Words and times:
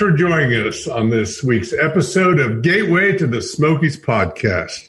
for 0.00 0.10
joining 0.10 0.66
us 0.66 0.88
on 0.88 1.10
this 1.10 1.44
week's 1.44 1.74
episode 1.74 2.40
of 2.40 2.62
Gateway 2.62 3.18
to 3.18 3.26
the 3.26 3.42
Smokies 3.42 4.00
podcast. 4.00 4.88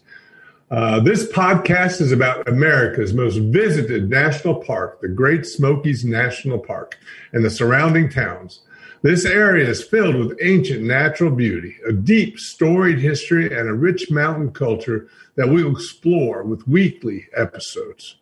Uh, 0.70 1.01
this 1.01 1.29
podcast 1.29 1.99
is 1.99 2.13
about 2.13 2.47
America's 2.47 3.13
most 3.13 3.35
visited 3.35 4.09
national 4.09 4.63
park, 4.63 5.01
the 5.01 5.09
Great 5.09 5.45
Smokies 5.45 6.05
National 6.05 6.57
Park, 6.57 6.97
and 7.34 7.43
the 7.43 7.49
surrounding 7.49 8.09
towns. 8.09 8.61
This 9.01 9.25
area 9.25 9.67
is 9.67 9.84
filled 9.84 10.15
with 10.15 10.37
ancient 10.41 10.84
natural 10.84 11.31
beauty, 11.31 11.75
a 11.85 11.91
deep 11.91 12.39
storied 12.39 12.99
history, 12.99 13.48
and 13.48 13.67
a 13.67 13.73
rich 13.73 14.09
mountain 14.09 14.53
culture 14.53 15.09
that 15.35 15.49
we 15.49 15.62
will 15.62 15.73
explore 15.73 16.43
with 16.43 16.65
weekly 16.70 17.27
episodes. 17.35 18.15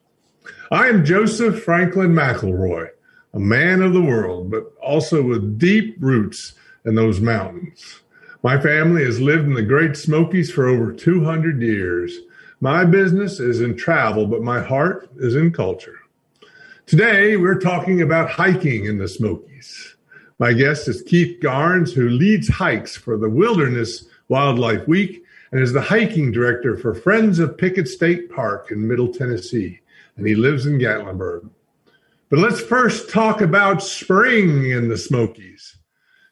I 0.71 0.87
am 0.87 1.05
Joseph 1.05 1.63
Franklin 1.63 2.13
McElroy 2.13 2.89
a 3.33 3.39
man 3.39 3.81
of 3.81 3.93
the 3.93 4.01
world, 4.01 4.49
but 4.49 4.73
also 4.81 5.21
with 5.21 5.59
deep 5.59 5.95
roots 5.99 6.53
in 6.85 6.95
those 6.95 7.19
mountains. 7.19 8.01
My 8.41 8.59
family 8.59 9.03
has 9.03 9.19
lived 9.19 9.45
in 9.45 9.53
the 9.53 9.61
Great 9.61 9.97
Smokies 9.97 10.51
for 10.51 10.67
over 10.67 10.93
200 10.93 11.61
years. 11.61 12.19
My 12.61 12.85
business 12.85 13.39
is 13.39 13.61
in 13.61 13.75
travel, 13.75 14.27
but 14.27 14.41
my 14.41 14.61
heart 14.61 15.09
is 15.17 15.35
in 15.35 15.51
culture. 15.51 15.99
Today, 16.85 17.37
we're 17.37 17.59
talking 17.59 18.01
about 18.01 18.29
hiking 18.29 18.85
in 18.85 18.97
the 18.97 19.07
Smokies. 19.07 19.95
My 20.39 20.53
guest 20.53 20.87
is 20.87 21.01
Keith 21.01 21.41
Garnes, 21.41 21.93
who 21.93 22.09
leads 22.09 22.47
hikes 22.47 22.95
for 22.95 23.17
the 23.17 23.29
Wilderness 23.29 24.05
Wildlife 24.29 24.87
Week 24.87 25.23
and 25.51 25.61
is 25.61 25.73
the 25.73 25.81
hiking 25.81 26.31
director 26.31 26.77
for 26.77 26.93
Friends 26.93 27.39
of 27.39 27.57
Pickett 27.57 27.87
State 27.87 28.31
Park 28.31 28.71
in 28.71 28.87
Middle 28.87 29.11
Tennessee. 29.11 29.81
And 30.15 30.25
he 30.25 30.35
lives 30.35 30.65
in 30.65 30.79
Gatlinburg. 30.79 31.49
But 32.29 32.39
let's 32.39 32.61
first 32.61 33.09
talk 33.09 33.41
about 33.41 33.83
spring 33.83 34.69
in 34.69 34.87
the 34.87 34.97
Smokies. 34.97 35.75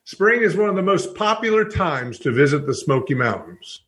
Spring 0.08 0.42
is 0.42 0.56
one 0.56 0.70
of 0.70 0.78
the 0.78 0.82
most 0.82 1.16
popular 1.16 1.66
times 1.66 2.18
to 2.18 2.32
visit 2.32 2.66
the 2.66 2.74
Smoky 2.74 3.14
Mountains. 3.14 3.82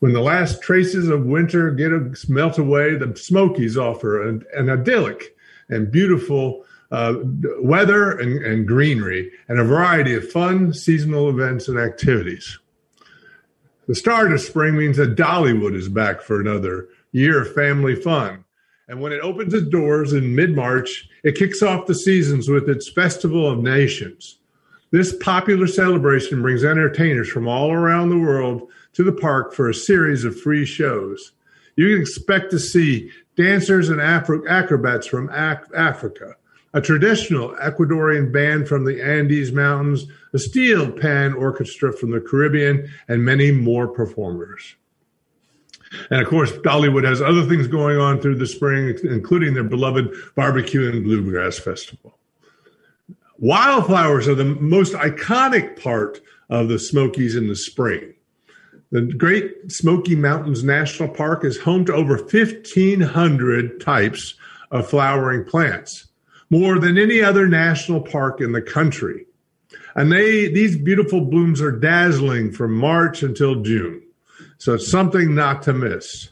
When 0.00 0.12
the 0.12 0.20
last 0.20 0.60
traces 0.60 1.08
of 1.08 1.24
winter 1.24 1.70
get 1.70 1.90
a, 1.90 2.14
melt 2.28 2.58
away, 2.58 2.96
the 2.96 3.16
Smokies 3.16 3.78
offer 3.78 4.28
an, 4.28 4.44
an 4.54 4.68
idyllic 4.68 5.34
and 5.70 5.90
beautiful 5.90 6.66
uh, 6.90 7.14
weather 7.62 8.10
and, 8.18 8.44
and 8.44 8.68
greenery 8.68 9.30
and 9.48 9.58
a 9.58 9.64
variety 9.64 10.14
of 10.14 10.30
fun 10.30 10.74
seasonal 10.74 11.30
events 11.30 11.66
and 11.66 11.78
activities. 11.78 12.58
The 13.86 13.94
start 13.94 14.34
of 14.34 14.42
spring 14.42 14.76
means 14.76 14.98
that 14.98 15.16
Dollywood 15.16 15.74
is 15.74 15.88
back 15.88 16.20
for 16.20 16.42
another 16.42 16.88
year 17.12 17.40
of 17.40 17.54
family 17.54 17.94
fun. 17.94 18.44
And 18.86 19.00
when 19.00 19.12
it 19.12 19.20
opens 19.22 19.54
its 19.54 19.70
doors 19.70 20.12
in 20.12 20.34
mid 20.34 20.54
March, 20.54 21.08
it 21.22 21.36
kicks 21.36 21.62
off 21.62 21.86
the 21.86 21.94
seasons 21.94 22.50
with 22.50 22.68
its 22.68 22.86
Festival 22.86 23.50
of 23.50 23.60
Nations. 23.60 24.40
This 24.90 25.14
popular 25.16 25.66
celebration 25.66 26.42
brings 26.42 26.64
entertainers 26.64 27.28
from 27.28 27.48
all 27.48 27.72
around 27.72 28.10
the 28.10 28.18
world 28.18 28.70
to 28.92 29.02
the 29.02 29.12
park 29.12 29.52
for 29.52 29.68
a 29.68 29.74
series 29.74 30.24
of 30.24 30.40
free 30.40 30.64
shows. 30.64 31.32
You 31.76 31.88
can 31.88 32.00
expect 32.00 32.50
to 32.52 32.58
see 32.60 33.10
dancers 33.36 33.88
and 33.88 34.00
Afro- 34.00 34.46
acrobats 34.46 35.06
from 35.06 35.28
Af- 35.30 35.68
Africa, 35.74 36.36
a 36.72 36.80
traditional 36.80 37.56
Ecuadorian 37.56 38.32
band 38.32 38.68
from 38.68 38.84
the 38.84 39.02
Andes 39.02 39.52
Mountains, 39.52 40.06
a 40.32 40.38
steel 40.38 40.90
pan 40.90 41.32
orchestra 41.32 41.92
from 41.92 42.10
the 42.10 42.20
Caribbean, 42.20 42.88
and 43.08 43.24
many 43.24 43.50
more 43.50 43.88
performers. 43.88 44.76
And 46.10 46.20
of 46.20 46.28
course, 46.28 46.52
Dollywood 46.52 47.04
has 47.04 47.22
other 47.22 47.44
things 47.46 47.68
going 47.68 47.98
on 47.98 48.20
through 48.20 48.36
the 48.36 48.46
spring, 48.46 48.96
including 49.04 49.54
their 49.54 49.64
beloved 49.64 50.12
barbecue 50.34 50.90
and 50.90 51.04
bluegrass 51.04 51.58
festival. 51.58 52.18
Wildflowers 53.38 54.28
are 54.28 54.34
the 54.34 54.44
most 54.44 54.92
iconic 54.94 55.82
part 55.82 56.20
of 56.48 56.68
the 56.68 56.78
Smokies 56.78 57.34
in 57.34 57.48
the 57.48 57.56
spring. 57.56 58.14
The 58.90 59.02
Great 59.02 59.72
Smoky 59.72 60.14
Mountains 60.14 60.62
National 60.62 61.08
Park 61.08 61.44
is 61.44 61.58
home 61.58 61.84
to 61.86 61.94
over 61.94 62.16
1,500 62.16 63.80
types 63.80 64.34
of 64.70 64.88
flowering 64.88 65.44
plants, 65.44 66.06
more 66.48 66.78
than 66.78 66.96
any 66.96 67.20
other 67.20 67.48
national 67.48 68.02
park 68.02 68.40
in 68.40 68.52
the 68.52 68.62
country. 68.62 69.26
And 69.96 70.12
they, 70.12 70.48
these 70.48 70.76
beautiful 70.76 71.22
blooms 71.22 71.60
are 71.60 71.72
dazzling 71.72 72.52
from 72.52 72.72
March 72.72 73.22
until 73.24 73.62
June. 73.62 74.02
So 74.58 74.74
it's 74.74 74.90
something 74.90 75.34
not 75.34 75.62
to 75.62 75.72
miss. 75.72 76.30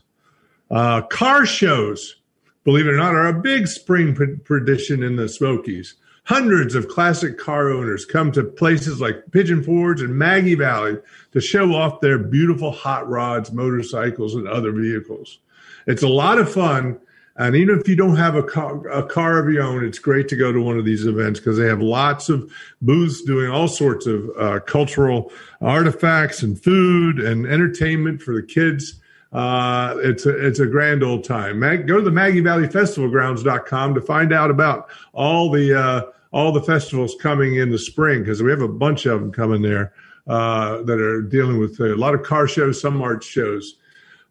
Uh, 0.70 1.02
car 1.02 1.44
shows, 1.44 2.16
believe 2.64 2.86
it 2.86 2.90
or 2.90 2.96
not, 2.96 3.14
are 3.14 3.26
a 3.26 3.40
big 3.40 3.66
spring 3.66 4.40
tradition 4.44 5.02
in 5.02 5.16
the 5.16 5.28
Smokies. 5.28 5.96
Hundreds 6.24 6.74
of 6.74 6.88
classic 6.88 7.36
car 7.36 7.70
owners 7.70 8.04
come 8.04 8.30
to 8.32 8.44
places 8.44 9.00
like 9.00 9.30
Pigeon 9.32 9.62
Forge 9.62 10.02
and 10.02 10.16
Maggie 10.16 10.54
Valley 10.54 10.98
to 11.32 11.40
show 11.40 11.74
off 11.74 12.00
their 12.00 12.18
beautiful 12.18 12.70
hot 12.70 13.08
rods, 13.08 13.50
motorcycles, 13.52 14.34
and 14.34 14.46
other 14.46 14.72
vehicles. 14.72 15.38
It's 15.86 16.02
a 16.02 16.08
lot 16.08 16.38
of 16.38 16.52
fun 16.52 17.00
and 17.36 17.56
even 17.56 17.78
if 17.80 17.88
you 17.88 17.96
don't 17.96 18.16
have 18.16 18.34
a 18.34 18.42
car, 18.42 18.86
a 18.88 19.06
car 19.06 19.38
of 19.38 19.50
your 19.52 19.62
own, 19.62 19.84
it's 19.84 19.98
great 19.98 20.28
to 20.28 20.36
go 20.36 20.52
to 20.52 20.60
one 20.60 20.78
of 20.78 20.84
these 20.84 21.06
events 21.06 21.40
because 21.40 21.56
they 21.56 21.66
have 21.66 21.80
lots 21.80 22.28
of 22.28 22.52
booths 22.82 23.22
doing 23.22 23.50
all 23.50 23.68
sorts 23.68 24.06
of 24.06 24.30
uh, 24.38 24.60
cultural 24.60 25.32
artifacts 25.60 26.42
and 26.42 26.62
food 26.62 27.18
and 27.18 27.46
entertainment 27.46 28.20
for 28.20 28.34
the 28.34 28.42
kids. 28.42 29.00
Uh, 29.32 29.96
it's 29.98 30.26
a, 30.26 30.46
it's 30.46 30.60
a 30.60 30.66
grand 30.66 31.02
old 31.02 31.24
time. 31.24 31.58
Mag, 31.58 31.86
go 31.86 31.96
to 31.96 32.02
the 32.02 32.10
Maggie 32.10 32.40
Valley 32.40 32.68
Festival 32.68 33.08
Grounds.com 33.08 33.94
to 33.94 34.00
find 34.00 34.32
out 34.32 34.50
about 34.50 34.90
all 35.12 35.50
the, 35.50 35.78
uh, 35.78 36.02
all 36.32 36.52
the 36.52 36.62
festivals 36.62 37.16
coming 37.20 37.56
in 37.56 37.70
the 37.70 37.78
spring 37.78 38.20
because 38.20 38.42
we 38.42 38.50
have 38.50 38.62
a 38.62 38.68
bunch 38.68 39.06
of 39.06 39.20
them 39.20 39.32
coming 39.32 39.62
there, 39.62 39.94
uh, 40.26 40.82
that 40.82 41.00
are 41.00 41.22
dealing 41.22 41.58
with 41.58 41.80
a 41.80 41.96
lot 41.96 42.14
of 42.14 42.22
car 42.22 42.46
shows, 42.46 42.80
some 42.80 43.00
art 43.00 43.24
shows. 43.24 43.76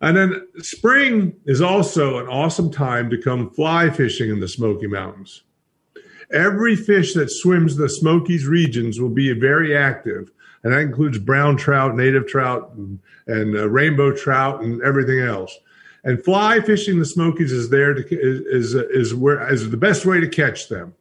And 0.01 0.17
then 0.17 0.47
spring 0.59 1.35
is 1.45 1.61
also 1.61 2.17
an 2.17 2.27
awesome 2.27 2.71
time 2.71 3.09
to 3.11 3.21
come 3.21 3.51
fly 3.51 3.89
fishing 3.89 4.29
in 4.29 4.39
the 4.39 4.47
Smoky 4.47 4.87
Mountains. 4.87 5.43
Every 6.33 6.75
fish 6.75 7.13
that 7.13 7.29
swims 7.29 7.75
the 7.75 7.89
Smokies 7.89 8.45
regions 8.45 8.99
will 8.99 9.09
be 9.09 9.31
very 9.33 9.75
active, 9.75 10.31
and 10.63 10.73
that 10.73 10.79
includes 10.79 11.17
brown 11.17 11.57
trout, 11.57 11.95
native 11.95 12.27
trout, 12.27 12.71
and, 12.75 12.99
and 13.27 13.55
uh, 13.55 13.69
rainbow 13.69 14.15
trout, 14.15 14.61
and 14.61 14.81
everything 14.83 15.19
else. 15.19 15.57
And 16.03 16.23
fly 16.23 16.59
fishing 16.61 16.99
the 16.99 17.05
Smokies 17.05 17.51
is 17.51 17.69
there 17.69 17.93
to 17.93 18.03
is 18.09 18.73
is, 18.73 19.13
where 19.13 19.51
is 19.51 19.69
the 19.69 19.77
best 19.77 20.05
way 20.05 20.19
to 20.19 20.27
catch 20.27 20.67
them. 20.67 20.95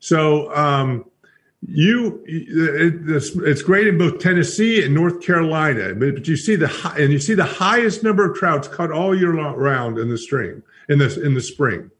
So 0.00 0.54
um, 0.54 1.06
you 1.66 2.22
it, 2.26 2.94
it's 3.46 3.62
great 3.62 3.86
in 3.86 3.96
both 3.96 4.18
Tennessee 4.18 4.84
and 4.84 4.94
North 4.94 5.22
Carolina, 5.22 5.94
but 5.94 6.28
you 6.28 6.36
see 6.36 6.56
the 6.56 6.70
and 6.98 7.12
you 7.12 7.18
see 7.18 7.34
the 7.34 7.44
highest 7.44 8.02
number 8.02 8.30
of 8.30 8.36
trouts 8.36 8.68
caught 8.68 8.92
all 8.92 9.14
year 9.14 9.32
round 9.32 9.98
in 9.98 10.10
the 10.10 10.18
spring 10.18 10.62
in 10.88 10.98
the 10.98 11.22
in 11.22 11.34
the 11.34 11.40
spring. 11.40 11.90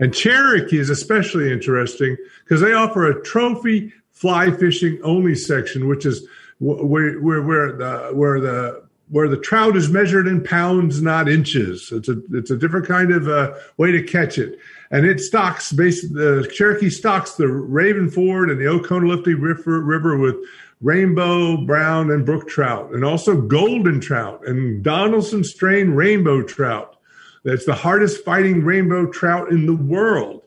And 0.00 0.14
Cherokee 0.14 0.78
is 0.78 0.90
especially 0.90 1.52
interesting 1.52 2.16
because 2.44 2.60
they 2.60 2.72
offer 2.72 3.10
a 3.10 3.22
trophy 3.22 3.92
fly 4.18 4.50
fishing 4.50 5.00
only 5.02 5.34
section, 5.34 5.88
which 5.88 6.04
is 6.04 6.26
where 6.58 7.20
where 7.20 7.42
where 7.42 7.72
the 7.72 8.10
where 8.12 8.40
the 8.40 8.82
where 9.10 9.28
the 9.28 9.38
trout 9.38 9.76
is 9.76 9.88
measured 9.88 10.26
in 10.26 10.42
pounds, 10.42 11.00
not 11.00 11.28
inches. 11.28 11.90
It's 11.92 12.08
a 12.08 12.20
it's 12.32 12.50
a 12.50 12.56
different 12.56 12.86
kind 12.86 13.12
of 13.12 13.28
uh, 13.28 13.54
way 13.76 13.92
to 13.92 14.02
catch 14.02 14.38
it, 14.38 14.58
and 14.90 15.06
it 15.06 15.20
stocks 15.20 15.72
based 15.72 16.12
the 16.14 16.50
Cherokee 16.52 16.90
stocks 16.90 17.34
the 17.34 17.48
Raven 17.48 18.10
Fork 18.10 18.50
and 18.50 18.60
the 18.60 18.64
Oconaluftee 18.64 19.40
River, 19.40 19.80
River 19.80 20.18
with 20.18 20.36
rainbow, 20.80 21.56
brown, 21.56 22.10
and 22.10 22.24
brook 22.24 22.48
trout, 22.48 22.92
and 22.92 23.04
also 23.04 23.40
golden 23.40 24.00
trout 24.00 24.46
and 24.46 24.82
Donaldson 24.82 25.44
strain 25.44 25.90
rainbow 25.90 26.42
trout. 26.42 26.96
That's 27.44 27.64
the 27.64 27.74
hardest 27.74 28.24
fighting 28.24 28.64
rainbow 28.64 29.06
trout 29.06 29.50
in 29.50 29.64
the 29.64 29.76
world. 29.76 30.42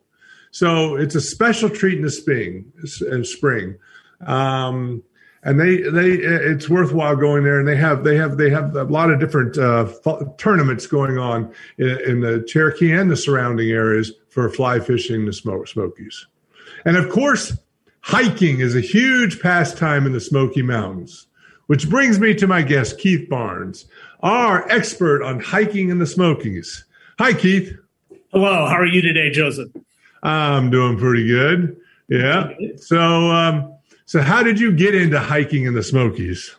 So 0.51 0.95
it's 0.95 1.15
a 1.15 1.21
special 1.21 1.69
treat 1.69 1.97
in 1.97 2.03
the 2.03 2.11
spring. 2.11 2.71
In 3.09 3.23
spring. 3.23 3.77
Um, 4.25 5.03
and 5.43 5.59
they 5.59 5.77
they 5.77 6.11
it's 6.11 6.69
worthwhile 6.69 7.15
going 7.15 7.43
there 7.43 7.59
and 7.59 7.67
they 7.67 7.75
have 7.75 8.03
they 8.03 8.15
have 8.15 8.37
they 8.37 8.49
have 8.49 8.75
a 8.75 8.83
lot 8.83 9.09
of 9.09 9.19
different 9.19 9.57
uh, 9.57 9.87
tournaments 10.37 10.85
going 10.87 11.17
on 11.17 11.51
in, 11.77 11.99
in, 12.01 12.19
the 12.21 12.43
cherokee 12.47 12.91
and 12.91 13.09
the 13.09 13.17
surrounding 13.17 13.69
areas 13.69 14.11
for 14.29 14.49
fly 14.49 14.79
fishing 14.79 15.25
the 15.25 15.33
smoke 15.33 15.67
smokies 15.67 16.27
and 16.85 16.95
of 16.95 17.09
course 17.09 17.57
hiking 18.01 18.59
is 18.59 18.75
a 18.75 18.81
huge 18.81 19.39
pastime 19.41 20.05
in 20.05 20.11
the 20.11 20.21
smoky 20.21 20.61
mountains 20.61 21.27
which 21.67 21.89
brings 21.89 22.19
me 22.19 22.33
to 22.33 22.45
my 22.45 22.61
guest 22.61 22.99
keith 22.99 23.27
barnes 23.29 23.85
our 24.21 24.69
expert 24.69 25.23
on 25.23 25.39
hiking 25.39 25.89
in 25.89 25.97
the 25.97 26.07
smokies 26.07 26.85
hi 27.17 27.33
keith 27.33 27.75
hello 28.31 28.67
how 28.67 28.75
are 28.75 28.85
you 28.85 29.01
today 29.01 29.31
joseph 29.31 29.71
i'm 30.23 30.69
doing 30.69 30.97
pretty 30.97 31.27
good 31.27 31.75
yeah 32.09 32.49
so 32.77 32.99
um, 32.99 33.71
so, 34.11 34.19
how 34.19 34.43
did 34.43 34.59
you 34.59 34.73
get 34.73 34.93
into 34.93 35.17
hiking 35.17 35.63
in 35.63 35.73
the 35.73 35.81
Smokies? 35.81 36.53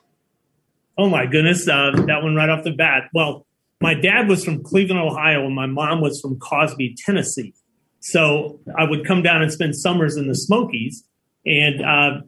Oh 0.96 1.10
my 1.10 1.26
goodness, 1.26 1.68
uh, 1.68 1.90
that 2.06 2.22
one 2.22 2.34
right 2.34 2.48
off 2.48 2.64
the 2.64 2.70
bat. 2.70 3.10
Well, 3.12 3.44
my 3.78 3.92
dad 3.92 4.26
was 4.26 4.42
from 4.42 4.62
Cleveland, 4.62 5.02
Ohio, 5.02 5.44
and 5.44 5.54
my 5.54 5.66
mom 5.66 6.00
was 6.00 6.18
from 6.18 6.38
Cosby, 6.38 6.96
Tennessee. 7.04 7.52
So 8.00 8.58
I 8.74 8.84
would 8.84 9.06
come 9.06 9.22
down 9.22 9.42
and 9.42 9.52
spend 9.52 9.76
summers 9.76 10.16
in 10.16 10.28
the 10.28 10.34
Smokies, 10.34 11.04
and 11.44 11.84
uh, 11.84 12.22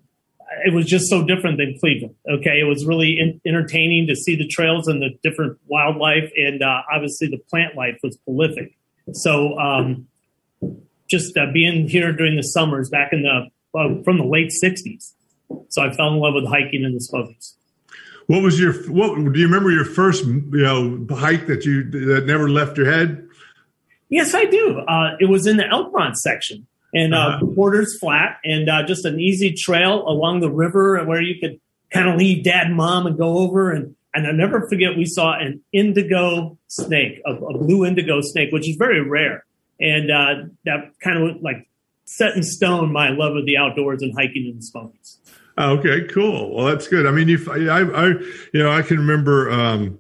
it 0.66 0.74
was 0.74 0.84
just 0.84 1.08
so 1.08 1.24
different 1.24 1.56
than 1.56 1.78
Cleveland. 1.80 2.14
Okay, 2.30 2.60
it 2.60 2.68
was 2.68 2.84
really 2.84 3.18
in, 3.18 3.40
entertaining 3.46 4.06
to 4.08 4.14
see 4.14 4.36
the 4.36 4.46
trails 4.46 4.88
and 4.88 5.00
the 5.00 5.18
different 5.22 5.56
wildlife, 5.68 6.30
and 6.36 6.62
uh, 6.62 6.82
obviously 6.92 7.28
the 7.28 7.40
plant 7.48 7.76
life 7.76 7.98
was 8.02 8.18
prolific. 8.18 8.76
So, 9.12 9.58
um, 9.58 10.06
just 11.14 11.36
uh, 11.36 11.46
being 11.52 11.88
here 11.88 12.12
during 12.12 12.36
the 12.36 12.42
summers 12.42 12.88
back 12.90 13.12
in 13.12 13.22
the 13.22 13.48
uh, 13.78 14.02
from 14.02 14.18
the 14.18 14.24
late 14.24 14.52
'60s, 14.62 15.12
so 15.68 15.82
I 15.82 15.92
fell 15.92 16.08
in 16.08 16.18
love 16.18 16.34
with 16.34 16.46
hiking 16.46 16.82
in 16.84 16.94
the 16.94 17.00
Smokies. 17.00 17.56
What 18.26 18.42
was 18.42 18.58
your 18.58 18.72
what? 18.90 19.14
Do 19.14 19.38
you 19.38 19.46
remember 19.46 19.70
your 19.70 19.84
first 19.84 20.24
you 20.24 20.50
know 20.52 21.06
hike 21.10 21.46
that 21.46 21.64
you 21.64 21.88
that 21.90 22.26
never 22.26 22.48
left 22.48 22.76
your 22.76 22.90
head? 22.90 23.28
Yes, 24.08 24.34
I 24.34 24.44
do. 24.44 24.78
Uh, 24.80 25.16
it 25.20 25.28
was 25.28 25.46
in 25.46 25.56
the 25.56 25.66
Elk 25.66 25.92
section 26.14 26.66
and 26.94 27.14
uh, 27.14 27.18
uh-huh. 27.18 27.46
Porter's 27.54 27.98
Flat, 27.98 28.38
and 28.44 28.68
uh, 28.68 28.84
just 28.84 29.04
an 29.04 29.18
easy 29.18 29.52
trail 29.52 30.06
along 30.06 30.40
the 30.40 30.50
river 30.50 31.04
where 31.04 31.20
you 31.20 31.40
could 31.40 31.60
kind 31.90 32.08
of 32.08 32.16
leave 32.16 32.44
dad 32.44 32.68
and 32.68 32.76
mom 32.76 33.06
and 33.06 33.18
go 33.18 33.38
over. 33.38 33.72
And, 33.72 33.96
and 34.14 34.26
I'll 34.26 34.32
never 34.32 34.68
forget, 34.68 34.96
we 34.96 35.04
saw 35.04 35.36
an 35.36 35.60
indigo 35.72 36.56
snake, 36.68 37.20
a, 37.26 37.32
a 37.32 37.58
blue 37.58 37.84
indigo 37.84 38.20
snake, 38.20 38.52
which 38.52 38.68
is 38.68 38.76
very 38.76 39.00
rare. 39.00 39.44
And 39.80 40.10
uh, 40.10 40.34
that 40.64 40.92
kind 41.00 41.18
of 41.18 41.42
like 41.42 41.68
set 42.04 42.36
in 42.36 42.42
stone 42.42 42.92
my 42.92 43.10
love 43.10 43.36
of 43.36 43.46
the 43.46 43.56
outdoors 43.56 44.02
and 44.02 44.12
hiking 44.16 44.46
in 44.46 44.56
the 44.56 44.62
Smokies. 44.62 45.18
Okay, 45.58 46.04
cool. 46.08 46.54
Well, 46.54 46.66
that's 46.66 46.88
good. 46.88 47.06
I 47.06 47.10
mean, 47.10 47.28
you, 47.28 47.38
I, 47.50 47.80
I, 47.80 48.06
you 48.52 48.62
know, 48.62 48.70
I 48.70 48.82
can 48.82 48.98
remember, 48.98 49.50
um, 49.50 49.98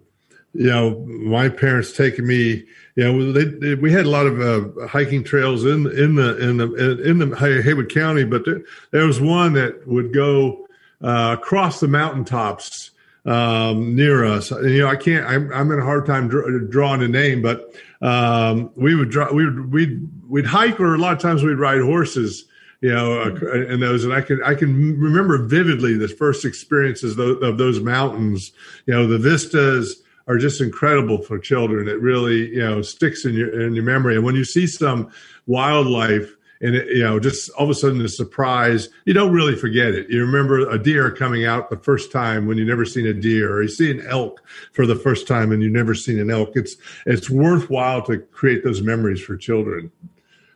you 0.52 0.66
know, 0.66 1.00
my 1.06 1.48
parents 1.48 1.92
taking 1.96 2.26
me 2.26 2.64
You 2.96 3.04
know, 3.04 3.32
they, 3.32 3.44
they, 3.44 3.74
we 3.74 3.90
had 3.92 4.06
a 4.06 4.10
lot 4.10 4.26
of 4.26 4.40
uh, 4.40 4.86
hiking 4.86 5.24
trails 5.24 5.64
in 5.64 5.86
in 5.98 6.14
the 6.14 6.38
in 6.38 6.58
the 6.58 7.02
in 7.02 7.18
the 7.18 7.36
Haywood 7.36 7.92
County, 7.92 8.24
but 8.24 8.44
there, 8.44 8.62
there 8.92 9.06
was 9.06 9.20
one 9.20 9.54
that 9.54 9.86
would 9.88 10.12
go 10.12 10.68
uh, 11.02 11.36
across 11.36 11.80
the 11.80 11.88
mountaintops 11.88 12.92
um, 13.24 13.94
near 13.94 14.24
us. 14.24 14.50
You 14.50 14.80
know, 14.80 14.88
I 14.88 14.96
can't. 14.96 15.26
I'm, 15.26 15.52
I'm 15.52 15.70
in 15.70 15.78
a 15.78 15.84
hard 15.84 16.06
time 16.06 16.28
dr- 16.28 16.70
drawing 16.70 17.02
a 17.02 17.08
name, 17.08 17.42
but 17.42 17.74
um, 18.02 18.70
we 18.76 18.94
would 18.94 19.10
draw. 19.10 19.32
We 19.32 19.44
would 19.44 19.72
we'd 19.72 20.08
we'd 20.28 20.46
hike, 20.46 20.80
or 20.80 20.94
a 20.94 20.98
lot 20.98 21.14
of 21.14 21.20
times 21.20 21.42
we'd 21.42 21.54
ride 21.54 21.80
horses. 21.80 22.44
You 22.80 22.92
know, 22.92 23.20
uh, 23.22 23.50
and 23.52 23.82
those, 23.82 24.04
and 24.04 24.12
I 24.12 24.20
can 24.20 24.42
I 24.42 24.54
can 24.54 25.00
remember 25.00 25.38
vividly 25.38 25.96
the 25.96 26.08
first 26.08 26.44
experiences 26.44 27.18
of, 27.18 27.42
of 27.42 27.56
those 27.56 27.80
mountains. 27.80 28.52
You 28.86 28.94
know, 28.94 29.06
the 29.06 29.18
vistas 29.18 30.02
are 30.26 30.36
just 30.36 30.60
incredible 30.60 31.22
for 31.22 31.38
children. 31.38 31.88
It 31.88 32.00
really, 32.00 32.50
you 32.50 32.60
know, 32.60 32.82
sticks 32.82 33.24
in 33.24 33.34
your 33.34 33.58
in 33.58 33.74
your 33.74 33.84
memory. 33.84 34.16
And 34.16 34.24
when 34.24 34.34
you 34.34 34.44
see 34.44 34.66
some 34.66 35.10
wildlife 35.46 36.34
and 36.60 36.74
it, 36.74 36.88
you 36.88 37.02
know, 37.02 37.18
just 37.20 37.50
all 37.50 37.64
of 37.64 37.70
a 37.70 37.74
sudden 37.74 38.00
a 38.00 38.08
surprise, 38.08 38.88
you 39.04 39.12
don't 39.12 39.32
really 39.32 39.56
forget 39.56 39.88
it. 39.88 40.08
You 40.10 40.20
remember 40.20 40.68
a 40.68 40.78
deer 40.78 41.10
coming 41.10 41.44
out 41.44 41.70
the 41.70 41.76
first 41.76 42.12
time 42.12 42.46
when 42.46 42.58
you 42.58 42.64
never 42.64 42.84
seen 42.84 43.06
a 43.06 43.14
deer, 43.14 43.52
or 43.52 43.62
you 43.62 43.68
see 43.68 43.90
an 43.90 44.04
elk 44.06 44.42
for 44.72 44.86
the 44.86 44.96
first 44.96 45.26
time 45.26 45.52
and 45.52 45.62
you've 45.62 45.72
never 45.72 45.94
seen 45.94 46.18
an 46.18 46.30
elk. 46.30 46.52
It's 46.54 46.76
it's 47.06 47.28
worthwhile 47.28 48.02
to 48.02 48.18
create 48.18 48.64
those 48.64 48.82
memories 48.82 49.20
for 49.20 49.36
children. 49.36 49.90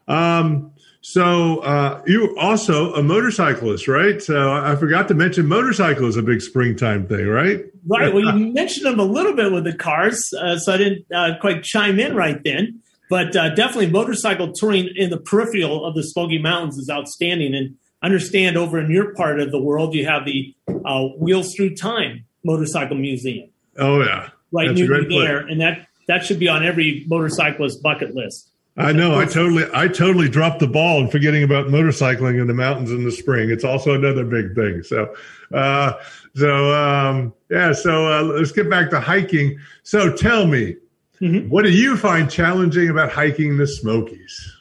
Um, 0.07 0.73
so 1.01 1.61
uh, 1.61 2.03
you 2.07 2.37
also 2.39 2.93
a 2.95 3.03
motorcyclist, 3.03 3.87
right? 3.87 4.21
So 4.21 4.53
I 4.53 4.75
forgot 4.77 5.09
to 5.09 5.15
mention 5.15 5.47
motorcycle 5.47 6.07
is 6.07 6.17
a 6.17 6.23
big 6.23 6.43
springtime 6.43 7.07
thing, 7.07 7.27
right? 7.27 7.65
Right. 7.87 8.13
Well, 8.13 8.25
you 8.25 8.53
mentioned 8.53 8.87
them 8.87 8.99
a 8.99 9.05
little 9.05 9.35
bit 9.35 9.53
with 9.53 9.65
the 9.65 9.75
cars, 9.75 10.33
uh, 10.35 10.59
so 10.59 10.73
I 10.73 10.77
didn't 10.77 11.07
uh, 11.15 11.39
quite 11.41 11.63
chime 11.63 12.01
in 12.01 12.17
right 12.17 12.43
then. 12.43 12.83
But 13.11 13.35
uh, 13.35 13.55
definitely, 13.55 13.91
motorcycle 13.91 14.53
touring 14.53 14.91
in 14.95 15.11
the 15.11 15.19
peripheral 15.19 15.85
of 15.85 15.95
the 15.95 16.03
Smoky 16.03 16.39
Mountains 16.39 16.77
is 16.77 16.91
outstanding. 16.91 17.55
And 17.55 17.77
understand 18.03 18.57
over 18.57 18.79
in 18.79 18.91
your 18.91 19.15
part 19.15 19.41
of 19.41 19.51
the 19.51 19.61
world, 19.61 19.95
you 19.95 20.07
have 20.07 20.25
the 20.25 20.55
uh, 20.85 21.05
Wheels 21.19 21.55
Through 21.55 21.77
Time 21.77 22.25
Motorcycle 22.45 22.97
Museum. 22.97 23.51
Oh 23.79 24.03
yeah, 24.03 24.31
right 24.53 24.69
That's 24.69 24.81
near 24.81 25.09
there, 25.09 25.39
and 25.39 25.61
that 25.61 25.87
that 26.09 26.25
should 26.25 26.39
be 26.39 26.49
on 26.49 26.65
every 26.65 27.05
motorcyclist 27.07 27.83
bucket 27.83 28.15
list. 28.15 28.51
I 28.77 28.93
know. 28.93 29.19
I 29.19 29.25
totally, 29.25 29.65
I 29.75 29.89
totally 29.89 30.29
dropped 30.29 30.61
the 30.61 30.69
ball 30.69 31.01
in 31.01 31.09
forgetting 31.09 31.43
about 31.43 31.67
motorcycling 31.67 32.41
in 32.41 32.47
the 32.47 32.55
mountains 32.55 32.93
in 32.93 33.03
the 33.03 33.11
spring. 33.11 33.51
It's 33.51 33.65
also 33.65 33.93
another 33.95 34.25
big 34.25 34.55
thing. 34.55 34.85
So, 34.85 35.15
uh, 35.53 35.95
so 36.37 36.73
um, 36.73 37.35
yeah. 37.51 37.73
So 37.73 38.07
uh, 38.07 38.23
let's 38.23 38.53
get 38.53 38.71
back 38.71 38.91
to 38.91 39.01
hiking. 39.01 39.59
So 39.83 40.13
tell 40.13 40.47
me, 40.47 40.77
mm-hmm. 41.21 41.49
what 41.49 41.65
do 41.65 41.71
you 41.71 41.97
find 41.97 42.31
challenging 42.31 42.89
about 42.89 43.11
hiking 43.11 43.57
the 43.57 43.67
Smokies? 43.67 44.55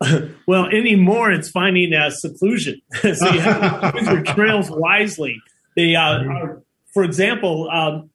well, 0.46 0.66
anymore, 0.66 1.32
it's 1.32 1.50
finding 1.50 1.92
uh, 1.92 2.10
seclusion. 2.10 2.80
so 3.02 3.30
you 3.30 3.40
have 3.40 3.92
to 3.92 3.98
use 3.98 4.08
your 4.08 4.22
trails 4.22 4.70
wisely. 4.70 5.40
They, 5.76 5.94
uh, 5.94 6.00
mm-hmm. 6.00 6.30
are, 6.30 6.62
for 6.92 7.02
example, 7.04 7.68
um, 7.70 8.10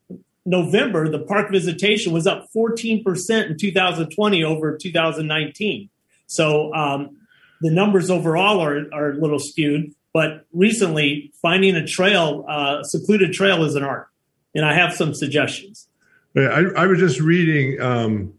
November, 0.46 1.10
the 1.10 1.20
park 1.20 1.52
visitation 1.52 2.12
was 2.12 2.28
up 2.28 2.48
14% 2.56 3.04
in 3.50 3.58
2020 3.58 4.44
over 4.44 4.78
2019. 4.78 5.90
So 6.28 6.74
um, 6.74 7.18
the 7.62 7.72
numbers 7.72 8.10
overall 8.10 8.62
are, 8.62 8.86
are 8.94 9.12
a 9.12 9.16
little 9.16 9.40
skewed, 9.40 9.94
but 10.14 10.46
recently 10.52 11.32
finding 11.42 11.76
a 11.76 11.86
trail, 11.86 12.46
uh, 12.48 12.84
secluded 12.84 13.34
trail 13.34 13.64
is 13.64 13.76
an 13.76 13.84
art. 13.84 14.08
And 14.56 14.66
I 14.66 14.74
have 14.74 14.94
some 14.94 15.14
suggestions. 15.14 15.88
I, 16.36 16.66
I 16.76 16.88
was 16.88 17.00
just 17.00 17.20
reading 17.20 17.80
um, 17.82 18.34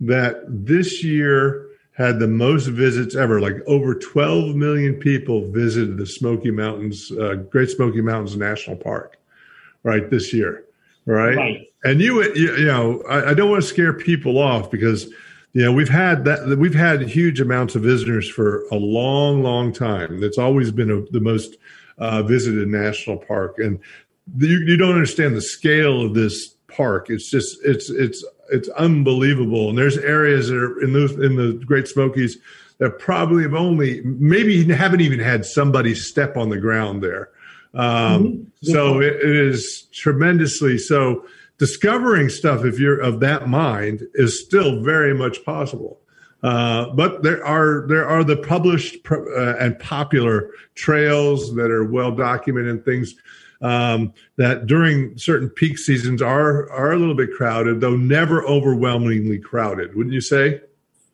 that 0.00 0.42
this 0.48 1.04
year 1.04 1.68
had 1.92 2.18
the 2.18 2.28
most 2.28 2.66
visits 2.66 3.16
ever, 3.16 3.40
like 3.40 3.56
over 3.66 3.94
12 3.94 4.54
million 4.54 4.94
people 4.94 5.50
visited 5.50 5.96
the 5.96 6.06
Smoky 6.06 6.50
Mountains, 6.50 7.10
uh, 7.12 7.34
Great 7.34 7.70
Smoky 7.70 8.02
Mountains 8.02 8.36
National 8.36 8.76
Park, 8.76 9.18
right, 9.82 10.10
this 10.10 10.32
year 10.32 10.66
right? 11.06 11.36
right. 11.36 11.72
And 11.84 12.00
you, 12.00 12.22
you, 12.34 12.56
you 12.56 12.66
know, 12.66 13.02
I, 13.08 13.30
I, 13.30 13.34
don't 13.34 13.48
want 13.48 13.62
to 13.62 13.68
scare 13.68 13.92
people 13.92 14.38
off 14.38 14.70
because, 14.70 15.04
you 15.52 15.64
know, 15.64 15.72
we've 15.72 15.88
had 15.88 16.24
that, 16.24 16.58
we've 16.58 16.74
had 16.74 17.00
huge 17.02 17.40
amounts 17.40 17.76
of 17.76 17.82
visitors 17.82 18.28
for 18.28 18.66
a 18.70 18.76
long, 18.76 19.42
long 19.42 19.72
time. 19.72 20.22
It's 20.22 20.38
always 20.38 20.70
been 20.70 20.90
a, 20.90 21.00
the 21.12 21.20
most 21.20 21.56
uh, 21.98 22.22
visited 22.22 22.68
national 22.68 23.18
park, 23.18 23.56
and 23.58 23.78
you, 24.36 24.58
you 24.58 24.76
don't 24.76 24.92
understand 24.92 25.34
the 25.34 25.40
scale 25.40 26.04
of 26.04 26.12
this 26.12 26.55
park. 26.68 27.10
It's 27.10 27.30
just, 27.30 27.58
it's, 27.64 27.90
it's, 27.90 28.24
it's 28.50 28.68
unbelievable. 28.70 29.68
And 29.68 29.78
there's 29.78 29.98
areas 29.98 30.48
that 30.48 30.56
are 30.56 30.82
in 30.82 30.92
those 30.92 31.12
in 31.12 31.36
the 31.36 31.52
Great 31.64 31.88
Smokies 31.88 32.38
that 32.78 32.98
probably 32.98 33.42
have 33.42 33.54
only 33.54 34.02
maybe 34.02 34.64
haven't 34.72 35.00
even 35.00 35.18
had 35.18 35.44
somebody 35.44 35.94
step 35.94 36.36
on 36.36 36.50
the 36.50 36.58
ground 36.58 37.02
there. 37.02 37.30
Um, 37.74 38.26
mm-hmm. 38.26 38.72
So 38.72 39.00
it, 39.00 39.16
it 39.16 39.36
is 39.36 39.88
tremendously 39.92 40.78
so. 40.78 41.24
Discovering 41.58 42.28
stuff, 42.28 42.66
if 42.66 42.78
you're 42.78 43.00
of 43.00 43.20
that 43.20 43.48
mind, 43.48 44.02
is 44.12 44.44
still 44.44 44.82
very 44.82 45.14
much 45.14 45.42
possible. 45.42 45.98
Uh, 46.46 46.90
but 46.94 47.24
there 47.24 47.44
are 47.44 47.86
there 47.88 48.06
are 48.06 48.22
the 48.22 48.36
published 48.36 48.98
uh, 49.10 49.56
and 49.56 49.76
popular 49.80 50.48
trails 50.76 51.56
that 51.56 51.72
are 51.72 51.82
well 51.82 52.12
documented 52.12 52.70
and 52.70 52.84
things 52.84 53.16
um, 53.62 54.14
that 54.36 54.64
during 54.64 55.18
certain 55.18 55.48
peak 55.48 55.76
seasons 55.76 56.22
are 56.22 56.70
are 56.70 56.92
a 56.92 56.96
little 56.96 57.16
bit 57.16 57.32
crowded, 57.32 57.80
though 57.80 57.96
never 57.96 58.44
overwhelmingly 58.44 59.40
crowded. 59.40 59.96
Wouldn't 59.96 60.14
you 60.14 60.20
say? 60.20 60.60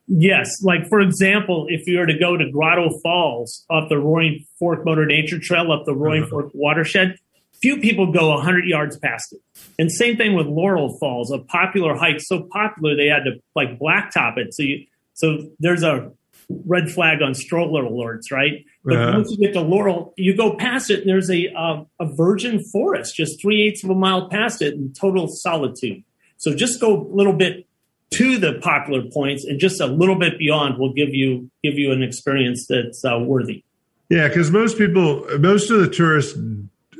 Yes, 0.07 0.61
like 0.61 0.87
for 0.87 0.99
example, 0.99 1.65
if 1.67 1.87
you 1.87 1.97
were 1.97 2.05
to 2.05 2.19
go 2.19 2.37
to 2.37 2.51
Grotto 2.51 2.91
Falls 2.99 3.65
off 3.71 3.89
the 3.89 3.97
Roaring 3.97 4.45
Fork 4.59 4.85
Motor 4.85 5.07
Nature 5.07 5.39
Trail 5.39 5.71
up 5.71 5.85
the 5.85 5.95
Roaring 5.95 6.23
uh-huh. 6.23 6.29
Fork 6.29 6.51
watershed, 6.53 7.17
few 7.59 7.79
people 7.79 8.11
go 8.11 8.29
100 8.35 8.65
yards 8.65 8.99
past 8.99 9.33
it. 9.33 9.41
And 9.79 9.91
same 9.91 10.15
thing 10.15 10.35
with 10.35 10.45
Laurel 10.45 10.95
Falls, 10.99 11.31
a 11.31 11.39
popular 11.39 11.95
hike, 11.95 12.19
so 12.19 12.43
popular 12.51 12.95
they 12.95 13.07
had 13.07 13.23
to 13.23 13.41
like 13.55 13.79
blacktop 13.79 14.37
it. 14.37 14.53
So 14.53 14.61
you, 14.61 14.85
so 15.13 15.49
there's 15.59 15.83
a 15.83 16.11
red 16.49 16.89
flag 16.89 17.21
on 17.21 17.33
stroller 17.33 17.83
alerts, 17.83 18.31
right? 18.31 18.65
But 18.83 18.97
uh-huh. 18.97 19.11
once 19.15 19.31
you 19.31 19.37
get 19.37 19.53
to 19.53 19.61
Laurel, 19.61 20.13
you 20.17 20.35
go 20.35 20.55
past 20.55 20.89
it, 20.89 21.01
and 21.01 21.09
there's 21.09 21.29
a 21.29 21.53
uh, 21.53 21.83
a 21.99 22.05
virgin 22.05 22.63
forest 22.63 23.15
just 23.15 23.41
three 23.41 23.61
eighths 23.61 23.83
of 23.83 23.89
a 23.89 23.95
mile 23.95 24.29
past 24.29 24.61
it 24.61 24.73
in 24.73 24.93
total 24.93 25.27
solitude. 25.27 26.03
So 26.37 26.53
just 26.53 26.81
go 26.81 27.01
a 27.01 27.15
little 27.15 27.33
bit 27.33 27.65
to 28.11 28.37
the 28.37 28.53
popular 28.61 29.03
points 29.11 29.43
and 29.43 29.59
just 29.59 29.81
a 29.81 29.87
little 29.87 30.15
bit 30.15 30.37
beyond 30.37 30.77
will 30.77 30.93
give 30.93 31.13
you 31.13 31.49
give 31.63 31.75
you 31.75 31.91
an 31.91 32.03
experience 32.03 32.67
that's 32.67 33.03
uh, 33.05 33.17
worthy. 33.19 33.63
Yeah, 34.09 34.27
because 34.27 34.51
most 34.51 34.77
people, 34.77 35.25
most 35.39 35.71
of 35.71 35.79
the 35.79 35.89
tourists 35.89 36.37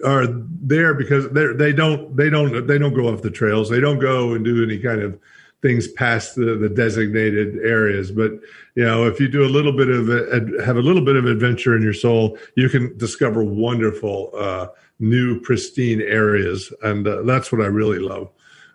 are 0.05 0.25
there 0.27 0.93
because 0.93 1.29
they 1.29 1.48
they 1.48 1.74
don't 1.74 2.15
they 2.15 2.29
don't 2.29 2.65
they 2.67 2.77
don't 2.77 2.93
go 2.93 3.13
off 3.13 3.22
the 3.22 3.29
trails. 3.29 3.70
They 3.70 3.79
don't 3.79 4.00
go 4.00 4.34
and 4.34 4.43
do 4.43 4.63
any 4.63 4.79
kind 4.79 5.01
of 5.01 5.20
things 5.63 5.88
past 5.88 6.36
the, 6.36 6.55
the 6.55 6.70
designated 6.70 7.58
areas. 7.63 8.12
But 8.12 8.34
you 8.75 8.86
know, 8.86 9.08
if 9.08 9.20
you 9.20 9.27
do 9.27 9.43
a 9.43 9.50
little 9.50 9.72
bit 9.72 9.89
of 9.89 10.10
a, 10.10 10.63
have 10.63 10.77
a 10.77 10.82
little 10.82 11.03
bit 11.03 11.15
of 11.15 11.25
adventure 11.25 11.75
in 11.75 11.82
your 11.82 11.93
soul, 11.93 12.38
you 12.55 12.70
can 12.70 12.96
discover 12.98 13.43
wonderful 13.43 14.29
uh, 14.38 14.67
new 15.00 15.39
pristine 15.39 16.01
areas, 16.01 16.72
and 16.84 17.08
uh, 17.08 17.24
that's 17.24 17.51
what 17.51 17.62
I 17.62 17.65
really 17.65 18.00
love. 18.00 18.29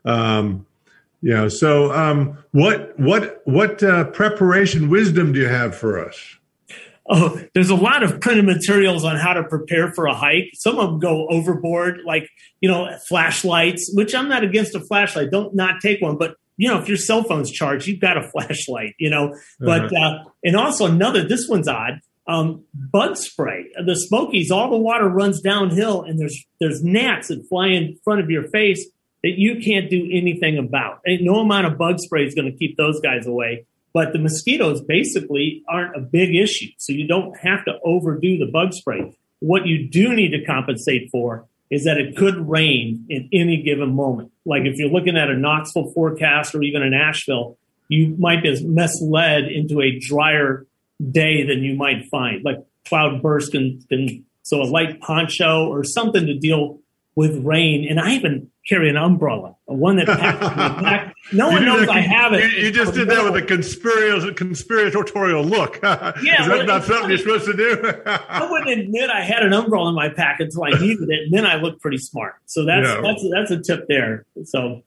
Um, 0.04 0.66
yeah. 1.20 1.48
So, 1.48 1.92
um, 1.92 2.38
what 2.52 2.98
what 2.98 3.42
what 3.44 3.82
uh, 3.82 4.04
preparation 4.06 4.88
wisdom 4.88 5.32
do 5.32 5.40
you 5.40 5.48
have 5.48 5.76
for 5.76 6.04
us? 6.04 6.18
Oh, 7.10 7.40
there's 7.54 7.70
a 7.70 7.74
lot 7.74 8.02
of 8.02 8.20
printed 8.20 8.44
materials 8.44 9.02
on 9.02 9.16
how 9.16 9.32
to 9.32 9.42
prepare 9.42 9.90
for 9.92 10.06
a 10.06 10.14
hike. 10.14 10.50
Some 10.54 10.78
of 10.78 10.90
them 10.90 10.98
go 10.98 11.26
overboard, 11.28 12.00
like 12.06 12.28
you 12.60 12.68
know, 12.70 12.96
flashlights. 13.08 13.90
Which 13.94 14.14
I'm 14.14 14.28
not 14.28 14.44
against 14.44 14.74
a 14.74 14.80
flashlight. 14.80 15.30
Don't 15.30 15.54
not 15.54 15.80
take 15.80 16.00
one, 16.00 16.16
but 16.16 16.36
you 16.58 16.68
know, 16.68 16.78
if 16.78 16.88
your 16.88 16.98
cell 16.98 17.22
phone's 17.22 17.50
charged, 17.50 17.86
you've 17.86 18.00
got 18.00 18.18
a 18.18 18.22
flashlight. 18.30 18.94
You 18.98 19.08
know, 19.08 19.34
but 19.58 19.86
uh-huh. 19.86 19.96
uh, 19.96 20.24
and 20.44 20.56
also 20.56 20.84
another. 20.84 21.26
This 21.26 21.48
one's 21.48 21.68
odd. 21.68 22.00
Um, 22.26 22.64
bug 22.74 23.16
spray. 23.16 23.70
The 23.82 23.94
Smokies, 23.94 24.50
all 24.50 24.68
the 24.68 24.76
water 24.76 25.08
runs 25.08 25.40
downhill, 25.40 26.02
and 26.02 26.18
there's 26.18 26.44
there's 26.60 26.84
gnats 26.84 27.28
that 27.28 27.48
fly 27.48 27.68
in 27.68 27.96
front 28.04 28.20
of 28.20 28.28
your 28.28 28.48
face 28.48 28.86
that 29.22 29.38
you 29.38 29.60
can't 29.64 29.88
do 29.88 30.06
anything 30.12 30.58
about. 30.58 31.00
And 31.06 31.22
no 31.22 31.36
amount 31.36 31.66
of 31.66 31.78
bug 31.78 31.98
spray 32.00 32.26
is 32.26 32.34
going 32.34 32.52
to 32.52 32.56
keep 32.56 32.76
those 32.76 33.00
guys 33.00 33.26
away. 33.26 33.66
But 33.94 34.12
the 34.12 34.18
mosquitoes 34.18 34.82
basically 34.82 35.62
aren't 35.68 35.96
a 35.96 36.00
big 36.00 36.36
issue. 36.36 36.68
So 36.76 36.92
you 36.92 37.08
don't 37.08 37.36
have 37.38 37.64
to 37.64 37.78
overdo 37.82 38.38
the 38.38 38.50
bug 38.52 38.74
spray. 38.74 39.16
What 39.40 39.66
you 39.66 39.88
do 39.88 40.14
need 40.14 40.30
to 40.32 40.44
compensate 40.44 41.10
for 41.10 41.46
is 41.70 41.84
that 41.84 41.98
it 41.98 42.16
could 42.16 42.48
rain 42.48 43.06
in 43.08 43.28
any 43.32 43.62
given 43.62 43.94
moment. 43.94 44.32
Like 44.48 44.62
if 44.64 44.78
you're 44.78 44.88
looking 44.88 45.16
at 45.16 45.28
a 45.28 45.36
Knoxville 45.36 45.92
forecast 45.92 46.54
or 46.54 46.62
even 46.62 46.82
in 46.82 46.94
Asheville, 46.94 47.58
you 47.88 48.16
might 48.18 48.42
be 48.42 48.64
misled 48.64 49.44
into 49.44 49.80
a 49.80 49.98
drier 49.98 50.66
day 51.10 51.46
than 51.46 51.62
you 51.62 51.74
might 51.74 52.06
find. 52.06 52.44
Like 52.44 52.56
cloud 52.86 53.22
burst 53.22 53.54
and, 53.54 53.84
and 53.90 54.24
so 54.42 54.62
a 54.62 54.64
light 54.64 55.00
poncho 55.00 55.68
or 55.68 55.84
something 55.84 56.26
to 56.26 56.38
deal 56.38 56.80
with 57.18 57.44
rain. 57.44 57.84
And 57.90 57.98
I 57.98 58.12
even 58.12 58.48
carry 58.68 58.88
an 58.88 58.96
umbrella, 58.96 59.56
one 59.64 59.96
that 59.96 60.06
back. 60.06 61.12
No 61.32 61.48
one 61.48 61.64
knows 61.64 61.88
I 61.88 61.98
have 61.98 62.32
it. 62.32 62.44
You, 62.44 62.66
you 62.66 62.70
just 62.70 62.94
did 62.94 63.08
that 63.08 63.24
with 63.24 63.42
a 63.42 63.44
conspiratorial, 63.44 64.32
conspiratorial 64.34 65.42
look. 65.42 65.80
yeah, 65.82 66.12
Is 66.42 66.46
that 66.46 66.64
not 66.66 66.84
something 66.84 67.10
you're 67.10 67.18
supposed 67.18 67.46
to 67.46 67.56
do? 67.56 67.82
I 68.06 68.48
wouldn't 68.48 68.70
admit 68.70 69.10
I 69.10 69.22
had 69.22 69.42
an 69.42 69.52
umbrella 69.52 69.88
in 69.88 69.96
my 69.96 70.10
pack 70.10 70.38
until 70.38 70.62
I 70.62 70.70
needed 70.78 71.10
it, 71.10 71.24
and 71.24 71.32
then 71.32 71.44
I 71.44 71.56
looked 71.56 71.82
pretty 71.82 71.98
smart. 71.98 72.36
So 72.46 72.64
that's 72.64 72.86
yeah. 72.86 73.00
that's 73.00 73.26
that's 73.32 73.50
a 73.50 73.60
tip 73.60 73.88
there. 73.88 74.24
So. 74.44 74.84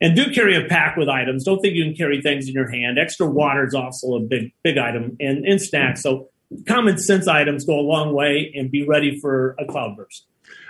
And 0.00 0.16
do 0.16 0.34
carry 0.34 0.56
a 0.56 0.64
pack 0.66 0.96
with 0.96 1.08
items. 1.08 1.44
Don't 1.44 1.60
think 1.60 1.74
you 1.74 1.84
can 1.84 1.94
carry 1.94 2.20
things 2.20 2.48
in 2.48 2.52
your 2.52 2.68
hand. 2.68 2.98
Extra 2.98 3.26
water 3.26 3.64
is 3.64 3.74
also 3.74 4.16
a 4.16 4.20
big, 4.20 4.52
big 4.62 4.76
item, 4.76 5.16
and, 5.20 5.46
and 5.46 5.62
snacks. 5.62 6.02
So 6.02 6.28
common 6.66 6.98
sense 6.98 7.28
items 7.28 7.64
go 7.64 7.78
a 7.78 7.80
long 7.80 8.12
way, 8.12 8.52
and 8.56 8.70
be 8.70 8.86
ready 8.86 9.18
for 9.20 9.54
a 9.58 9.64
cloudburst. 9.64 10.26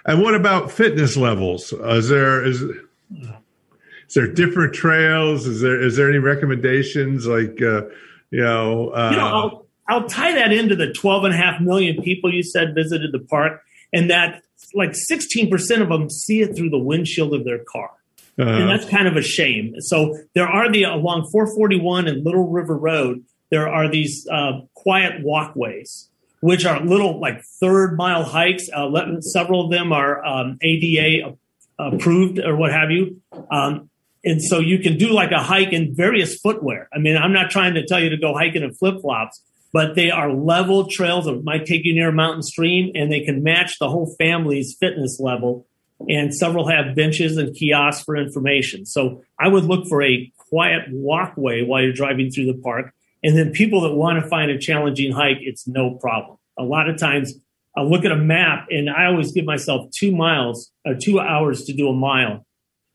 And 0.06 0.20
what 0.22 0.34
about 0.34 0.70
fitness 0.70 1.16
levels? 1.16 1.72
Uh, 1.72 1.94
is 1.94 2.08
there 2.08 2.44
is 2.44 2.60
is 2.60 4.14
there 4.14 4.32
different 4.32 4.74
trails? 4.74 5.46
Is 5.46 5.60
there 5.60 5.80
is 5.80 5.96
there 5.96 6.08
any 6.08 6.18
recommendations 6.18 7.26
like 7.26 7.60
uh, 7.62 7.86
you 8.30 8.42
know? 8.42 8.90
Uh, 8.90 9.10
you 9.10 9.16
know, 9.16 9.26
I'll 9.26 9.66
I'll 9.88 10.08
tie 10.08 10.32
that 10.32 10.52
into 10.52 10.76
the 10.76 10.92
12 10.92 11.24
and 11.24 11.34
a 11.34 11.36
half 11.36 11.60
million 11.60 12.02
people 12.02 12.32
you 12.32 12.42
said 12.42 12.74
visited 12.74 13.12
the 13.12 13.18
park, 13.18 13.62
and 13.92 14.10
that 14.10 14.42
like 14.74 14.94
16 14.94 15.50
percent 15.50 15.82
of 15.82 15.88
them 15.88 16.10
see 16.10 16.42
it 16.42 16.56
through 16.56 16.70
the 16.70 16.78
windshield 16.78 17.34
of 17.34 17.44
their 17.44 17.64
car. 17.64 17.90
Uh-huh. 18.38 18.50
And 18.50 18.68
that's 18.68 18.88
kind 18.88 19.06
of 19.06 19.16
a 19.16 19.22
shame. 19.22 19.74
So 19.78 20.18
there 20.34 20.48
are 20.48 20.70
the 20.70 20.82
along 20.82 21.28
441 21.30 22.08
and 22.08 22.24
Little 22.24 22.48
River 22.48 22.76
Road. 22.76 23.24
There 23.50 23.68
are 23.68 23.88
these 23.88 24.26
uh, 24.30 24.62
quiet 24.74 25.22
walkways 25.22 26.08
which 26.44 26.66
are 26.66 26.78
little 26.84 27.18
like 27.20 27.42
third 27.58 27.96
mile 27.96 28.22
hikes. 28.22 28.68
Uh, 28.70 29.18
several 29.20 29.64
of 29.64 29.70
them 29.70 29.94
are 29.94 30.22
um, 30.22 30.58
ADA 30.60 31.34
approved 31.78 32.38
or 32.38 32.54
what 32.54 32.70
have 32.70 32.90
you. 32.90 33.22
Um, 33.50 33.88
and 34.26 34.42
so 34.42 34.58
you 34.58 34.78
can 34.78 34.98
do 34.98 35.08
like 35.08 35.30
a 35.30 35.42
hike 35.42 35.72
in 35.72 35.94
various 35.94 36.38
footwear. 36.38 36.90
I 36.92 36.98
mean, 36.98 37.16
I'm 37.16 37.32
not 37.32 37.50
trying 37.50 37.72
to 37.74 37.86
tell 37.86 37.98
you 37.98 38.10
to 38.10 38.18
go 38.18 38.34
hiking 38.34 38.62
in 38.62 38.74
flip 38.74 39.00
flops, 39.00 39.42
but 39.72 39.94
they 39.94 40.10
are 40.10 40.34
level 40.34 40.86
trails 40.86 41.24
that 41.24 41.42
might 41.44 41.64
take 41.64 41.86
you 41.86 41.94
near 41.94 42.10
a 42.10 42.12
mountain 42.12 42.42
stream 42.42 42.92
and 42.94 43.10
they 43.10 43.20
can 43.20 43.42
match 43.42 43.78
the 43.78 43.88
whole 43.88 44.14
family's 44.18 44.76
fitness 44.78 45.18
level. 45.18 45.66
And 46.10 46.34
several 46.34 46.68
have 46.68 46.94
benches 46.94 47.38
and 47.38 47.56
kiosks 47.56 48.04
for 48.04 48.18
information. 48.18 48.84
So 48.84 49.22
I 49.40 49.48
would 49.48 49.64
look 49.64 49.88
for 49.88 50.02
a 50.02 50.30
quiet 50.50 50.82
walkway 50.90 51.64
while 51.64 51.80
you're 51.80 51.94
driving 51.94 52.30
through 52.30 52.52
the 52.52 52.60
park 52.62 52.92
and 53.24 53.36
then 53.36 53.50
people 53.50 53.80
that 53.80 53.94
want 53.94 54.22
to 54.22 54.28
find 54.28 54.50
a 54.50 54.58
challenging 54.58 55.10
hike, 55.10 55.38
it's 55.40 55.66
no 55.66 55.92
problem. 55.92 56.36
A 56.58 56.62
lot 56.62 56.90
of 56.90 56.98
times 56.98 57.34
I'll 57.74 57.90
look 57.90 58.04
at 58.04 58.12
a 58.12 58.16
map 58.16 58.66
and 58.70 58.90
I 58.90 59.06
always 59.06 59.32
give 59.32 59.46
myself 59.46 59.90
two 59.90 60.14
miles 60.14 60.70
or 60.84 60.94
two 60.94 61.18
hours 61.18 61.64
to 61.64 61.72
do 61.72 61.88
a 61.88 61.94
mile 61.94 62.46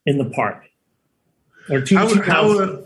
in 0.06 0.20
the 0.20 0.26
park. 0.26 0.64
Or 1.70 1.82
two, 1.82 1.98
how, 1.98 2.08
two 2.08 2.22
how, 2.22 2.60
uh, 2.60 2.82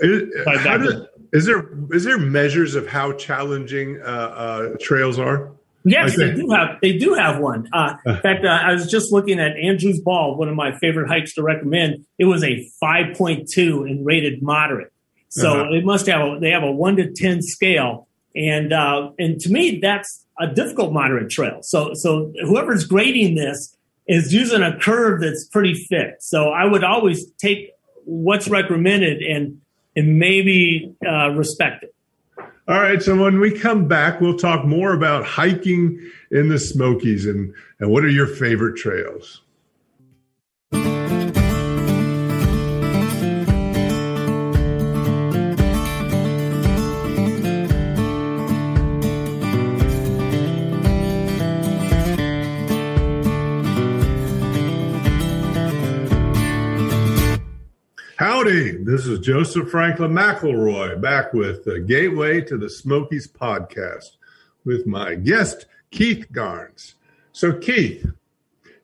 is, 0.00 0.46
how 0.46 0.78
did, 0.78 1.06
is 1.32 1.46
there 1.46 1.68
is 1.90 2.04
there 2.04 2.18
measures 2.18 2.76
of 2.76 2.86
how 2.86 3.12
challenging 3.12 4.00
uh, 4.00 4.04
uh, 4.04 4.68
trails 4.80 5.18
are? 5.18 5.52
Yes, 5.84 6.16
they 6.16 6.32
do 6.32 6.48
have. 6.50 6.78
They 6.80 6.96
do 6.96 7.12
have 7.12 7.40
one. 7.40 7.68
Uh, 7.72 7.96
in 8.06 8.16
fact, 8.18 8.44
uh, 8.44 8.48
I 8.48 8.72
was 8.72 8.90
just 8.90 9.12
looking 9.12 9.38
at 9.38 9.54
Andrews 9.56 10.00
Bald, 10.00 10.38
one 10.38 10.48
of 10.48 10.56
my 10.56 10.76
favorite 10.78 11.08
hikes 11.08 11.34
to 11.34 11.42
recommend. 11.42 12.06
It 12.18 12.24
was 12.24 12.42
a 12.42 12.66
5.2 12.82 13.90
and 13.90 14.06
rated 14.06 14.42
moderate. 14.42 14.93
So 15.34 15.62
uh-huh. 15.62 15.72
it 15.72 15.84
must 15.84 16.06
have 16.06 16.20
a, 16.20 16.38
they 16.38 16.50
have 16.50 16.62
a 16.62 16.70
one 16.70 16.94
to 16.96 17.10
10 17.10 17.42
scale. 17.42 18.06
And, 18.36 18.72
uh, 18.72 19.10
and 19.18 19.40
to 19.40 19.50
me, 19.50 19.80
that's 19.80 20.24
a 20.38 20.46
difficult 20.46 20.92
moderate 20.92 21.28
trail. 21.28 21.60
So, 21.62 21.92
so 21.94 22.32
whoever's 22.44 22.84
grading 22.84 23.34
this 23.34 23.76
is 24.06 24.32
using 24.32 24.62
a 24.62 24.78
curve 24.78 25.20
that's 25.20 25.44
pretty 25.44 25.74
fit. 25.74 26.16
So 26.20 26.50
I 26.50 26.66
would 26.66 26.84
always 26.84 27.28
take 27.32 27.72
what's 28.04 28.46
recommended 28.48 29.22
and, 29.22 29.60
and 29.96 30.20
maybe, 30.20 30.94
uh, 31.04 31.30
respect 31.30 31.82
it. 31.82 31.94
All 32.68 32.80
right. 32.80 33.02
So 33.02 33.20
when 33.20 33.40
we 33.40 33.50
come 33.50 33.88
back, 33.88 34.20
we'll 34.20 34.38
talk 34.38 34.64
more 34.64 34.92
about 34.92 35.24
hiking 35.24 35.98
in 36.30 36.48
the 36.48 36.60
Smokies 36.60 37.26
and, 37.26 37.52
and 37.80 37.90
what 37.90 38.04
are 38.04 38.08
your 38.08 38.28
favorite 38.28 38.76
trails? 38.76 39.42
Howdy, 58.24 58.78
this 58.84 59.04
is 59.04 59.18
Joseph 59.18 59.68
Franklin 59.68 60.12
McElroy 60.12 60.98
back 60.98 61.34
with 61.34 61.62
the 61.64 61.78
Gateway 61.78 62.40
to 62.40 62.56
the 62.56 62.70
Smokies 62.70 63.28
podcast 63.28 64.16
with 64.64 64.86
my 64.86 65.14
guest, 65.14 65.66
Keith 65.90 66.24
Garnes. 66.32 66.94
So, 67.32 67.52
Keith, 67.52 68.06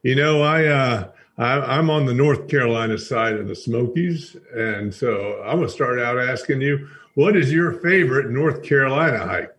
you 0.03 0.15
know, 0.15 0.43
I, 0.43 0.67
uh, 0.67 1.09
I, 1.39 1.79
am 1.79 1.89
on 1.89 2.05
the 2.05 2.13
North 2.13 2.49
Carolina 2.49 2.99
side 2.99 3.37
of 3.37 3.49
the 3.49 3.55
Smokies. 3.55 4.37
And 4.55 4.93
so 4.93 5.43
I'm 5.43 5.57
going 5.57 5.69
to 5.69 5.73
start 5.73 5.99
out 5.99 6.19
asking 6.19 6.61
you, 6.61 6.87
what 7.15 7.35
is 7.35 7.51
your 7.51 7.81
favorite 7.81 8.29
North 8.29 8.63
Carolina 8.63 9.27
hike? 9.27 9.57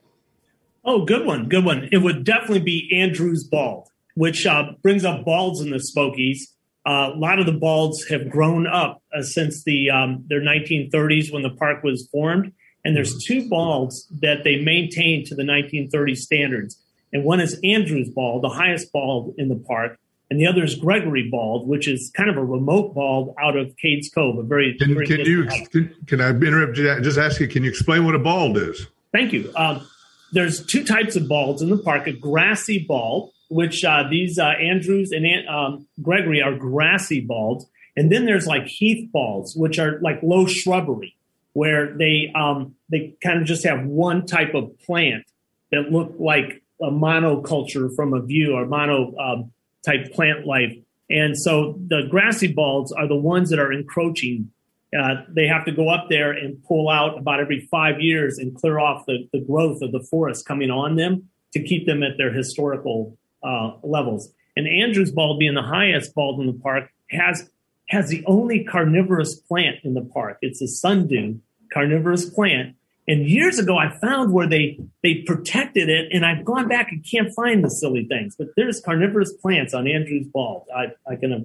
Oh, 0.85 1.05
good 1.05 1.25
one. 1.25 1.49
Good 1.49 1.65
one. 1.65 1.89
It 1.91 2.03
would 2.03 2.23
definitely 2.23 2.59
be 2.59 2.87
Andrews 2.93 3.43
Bald, 3.45 3.89
which 4.13 4.45
uh, 4.45 4.73
brings 4.83 5.05
up 5.05 5.25
balds 5.25 5.59
in 5.59 5.71
the 5.71 5.79
Smokies. 5.79 6.53
Uh, 6.85 7.11
a 7.13 7.17
lot 7.17 7.39
of 7.39 7.45
the 7.45 7.51
balds 7.51 8.07
have 8.07 8.29
grown 8.29 8.65
up 8.65 9.01
uh, 9.15 9.21
since 9.21 9.63
the 9.63 9.89
um, 9.89 10.25
their 10.27 10.41
1930s 10.41 11.31
when 11.31 11.43
the 11.43 11.51
park 11.51 11.83
was 11.83 12.07
formed, 12.11 12.51
and 12.83 12.95
there's 12.95 13.23
two 13.23 13.47
balds 13.47 14.07
that 14.21 14.43
they 14.43 14.57
maintain 14.57 15.23
to 15.23 15.35
the 15.35 15.45
1930 15.45 16.15
standards. 16.15 16.81
And 17.13 17.23
one 17.23 17.39
is 17.39 17.59
Andrews 17.63 18.09
Bald, 18.09 18.43
the 18.43 18.49
highest 18.49 18.91
bald 18.91 19.35
in 19.37 19.49
the 19.49 19.63
park, 19.67 19.99
and 20.31 20.39
the 20.39 20.47
other 20.47 20.63
is 20.63 20.75
Gregory 20.75 21.27
Bald, 21.29 21.67
which 21.67 21.89
is 21.89 22.09
kind 22.15 22.29
of 22.29 22.37
a 22.37 22.43
remote 22.43 22.95
bald 22.95 23.35
out 23.39 23.57
of 23.57 23.75
Cades 23.83 24.07
Cove, 24.15 24.37
a 24.37 24.43
very. 24.43 24.77
Can, 24.77 24.93
very 24.93 25.05
can 25.05 25.19
you 25.19 25.45
can, 25.69 25.93
can, 26.07 26.21
I 26.21 26.29
interrupt? 26.29 26.75
Just 26.75 27.17
ask 27.17 27.41
you. 27.41 27.49
Can 27.49 27.63
you 27.63 27.69
explain 27.69 28.05
what 28.05 28.15
a 28.15 28.19
bald 28.19 28.57
is? 28.57 28.87
Thank 29.11 29.33
you. 29.33 29.51
Um, 29.57 29.85
there's 30.31 30.65
two 30.65 30.85
types 30.85 31.17
of 31.17 31.27
balds 31.27 31.61
in 31.61 31.69
the 31.69 31.77
park: 31.77 32.07
a 32.07 32.13
grassy 32.13 32.79
bald, 32.79 33.33
which 33.51 33.83
uh, 33.83 34.03
these 34.09 34.39
uh, 34.39 34.45
Andrews 34.45 35.11
and 35.11 35.27
um, 35.47 35.85
Gregory 36.01 36.41
are 36.41 36.55
grassy 36.55 37.19
balds. 37.19 37.65
And 37.97 38.09
then 38.09 38.25
there's 38.25 38.47
like 38.47 38.65
heath 38.65 39.11
balds, 39.11 39.53
which 39.55 39.77
are 39.77 39.99
like 40.01 40.23
low 40.23 40.45
shrubbery, 40.47 41.17
where 41.51 41.93
they 41.93 42.31
um, 42.33 42.75
they 42.89 43.13
kind 43.21 43.41
of 43.41 43.45
just 43.45 43.65
have 43.65 43.85
one 43.85 44.25
type 44.25 44.53
of 44.55 44.71
plant 44.79 45.25
that 45.71 45.91
look 45.91 46.15
like 46.17 46.63
a 46.81 46.89
monoculture 46.89 47.93
from 47.93 48.13
a 48.13 48.21
view 48.21 48.53
or 48.53 48.65
mono 48.65 49.13
um, 49.17 49.51
type 49.85 50.13
plant 50.13 50.47
life. 50.47 50.73
And 51.09 51.37
so 51.37 51.77
the 51.87 52.07
grassy 52.09 52.47
balds 52.47 52.93
are 52.93 53.07
the 53.07 53.17
ones 53.17 53.49
that 53.49 53.59
are 53.59 53.73
encroaching. 53.73 54.49
Uh, 54.97 55.23
they 55.27 55.47
have 55.47 55.65
to 55.65 55.73
go 55.73 55.89
up 55.89 56.07
there 56.09 56.31
and 56.31 56.63
pull 56.63 56.89
out 56.89 57.17
about 57.17 57.41
every 57.41 57.67
five 57.69 57.99
years 57.99 58.37
and 58.37 58.55
clear 58.55 58.79
off 58.79 59.05
the, 59.07 59.27
the 59.33 59.41
growth 59.41 59.81
of 59.81 59.91
the 59.91 60.05
forest 60.09 60.45
coming 60.45 60.71
on 60.71 60.95
them 60.95 61.27
to 61.51 61.61
keep 61.61 61.85
them 61.85 62.01
at 62.01 62.17
their 62.17 62.31
historical 62.31 63.17
uh, 63.43 63.73
levels. 63.83 64.31
And 64.55 64.67
Andrews 64.67 65.11
bald, 65.11 65.39
being 65.39 65.53
the 65.53 65.61
highest 65.61 66.13
bald 66.13 66.39
in 66.41 66.47
the 66.47 66.53
park, 66.53 66.89
has 67.09 67.49
has 67.89 68.09
the 68.09 68.23
only 68.25 68.63
carnivorous 68.63 69.35
plant 69.35 69.77
in 69.83 69.93
the 69.93 70.01
park. 70.01 70.37
It's 70.41 70.61
a 70.61 70.67
sundew 70.67 71.35
carnivorous 71.73 72.29
plant, 72.29 72.75
And 73.07 73.27
years 73.27 73.57
ago, 73.57 73.77
I 73.77 73.97
found 73.97 74.31
where 74.31 74.47
they 74.47 74.79
they 75.01 75.23
protected 75.25 75.89
it, 75.89 76.09
and 76.13 76.25
I've 76.25 76.45
gone 76.45 76.67
back 76.67 76.91
and 76.91 77.03
can't 77.03 77.33
find 77.33 77.63
the 77.63 77.69
silly 77.69 78.05
things. 78.05 78.35
But 78.37 78.49
there's 78.55 78.79
carnivorous 78.79 79.33
plants 79.33 79.73
on 79.73 79.87
Andrews 79.87 80.27
Bald. 80.27 80.67
I, 80.73 80.93
I 81.09 81.15
can. 81.15 81.33
Uh, 81.33 81.39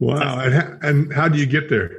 wow! 0.00 0.40
And 0.40 0.54
how, 0.54 0.78
and 0.82 1.12
how 1.12 1.28
do 1.28 1.38
you 1.38 1.46
get 1.46 1.70
there? 1.70 1.90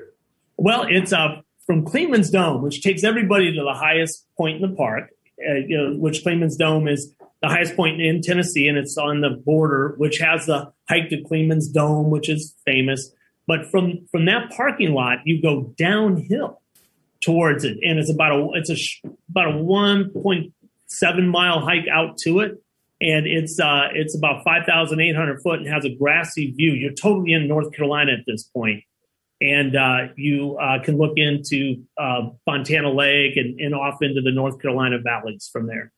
Well, 0.57 0.85
it's 0.87 1.11
uh, 1.11 1.41
from 1.65 1.85
Clingman's 1.85 2.29
Dome, 2.29 2.61
which 2.61 2.83
takes 2.83 3.03
everybody 3.03 3.51
to 3.51 3.63
the 3.63 3.73
highest 3.73 4.27
point 4.37 4.63
in 4.63 4.69
the 4.69 4.75
park. 4.75 5.09
Uh, 5.39 5.55
you 5.55 5.77
know, 5.77 5.95
which 5.97 6.23
Clingman's 6.23 6.55
Dome 6.55 6.87
is 6.87 7.13
the 7.43 7.49
highest 7.49 7.75
point 7.75 8.01
in 8.01 8.21
Tennessee, 8.21 8.69
and 8.69 8.77
it's 8.77 8.97
on 8.97 9.19
the 9.19 9.29
border, 9.29 9.95
which 9.97 10.17
has 10.19 10.45
the 10.45 10.71
hike 10.89 11.09
to 11.09 11.21
Clingman's 11.23 11.67
Dome, 11.67 12.09
which 12.09 12.29
is 12.29 12.55
famous. 12.65 13.11
But 13.45 13.69
from 13.69 14.07
from 14.11 14.25
that 14.25 14.49
parking 14.51 14.93
lot, 14.93 15.19
you 15.25 15.41
go 15.41 15.73
downhill 15.77 16.61
towards 17.21 17.65
it, 17.65 17.77
and 17.83 17.99
it's 17.99 18.09
about 18.09 18.31
a 18.31 18.47
it's 18.53 18.69
a 18.69 18.77
about 19.29 19.55
a 19.55 19.57
one 19.57 20.09
point 20.09 20.53
seven 20.87 21.27
mile 21.27 21.59
hike 21.59 21.85
out 21.91 22.17
to 22.19 22.39
it, 22.39 22.63
and 23.01 23.27
it's 23.27 23.59
uh, 23.59 23.89
it's 23.93 24.15
about 24.17 24.45
five 24.45 24.65
thousand 24.65 25.01
eight 25.01 25.15
hundred 25.15 25.41
foot 25.43 25.59
and 25.59 25.67
has 25.67 25.83
a 25.83 25.93
grassy 25.93 26.51
view. 26.51 26.71
You're 26.71 26.93
totally 26.93 27.33
in 27.33 27.49
North 27.49 27.73
Carolina 27.73 28.13
at 28.13 28.23
this 28.25 28.43
point, 28.43 28.83
and 29.41 29.75
uh, 29.75 30.13
you 30.15 30.57
uh, 30.61 30.81
can 30.81 30.97
look 30.97 31.17
into 31.17 31.83
uh, 31.97 32.29
Fontana 32.45 32.89
Lake 32.89 33.35
and, 33.35 33.59
and 33.59 33.75
off 33.75 33.97
into 34.01 34.21
the 34.21 34.31
North 34.31 34.61
Carolina 34.61 34.99
valleys 35.03 35.49
from 35.51 35.67
there. 35.67 35.91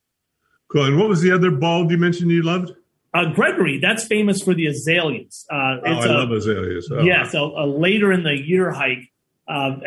Cool. 0.71 0.85
And 0.85 0.97
what 0.97 1.09
was 1.09 1.21
the 1.21 1.31
other 1.31 1.51
bald 1.51 1.91
you 1.91 1.97
mentioned 1.97 2.31
you 2.31 2.43
loved? 2.43 2.71
Uh, 3.13 3.31
Gregory, 3.33 3.79
that's 3.79 4.05
famous 4.05 4.41
for 4.41 4.53
the 4.53 4.67
azaleas. 4.67 5.45
Uh, 5.49 5.55
oh, 5.55 5.81
I 5.85 6.05
a, 6.05 6.11
love 6.11 6.31
azaleas. 6.31 6.89
Oh. 6.91 7.01
Yes, 7.01 7.33
a, 7.33 7.39
a, 7.39 7.65
later 7.65 8.11
in 8.11 8.23
the 8.23 8.35
year 8.35 8.71
hike. 8.71 9.09
Uh, 9.47 9.77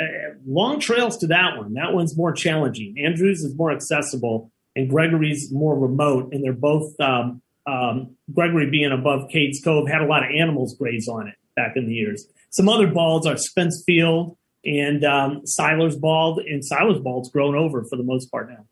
long 0.46 0.80
trails 0.80 1.18
to 1.18 1.26
that 1.26 1.58
one. 1.58 1.74
That 1.74 1.92
one's 1.92 2.16
more 2.16 2.32
challenging. 2.32 2.94
Andrews 3.04 3.42
is 3.42 3.54
more 3.54 3.70
accessible, 3.70 4.50
and 4.74 4.88
Gregory's 4.88 5.52
more 5.52 5.78
remote. 5.78 6.32
And 6.32 6.42
they're 6.42 6.52
both 6.52 6.98
um, 7.00 7.42
um, 7.66 8.16
Gregory 8.32 8.70
being 8.70 8.92
above 8.92 9.28
Cades 9.28 9.62
Cove 9.62 9.88
had 9.88 10.00
a 10.00 10.06
lot 10.06 10.22
of 10.22 10.30
animals 10.30 10.74
graze 10.76 11.08
on 11.08 11.28
it 11.28 11.34
back 11.54 11.72
in 11.76 11.86
the 11.86 11.92
years. 11.92 12.24
Some 12.50 12.68
other 12.68 12.86
balds 12.86 13.26
are 13.26 13.36
Spence 13.36 13.82
Field 13.84 14.38
and 14.64 15.04
um, 15.04 15.42
Siler's 15.44 15.96
Bald, 15.96 16.38
and 16.40 16.62
Siler's 16.62 17.00
Bald's 17.00 17.30
grown 17.30 17.54
over 17.54 17.84
for 17.84 17.96
the 17.96 18.02
most 18.02 18.30
part 18.30 18.48
now. 18.48 18.64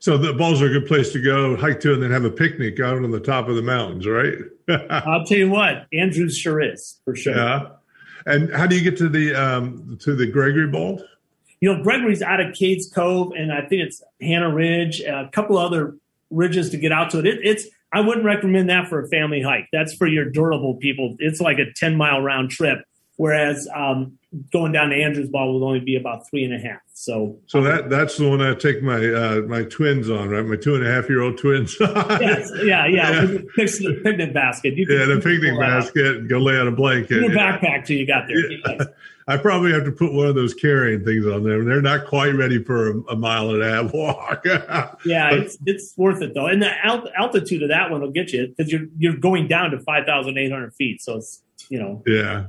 So 0.00 0.16
the 0.16 0.32
balls 0.32 0.62
are 0.62 0.66
a 0.66 0.70
good 0.70 0.86
place 0.86 1.12
to 1.12 1.20
go 1.20 1.56
hike 1.56 1.80
to 1.80 1.92
and 1.92 2.02
then 2.02 2.10
have 2.10 2.24
a 2.24 2.30
picnic 2.30 2.78
out 2.80 2.96
on 2.96 3.10
the 3.10 3.20
top 3.20 3.48
of 3.48 3.56
the 3.56 3.62
mountains, 3.62 4.06
right? 4.06 4.36
I'll 4.90 5.24
tell 5.24 5.38
you 5.38 5.50
what, 5.50 5.86
Andrews 5.92 6.36
sure 6.36 6.60
is 6.60 7.00
for 7.04 7.16
sure. 7.16 7.36
Yeah. 7.36 7.70
And 8.26 8.52
how 8.52 8.66
do 8.66 8.76
you 8.76 8.82
get 8.82 8.98
to 8.98 9.08
the 9.08 9.34
um, 9.34 9.98
to 10.02 10.14
the 10.14 10.26
Gregory 10.26 10.66
Bald? 10.66 11.02
You 11.60 11.74
know, 11.74 11.82
Gregory's 11.82 12.22
out 12.22 12.40
of 12.40 12.48
Cades 12.48 12.92
Cove, 12.92 13.32
and 13.36 13.52
I 13.52 13.62
think 13.62 13.82
it's 13.82 14.02
Hannah 14.20 14.52
Ridge, 14.52 15.00
a 15.00 15.28
couple 15.32 15.56
other 15.56 15.96
ridges 16.30 16.70
to 16.70 16.76
get 16.76 16.92
out 16.92 17.10
to 17.10 17.20
it. 17.20 17.26
it. 17.26 17.40
It's 17.42 17.66
I 17.92 18.00
wouldn't 18.00 18.26
recommend 18.26 18.68
that 18.68 18.88
for 18.88 19.00
a 19.00 19.08
family 19.08 19.40
hike. 19.40 19.68
That's 19.72 19.94
for 19.94 20.06
your 20.06 20.26
durable 20.26 20.74
people. 20.74 21.16
It's 21.18 21.40
like 21.40 21.58
a 21.58 21.72
ten 21.74 21.96
mile 21.96 22.20
round 22.20 22.50
trip. 22.50 22.84
Whereas 23.16 23.66
um, 23.74 24.17
going 24.52 24.72
down 24.72 24.90
to 24.90 24.96
Andrews 24.96 25.28
Bald 25.30 25.54
will 25.54 25.66
only 25.66 25.80
be 25.80 25.96
about 25.96 26.28
three 26.28 26.44
and 26.44 26.54
a 26.54 26.58
half. 26.58 26.80
So, 26.92 27.38
so 27.46 27.62
that 27.62 27.88
that's 27.88 28.16
the 28.16 28.28
one 28.28 28.40
I 28.40 28.54
take 28.54 28.82
my 28.82 28.96
uh, 28.96 29.42
my 29.46 29.62
twins 29.64 30.10
on, 30.10 30.28
right? 30.28 30.44
My 30.44 30.56
two 30.56 30.74
and 30.74 30.86
a 30.86 30.90
half 30.90 31.08
year 31.08 31.22
old 31.22 31.38
twins. 31.38 31.76
yes, 31.80 32.50
yeah, 32.64 32.86
yeah. 32.86 33.22
yeah. 33.22 33.38
Picnic 33.56 34.34
basket. 34.34 34.74
You 34.74 34.86
yeah, 34.88 35.06
the 35.06 35.20
picnic 35.20 35.58
basket 35.58 36.16
and 36.16 36.28
go 36.28 36.38
lay 36.38 36.58
on 36.58 36.68
a 36.68 36.72
blanket. 36.72 37.22
In 37.22 37.32
a 37.32 37.34
backpack 37.34 37.86
till 37.86 37.96
you 37.96 38.06
got 38.06 38.26
there. 38.26 38.50
Yeah. 38.50 38.84
I 39.28 39.36
probably 39.36 39.72
have 39.72 39.84
to 39.84 39.92
put 39.92 40.14
one 40.14 40.26
of 40.26 40.34
those 40.34 40.54
carrying 40.54 41.04
things 41.04 41.26
on 41.26 41.44
there. 41.44 41.62
They're 41.62 41.82
not 41.82 42.06
quite 42.06 42.34
ready 42.34 42.64
for 42.64 42.92
a, 42.92 43.00
a 43.10 43.16
mile 43.16 43.50
and 43.50 43.62
a 43.62 43.70
half 43.70 43.92
walk. 43.92 44.42
yeah, 45.04 45.30
but, 45.30 45.38
it's 45.38 45.58
it's 45.66 45.94
worth 45.98 46.22
it 46.22 46.32
though, 46.34 46.46
and 46.46 46.62
the 46.62 46.72
alt- 46.88 47.10
altitude 47.14 47.62
of 47.62 47.68
that 47.68 47.90
one 47.90 48.00
will 48.00 48.10
get 48.10 48.32
you 48.32 48.48
because 48.48 48.72
you're 48.72 48.86
you're 48.98 49.16
going 49.16 49.46
down 49.46 49.70
to 49.70 49.80
five 49.80 50.06
thousand 50.06 50.38
eight 50.38 50.50
hundred 50.50 50.74
feet. 50.74 51.02
So 51.02 51.16
it's 51.16 51.42
you 51.68 51.78
know. 51.78 52.02
Yeah. 52.06 52.46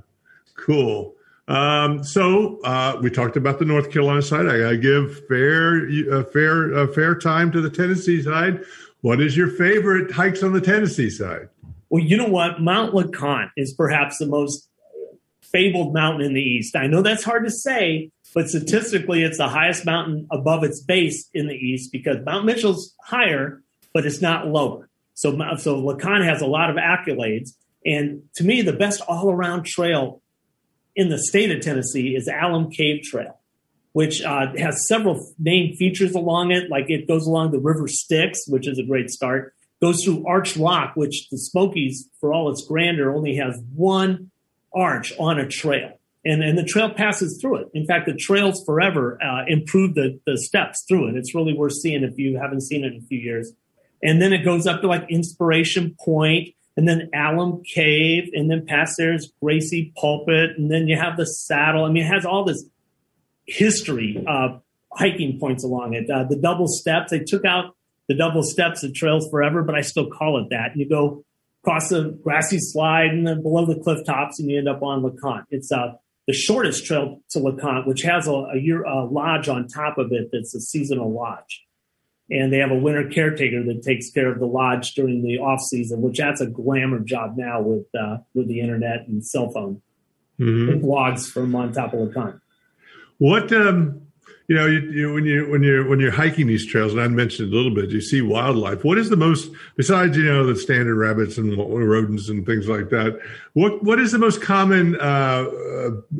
Cool. 0.55 1.15
Um, 1.49 2.03
so 2.03 2.61
uh, 2.61 2.99
we 3.01 3.09
talked 3.09 3.35
about 3.35 3.57
the 3.57 3.65
North 3.65 3.91
Carolina 3.91 4.21
side. 4.21 4.45
I 4.45 4.59
got 4.59 4.69
to 4.69 4.77
give 4.77 5.27
fair, 5.27 5.89
uh, 6.11 6.23
fair, 6.25 6.75
uh, 6.75 6.87
fair 6.87 7.15
time 7.15 7.51
to 7.51 7.59
the 7.59 7.71
Tennessee 7.71 8.21
side. 8.21 8.63
What 9.01 9.19
is 9.19 9.35
your 9.35 9.47
favorite 9.49 10.11
hikes 10.11 10.43
on 10.43 10.53
the 10.53 10.61
Tennessee 10.61 11.09
side? 11.09 11.49
Well, 11.89 12.03
you 12.03 12.17
know 12.17 12.27
what? 12.27 12.61
Mount 12.61 12.93
LeConte 12.93 13.49
is 13.57 13.73
perhaps 13.73 14.19
the 14.19 14.27
most 14.27 14.69
fabled 15.41 15.91
mountain 15.91 16.21
in 16.21 16.35
the 16.35 16.41
East. 16.41 16.75
I 16.75 16.85
know 16.85 17.01
that's 17.01 17.23
hard 17.23 17.45
to 17.45 17.51
say, 17.51 18.11
but 18.35 18.47
statistically, 18.47 19.23
it's 19.23 19.37
the 19.37 19.47
highest 19.47 19.87
mountain 19.87 20.27
above 20.31 20.63
its 20.63 20.79
base 20.79 21.29
in 21.33 21.47
the 21.47 21.55
East 21.55 21.91
because 21.91 22.17
Mount 22.23 22.45
Mitchell's 22.45 22.93
higher, 23.03 23.63
but 23.91 24.05
it's 24.05 24.21
not 24.21 24.47
lower. 24.47 24.87
So, 25.15 25.31
so 25.57 25.81
LeConte 25.81 26.25
has 26.25 26.43
a 26.43 26.47
lot 26.47 26.69
of 26.69 26.75
accolades. 26.75 27.55
And 27.83 28.21
to 28.35 28.43
me, 28.43 28.61
the 28.61 28.73
best 28.73 29.01
all 29.07 29.31
around 29.31 29.65
trail 29.65 30.21
in 30.95 31.09
the 31.09 31.17
state 31.17 31.51
of 31.51 31.61
Tennessee 31.61 32.15
is 32.15 32.27
Alum 32.27 32.69
Cave 32.71 33.03
Trail, 33.03 33.39
which 33.93 34.21
uh, 34.21 34.47
has 34.57 34.87
several 34.87 35.33
main 35.39 35.75
features 35.75 36.13
along 36.13 36.51
it. 36.51 36.69
Like 36.69 36.89
it 36.89 37.07
goes 37.07 37.25
along 37.25 37.51
the 37.51 37.59
River 37.59 37.87
Styx, 37.87 38.47
which 38.47 38.67
is 38.67 38.79
a 38.79 38.83
great 38.83 39.09
start. 39.09 39.53
Goes 39.81 40.03
through 40.03 40.25
Arch 40.27 40.57
Rock, 40.57 40.95
which 40.95 41.29
the 41.29 41.37
Smokies, 41.37 42.09
for 42.19 42.33
all 42.33 42.49
its 42.49 42.65
grandeur, 42.65 43.15
only 43.15 43.35
has 43.37 43.61
one 43.73 44.31
arch 44.73 45.13
on 45.17 45.39
a 45.39 45.47
trail. 45.47 45.93
And, 46.25 46.43
and 46.43 46.57
the 46.57 46.65
trail 46.65 46.89
passes 46.89 47.39
through 47.39 47.61
it. 47.61 47.67
In 47.73 47.85
fact, 47.85 48.05
the 48.05 48.13
Trails 48.13 48.61
Forever 48.65 49.17
uh, 49.23 49.45
improved 49.47 49.95
the, 49.95 50.19
the 50.25 50.37
steps 50.37 50.83
through 50.87 51.07
it. 51.09 51.15
It's 51.15 51.33
really 51.33 51.53
worth 51.53 51.73
seeing 51.73 52.03
if 52.03 52.17
you 52.17 52.37
haven't 52.37 52.61
seen 52.61 52.83
it 52.83 52.93
in 52.93 52.97
a 52.97 53.05
few 53.05 53.19
years. 53.19 53.53
And 54.03 54.21
then 54.21 54.33
it 54.33 54.43
goes 54.43 54.67
up 54.67 54.81
to 54.81 54.87
like 54.87 55.09
Inspiration 55.09 55.95
Point 56.03 56.49
and 56.79 56.87
then 56.87 57.09
Alum 57.13 57.61
Cave, 57.65 58.29
and 58.31 58.49
then 58.49 58.65
past 58.65 58.95
there 58.97 59.13
is 59.13 59.33
Gracie 59.43 59.91
Pulpit, 59.97 60.51
and 60.57 60.71
then 60.71 60.87
you 60.87 60.95
have 60.95 61.17
the 61.17 61.25
saddle. 61.25 61.83
I 61.83 61.89
mean, 61.89 62.05
it 62.05 62.07
has 62.07 62.25
all 62.25 62.45
this 62.45 62.63
history 63.45 64.23
of 64.25 64.61
hiking 64.89 65.41
points 65.41 65.65
along 65.65 65.93
it. 65.93 66.09
Uh, 66.09 66.23
the 66.23 66.37
double 66.37 66.69
steps, 66.69 67.11
they 67.11 67.19
took 67.19 67.43
out 67.43 67.75
the 68.07 68.15
double 68.15 68.43
steps 68.43 68.81
at 68.85 68.93
Trails 68.93 69.27
Forever, 69.29 69.61
but 69.61 69.75
I 69.75 69.81
still 69.81 70.09
call 70.09 70.41
it 70.41 70.51
that. 70.51 70.69
You 70.77 70.87
go 70.87 71.25
across 71.65 71.89
the 71.89 72.17
grassy 72.23 72.59
slide 72.59 73.09
and 73.09 73.27
then 73.27 73.41
below 73.41 73.65
the 73.65 73.75
cliff 73.75 74.05
tops, 74.05 74.39
and 74.39 74.49
you 74.49 74.57
end 74.57 74.69
up 74.69 74.81
on 74.81 75.03
LeConte. 75.03 75.47
It's 75.49 75.73
uh, 75.73 75.95
the 76.27 76.33
shortest 76.33 76.85
trail 76.85 77.19
to 77.31 77.39
LeConte, 77.39 77.87
which 77.87 78.03
has 78.03 78.25
a, 78.25 78.31
a, 78.31 78.57
year, 78.57 78.83
a 78.83 79.03
lodge 79.03 79.49
on 79.49 79.67
top 79.67 79.97
of 79.97 80.13
it 80.13 80.29
that's 80.31 80.55
a 80.55 80.61
seasonal 80.61 81.11
lodge 81.11 81.65
and 82.31 82.53
they 82.53 82.57
have 82.57 82.71
a 82.71 82.75
winter 82.75 83.09
caretaker 83.09 83.63
that 83.63 83.81
takes 83.81 84.11
care 84.11 84.31
of 84.31 84.39
the 84.39 84.45
lodge 84.45 84.93
during 84.93 85.23
the 85.23 85.39
off 85.39 85.61
season, 85.61 86.01
which 86.01 86.17
that's 86.17 86.41
a 86.41 86.47
glamour 86.47 86.99
job 86.99 87.35
now 87.37 87.61
with 87.61 87.85
uh, 87.99 88.17
with 88.33 88.47
the 88.47 88.59
internet 88.59 89.07
and 89.07 89.25
cell 89.25 89.49
phone 89.49 89.81
mm-hmm. 90.39 90.71
and 90.71 90.83
blogs 90.83 91.29
from 91.29 91.55
on 91.55 91.73
top 91.73 91.93
of 91.93 92.07
the 92.07 92.13
con. 92.13 92.41
What 93.17 93.51
um, 93.51 94.01
you 94.49 94.55
know, 94.55 94.65
you, 94.65 94.79
you, 94.91 95.13
when 95.13 95.25
you 95.25 95.49
when 95.49 95.61
you're 95.61 95.87
when 95.87 95.99
you're 95.99 96.11
hiking 96.11 96.47
these 96.47 96.65
trails, 96.65 96.91
and 96.91 96.99
I 96.99 97.07
mentioned 97.07 97.53
a 97.53 97.55
little 97.55 97.73
bit, 97.73 97.91
you 97.91 98.01
see 98.01 98.21
wildlife. 98.21 98.83
What 98.83 98.97
is 98.97 99.09
the 99.09 99.15
most 99.15 99.51
besides 99.75 100.17
you 100.17 100.23
know 100.23 100.43
the 100.43 100.55
standard 100.55 100.95
rabbits 100.95 101.37
and 101.37 101.55
rodents 101.55 102.29
and 102.29 102.43
things 102.47 102.67
like 102.67 102.89
that? 102.89 103.19
What 103.53 103.83
what 103.83 103.99
is 103.99 104.11
the 104.11 104.17
most 104.17 104.41
common 104.41 104.99
uh, 104.99 105.45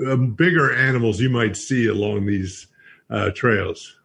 uh, 0.08 0.16
bigger 0.16 0.72
animals 0.76 1.20
you 1.20 1.32
might 1.32 1.58
see 1.58 1.88
along 1.88 2.28
these 2.28 2.68
uh, 3.10 3.32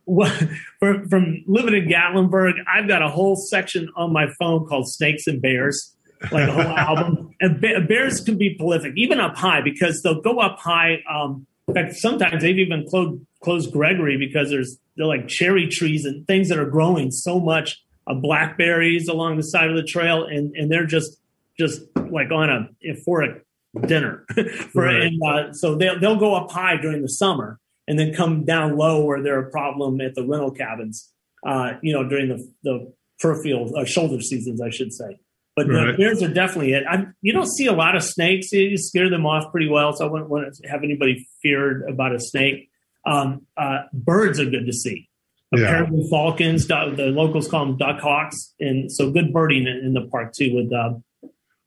from, 0.79 1.09
from 1.09 1.45
living 1.47 1.75
in 1.75 1.89
Gatlinburg, 1.89 2.55
I've 2.73 2.89
got 2.89 3.03
a 3.03 3.09
whole 3.09 3.37
section 3.37 3.91
on 3.97 4.13
my 4.13 4.27
phone 4.39 4.67
called 4.67 4.89
Snakes 4.89 5.27
and 5.27 5.41
Bears, 5.41 5.95
like 6.31 6.49
a 6.49 6.53
whole 6.53 6.63
album. 6.79 7.31
And 7.41 7.61
bears 7.61 8.21
can 8.21 8.37
be 8.37 8.55
prolific, 8.55 8.93
even 8.97 9.21
up 9.21 9.37
high, 9.37 9.61
because 9.63 10.03
they'll 10.03 10.21
go 10.21 10.39
up 10.39 10.59
high. 10.59 11.03
Um, 11.11 11.47
in 11.69 11.75
fact, 11.75 11.95
sometimes 11.95 12.43
they've 12.43 12.59
even 12.59 12.87
closed, 12.89 13.23
closed 13.43 13.73
Gregory 13.73 14.17
because 14.17 14.51
there's 14.51 14.79
they're 14.97 15.07
like 15.07 15.27
cherry 15.27 15.67
trees 15.67 16.05
and 16.05 16.27
things 16.27 16.49
that 16.49 16.59
are 16.59 16.69
growing 16.69 17.11
so 17.11 17.41
much 17.41 17.83
of 18.07 18.23
blackberries 18.23 19.09
along 19.09 19.37
the 19.37 19.43
side 19.43 19.71
of 19.71 19.77
the 19.77 19.83
trail, 19.83 20.25
and 20.25 20.55
and 20.55 20.71
they're 20.71 20.87
just 20.87 21.19
just 21.59 21.81
like 22.11 22.31
on 22.31 22.51
a 22.51 22.95
for 23.05 23.23
a 23.23 23.41
dinner 23.87 24.25
for 24.73 24.85
right. 24.85 25.03
and 25.03 25.23
uh, 25.23 25.53
so 25.53 25.75
they'll 25.75 25.99
they'll 25.99 26.19
go 26.19 26.35
up 26.35 26.51
high 26.51 26.77
during 26.77 27.03
the 27.03 27.09
summer 27.09 27.59
and 27.87 27.99
then 27.99 28.15
come 28.15 28.45
down 28.45 28.77
low 28.77 29.05
where 29.05 29.23
they're 29.23 29.41
a 29.41 29.51
problem 29.51 30.01
at 30.01 30.15
the 30.15 30.27
rental 30.27 30.51
cabins, 30.51 31.13
uh, 31.47 31.73
you 31.83 31.93
know, 31.93 32.09
during 32.09 32.29
the, 32.29 32.53
the 32.63 32.93
fur 33.19 33.43
field, 33.43 33.73
uh, 33.77 33.85
shoulder 33.85 34.21
seasons, 34.21 34.61
I 34.61 34.71
should 34.71 34.93
say. 34.93 35.19
But 35.57 35.69
right. 35.69 35.93
the 35.93 35.97
bears 35.97 36.23
are 36.23 36.33
definitely 36.33 36.73
it. 36.73 36.85
I, 36.89 37.07
you 37.23 37.33
don't 37.33 37.49
see 37.49 37.67
a 37.67 37.73
lot 37.73 37.95
of 37.95 38.03
snakes. 38.03 38.51
You 38.53 38.77
scare 38.77 39.09
them 39.09 39.25
off 39.25 39.53
pretty 39.53 39.69
well, 39.69 39.93
so 39.93 40.07
I 40.07 40.11
wouldn't 40.11 40.29
want 40.29 40.53
to 40.53 40.69
have 40.69 40.83
anybody 40.83 41.29
feared 41.43 41.89
about 41.89 42.15
a 42.15 42.19
snake. 42.19 42.71
Um, 43.07 43.47
uh, 43.57 43.83
birds 43.93 44.41
are 44.41 44.47
good 44.47 44.67
to 44.67 44.73
see. 44.73 45.09
Apparently, 45.53 46.01
yeah. 46.01 46.11
falcons. 46.11 46.67
The 46.67 47.13
locals 47.15 47.47
call 47.49 47.67
them 47.67 47.77
duck 47.77 48.01
hawks, 48.01 48.55
and 48.59 48.91
so 48.91 49.13
good 49.13 49.33
birding 49.33 49.69
in, 49.69 49.77
in 49.77 49.93
the 49.93 50.09
park 50.11 50.33
too 50.33 50.55
with 50.55 50.73
uh, 50.73 50.95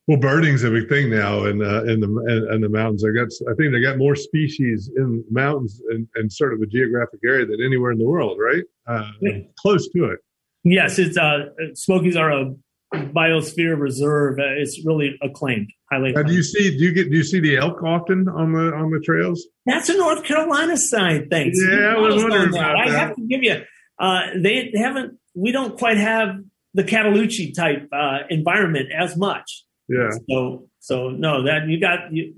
Well, 0.08 0.20
birding's 0.20 0.64
a 0.64 0.72
big 0.72 0.88
thing 0.88 1.10
now 1.10 1.44
in 1.44 1.62
uh, 1.62 1.84
in 1.84 2.00
the 2.00 2.08
in, 2.08 2.54
in, 2.56 2.62
the 2.62 2.70
mountains. 2.70 3.04
I 3.04 3.10
got 3.10 3.28
I 3.52 3.54
think 3.56 3.74
they 3.74 3.82
got 3.82 3.98
more 3.98 4.16
species 4.16 4.90
in 4.96 5.24
mountains 5.30 5.82
and, 5.90 6.08
and 6.16 6.32
sort 6.32 6.54
of 6.54 6.62
a 6.62 6.66
geographic 6.66 7.20
area 7.26 7.46
than 7.46 7.62
anywhere 7.62 7.92
in 7.92 7.98
the 7.98 8.08
world, 8.08 8.38
right? 8.40 8.64
Uh, 8.88 9.12
yeah. 9.22 9.40
Close 9.60 9.90
to 9.90 10.06
it. 10.06 10.20
Yes, 10.64 10.98
it's 10.98 11.18
uh, 11.18 11.50
Smokies 11.74 12.16
are 12.16 12.32
a 12.32 12.56
biosphere 12.94 13.78
reserve. 13.78 14.40
Uh, 14.40 14.62
it's 14.62 14.82
really 14.86 15.18
acclaimed, 15.22 15.72
highly. 15.92 16.12
Acclaimed. 16.12 16.30
do 16.30 16.36
you 16.36 16.44
see? 16.44 16.78
Do 16.78 16.86
you 16.86 16.94
get? 16.94 17.12
Do 17.12 17.18
you 17.18 17.24
see 17.26 17.42
the 17.42 17.58
elk 17.58 17.84
often 17.84 18.30
on 18.30 18.54
the 18.54 18.74
on 18.74 18.92
the 18.92 19.02
trails? 19.04 19.46
That's 19.66 19.90
a 19.90 19.98
North 19.98 20.24
Carolina 20.24 20.78
side. 20.78 21.30
Thanks. 21.30 21.60
Yeah, 21.62 21.96
I 21.96 22.00
was 22.00 22.24
wondering 22.24 22.52
that. 22.52 22.76
I 22.76 22.90
have 22.92 23.14
to 23.16 23.22
give 23.24 23.44
you. 23.44 23.62
Uh, 24.00 24.22
they 24.42 24.72
haven't. 24.74 25.20
We 25.36 25.52
don't 25.52 25.78
quite 25.78 25.98
have 25.98 26.30
the 26.74 26.84
Cataloochee 26.84 27.54
type 27.54 27.90
uh, 27.92 28.20
environment 28.30 28.88
as 28.98 29.18
much. 29.18 29.66
Yeah. 29.90 30.10
So 30.30 30.70
so 30.80 31.10
no, 31.10 31.44
that 31.44 31.68
you 31.68 31.80
got 31.80 32.12
you. 32.14 32.36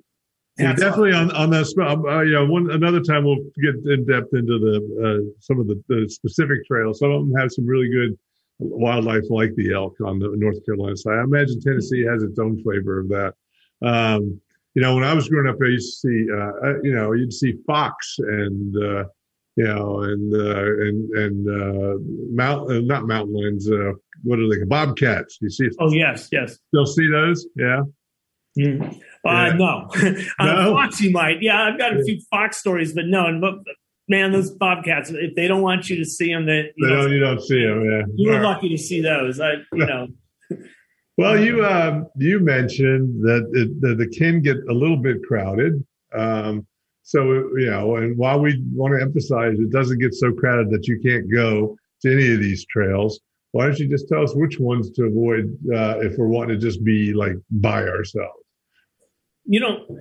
Yeah, 0.57 0.73
definitely 0.73 1.13
on 1.13 1.31
on 1.31 1.49
that. 1.51 1.65
Uh, 1.77 2.21
you 2.21 2.33
know, 2.33 2.45
one 2.45 2.69
another 2.71 2.99
time 2.99 3.23
we'll 3.23 3.43
get 3.62 3.75
in 3.85 4.05
depth 4.05 4.33
into 4.33 4.59
the 4.59 4.75
uh, 4.99 5.33
some 5.39 5.59
of 5.59 5.67
the, 5.67 5.81
the 5.88 6.09
specific 6.09 6.65
trails. 6.65 6.99
Some 6.99 7.12
of 7.12 7.21
them 7.21 7.33
have 7.39 7.51
some 7.51 7.65
really 7.65 7.89
good 7.89 8.17
wildlife 8.59 9.23
like 9.29 9.55
the 9.55 9.73
elk 9.73 9.95
on 10.03 10.19
the 10.19 10.31
North 10.35 10.63
Carolina 10.65 10.97
side. 10.97 11.19
I 11.19 11.23
imagine 11.23 11.62
Tennessee 11.62 12.03
has 12.03 12.23
its 12.23 12.38
own 12.39 12.62
flavor 12.62 12.99
of 12.99 13.07
that. 13.09 13.33
Um, 13.81 14.41
you 14.75 14.81
know, 14.81 14.95
when 14.95 15.03
I 15.03 15.13
was 15.13 15.29
growing 15.29 15.47
up, 15.47 15.57
I 15.63 15.67
used 15.67 16.01
to 16.01 16.07
see, 16.07 16.31
uh, 16.31 16.79
you 16.83 16.93
know, 16.93 17.13
you'd 17.13 17.33
see 17.33 17.53
fox 17.65 18.17
and, 18.19 18.75
uh, 18.83 19.05
you 19.60 19.65
know, 19.65 20.04
and, 20.04 20.34
uh, 20.34 20.63
and, 20.86 21.10
and, 21.10 21.50
uh, 21.50 22.00
mount, 22.32 22.72
uh, 22.72 22.80
not 22.80 23.06
mountain 23.06 23.36
lions, 23.36 23.69
uh, 23.69 23.91
what 24.24 24.39
are 24.39 24.48
they? 24.48 24.63
Bobcats. 24.63 25.38
You 25.41 25.50
see? 25.50 25.67
Oh, 25.82 25.91
yes, 25.91 26.30
yes. 26.32 26.58
Still 26.69 26.86
see 26.86 27.12
those? 27.12 27.45
Yeah. 27.58 27.82
Mm. 28.58 28.95
Uh, 28.95 28.98
yeah. 29.26 29.54
no, 29.58 29.88
no? 30.39 30.76
fox 30.76 31.02
you 31.02 31.12
might. 31.12 31.41
Yeah, 31.41 31.62
I've 31.62 31.78
got 31.78 31.93
a 31.93 32.02
few 32.06 32.22
fox 32.32 32.58
stories, 32.58 32.93
but 32.93 33.08
no, 33.08 33.26
And 33.26 33.41
but 33.41 33.56
man, 34.08 34.32
those 34.32 34.50
bobcats, 34.50 35.10
if 35.10 35.36
they 35.36 35.50
don't 35.50 35.62
want 35.62 35.89
you 35.89 35.98
to 35.98 36.06
see 36.06 36.32
them, 36.32 36.45
that 36.45 36.72
you, 36.78 36.88
know, 36.88 37.08
you 37.08 37.19
don't 37.19 37.41
see 37.41 37.62
them. 37.62 37.84
Yeah, 37.84 38.02
you 38.15 38.32
were 38.32 38.39
lucky 38.39 38.69
to 38.69 38.78
see 38.78 39.02
those. 39.02 39.41
I, 39.41 39.56
you 39.74 39.86
know. 39.86 40.08
well, 41.17 41.38
you 41.38 41.65
um, 41.65 42.08
you 42.15 42.39
mentioned 42.39 43.26
that 43.26 43.45
it, 43.52 43.82
that 43.82 43.98
the 43.98 44.08
can 44.08 44.41
get 44.41 44.56
a 44.69 44.74
little 44.74 44.98
bit 44.98 45.22
crowded. 45.28 45.86
Um, 46.15 46.65
so 47.10 47.24
you 47.58 47.72
know, 47.72 47.95
and 47.95 48.15
while 48.15 48.39
we 48.39 48.63
want 48.72 48.93
to 48.93 49.02
emphasize 49.02 49.58
it 49.58 49.72
doesn't 49.72 49.98
get 49.98 50.13
so 50.13 50.32
crowded 50.32 50.69
that 50.69 50.88
you 50.88 51.00
can't 51.04 51.26
go 51.34 51.76
to 52.04 52.13
any 52.13 52.32
of 52.32 52.39
these 52.39 52.67
trails, 52.67 53.19
why 53.52 53.65
don't 53.65 53.80
you 53.80 53.89
just 53.89 54.08
tell 54.08 54.22
us 54.22 54.36
which 54.36 54.60
ones 54.60 54.91
to 54.91 55.06
avoid 55.06 55.58
uh, 55.74 55.98
if 56.02 56.19
we're 56.19 56.28
wanting 56.28 56.60
to 56.60 56.62
just 56.63 56.84
be 56.84 57.12
like 57.13 57.34
by 57.50 57.82
ourselves? 57.82 58.43
You 59.45 59.60
know, 59.60 60.00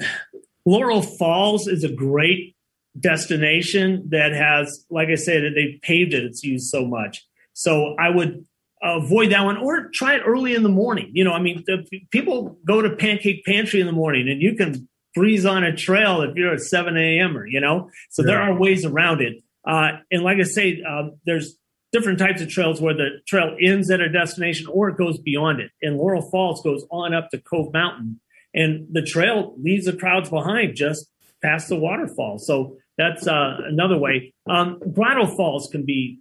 Laurel 0.66 1.00
Falls 1.00 1.66
is 1.66 1.82
a 1.82 1.88
great 1.88 2.54
destination 3.00 4.08
that 4.10 4.32
has, 4.32 4.84
like 4.90 5.08
I 5.08 5.14
said, 5.14 5.44
they 5.54 5.78
paved 5.80 6.12
it. 6.12 6.24
It's 6.24 6.44
used 6.44 6.68
so 6.68 6.86
much. 6.86 7.26
So 7.54 7.94
I 7.98 8.10
would 8.10 8.44
avoid 8.82 9.32
that 9.32 9.46
one 9.46 9.56
or 9.56 9.88
try 9.94 10.16
it 10.16 10.22
early 10.26 10.54
in 10.54 10.62
the 10.62 10.68
morning. 10.68 11.10
You 11.14 11.24
know, 11.24 11.32
I 11.32 11.40
mean, 11.40 11.64
the, 11.66 11.86
people 12.10 12.58
go 12.66 12.82
to 12.82 12.94
Pancake 12.96 13.46
Pantry 13.46 13.80
in 13.80 13.86
the 13.86 13.92
morning 13.92 14.28
and 14.28 14.42
you 14.42 14.56
can 14.56 14.87
breeze 15.14 15.46
on 15.46 15.64
a 15.64 15.74
trail 15.74 16.22
if 16.22 16.36
you're 16.36 16.54
at 16.54 16.60
7 16.60 16.96
a.m. 16.96 17.36
or, 17.36 17.46
you 17.46 17.60
know, 17.60 17.90
so 18.10 18.22
yeah. 18.22 18.26
there 18.26 18.42
are 18.42 18.58
ways 18.58 18.84
around 18.84 19.20
it. 19.20 19.42
Uh, 19.66 19.98
and 20.10 20.22
like 20.22 20.38
I 20.38 20.44
say, 20.44 20.82
um, 20.82 21.18
there's 21.26 21.56
different 21.92 22.18
types 22.18 22.42
of 22.42 22.48
trails 22.48 22.80
where 22.80 22.94
the 22.94 23.20
trail 23.26 23.56
ends 23.60 23.90
at 23.90 24.00
a 24.00 24.08
destination 24.08 24.66
or 24.66 24.90
it 24.90 24.96
goes 24.96 25.18
beyond 25.18 25.60
it. 25.60 25.70
And 25.82 25.96
Laurel 25.96 26.22
Falls 26.22 26.62
goes 26.62 26.84
on 26.90 27.14
up 27.14 27.30
to 27.30 27.38
Cove 27.38 27.72
Mountain 27.72 28.20
and 28.54 28.86
the 28.90 29.02
trail 29.02 29.54
leaves 29.58 29.86
the 29.86 29.92
crowds 29.92 30.30
behind 30.30 30.76
just 30.76 31.10
past 31.42 31.68
the 31.68 31.76
waterfall. 31.76 32.38
So 32.38 32.76
that's 32.96 33.26
uh, 33.26 33.58
another 33.64 33.96
way. 33.96 34.34
Um, 34.48 34.80
Falls 34.96 35.68
can 35.70 35.84
be 35.84 36.20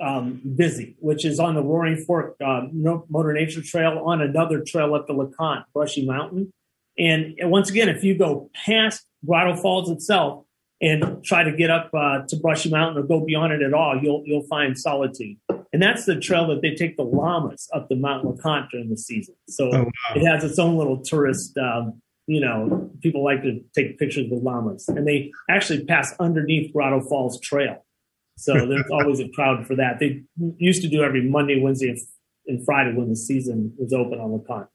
um, 0.00 0.40
busy, 0.56 0.96
which 1.00 1.24
is 1.24 1.38
on 1.38 1.54
the 1.54 1.62
Roaring 1.62 1.96
Fork 1.96 2.36
uh, 2.44 2.62
Motor 2.72 3.32
Nature 3.32 3.62
Trail 3.62 4.02
on 4.04 4.20
another 4.20 4.62
trail 4.66 4.94
up 4.94 5.06
the 5.06 5.14
LeConte, 5.14 5.64
Brushy 5.74 6.06
Mountain. 6.06 6.52
And, 7.02 7.34
once 7.50 7.68
again, 7.68 7.88
if 7.88 8.04
you 8.04 8.16
go 8.16 8.50
past 8.54 9.04
Grotto 9.26 9.56
Falls 9.56 9.90
itself 9.90 10.44
and 10.80 11.22
try 11.24 11.42
to 11.42 11.52
get 11.52 11.70
up 11.70 11.90
uh, 11.92 12.22
to 12.28 12.36
Brushy 12.36 12.70
Mountain 12.70 13.02
or 13.02 13.06
go 13.06 13.24
beyond 13.24 13.52
it 13.52 13.62
at 13.62 13.74
all, 13.74 13.98
you'll 14.00 14.22
you'll 14.24 14.46
find 14.46 14.78
solitude. 14.78 15.36
And 15.72 15.82
that's 15.82 16.04
the 16.04 16.20
trail 16.20 16.46
that 16.48 16.62
they 16.62 16.74
take 16.74 16.96
the 16.96 17.02
llamas 17.02 17.68
up 17.74 17.88
the 17.88 17.96
Mount 17.96 18.24
LeConte 18.24 18.70
during 18.70 18.90
the 18.90 18.96
season. 18.96 19.34
So 19.48 19.70
oh, 19.72 19.78
wow. 19.84 20.16
it 20.16 20.24
has 20.26 20.44
its 20.44 20.58
own 20.58 20.76
little 20.76 21.02
tourist 21.02 21.56
um, 21.56 22.00
you 22.26 22.40
know, 22.40 22.90
people 23.02 23.24
like 23.24 23.42
to 23.42 23.60
take 23.74 23.98
pictures 23.98 24.30
with 24.30 24.42
llamas, 24.42 24.88
and 24.88 25.06
they 25.06 25.32
actually 25.50 25.84
pass 25.84 26.14
underneath 26.20 26.72
Grotto 26.72 27.00
Falls 27.00 27.40
Trail. 27.40 27.84
So 28.38 28.54
there's 28.66 28.90
always 28.90 29.20
a 29.20 29.28
crowd 29.28 29.66
for 29.66 29.76
that. 29.76 29.98
They 29.98 30.22
used 30.56 30.82
to 30.82 30.88
do 30.88 31.02
every 31.02 31.22
Monday, 31.28 31.60
Wednesday, 31.60 31.96
and 32.46 32.64
Friday 32.64 32.94
when 32.94 33.08
the 33.08 33.16
season 33.16 33.74
was 33.76 33.92
open 33.92 34.20
on 34.20 34.30
LeConte. 34.30 34.68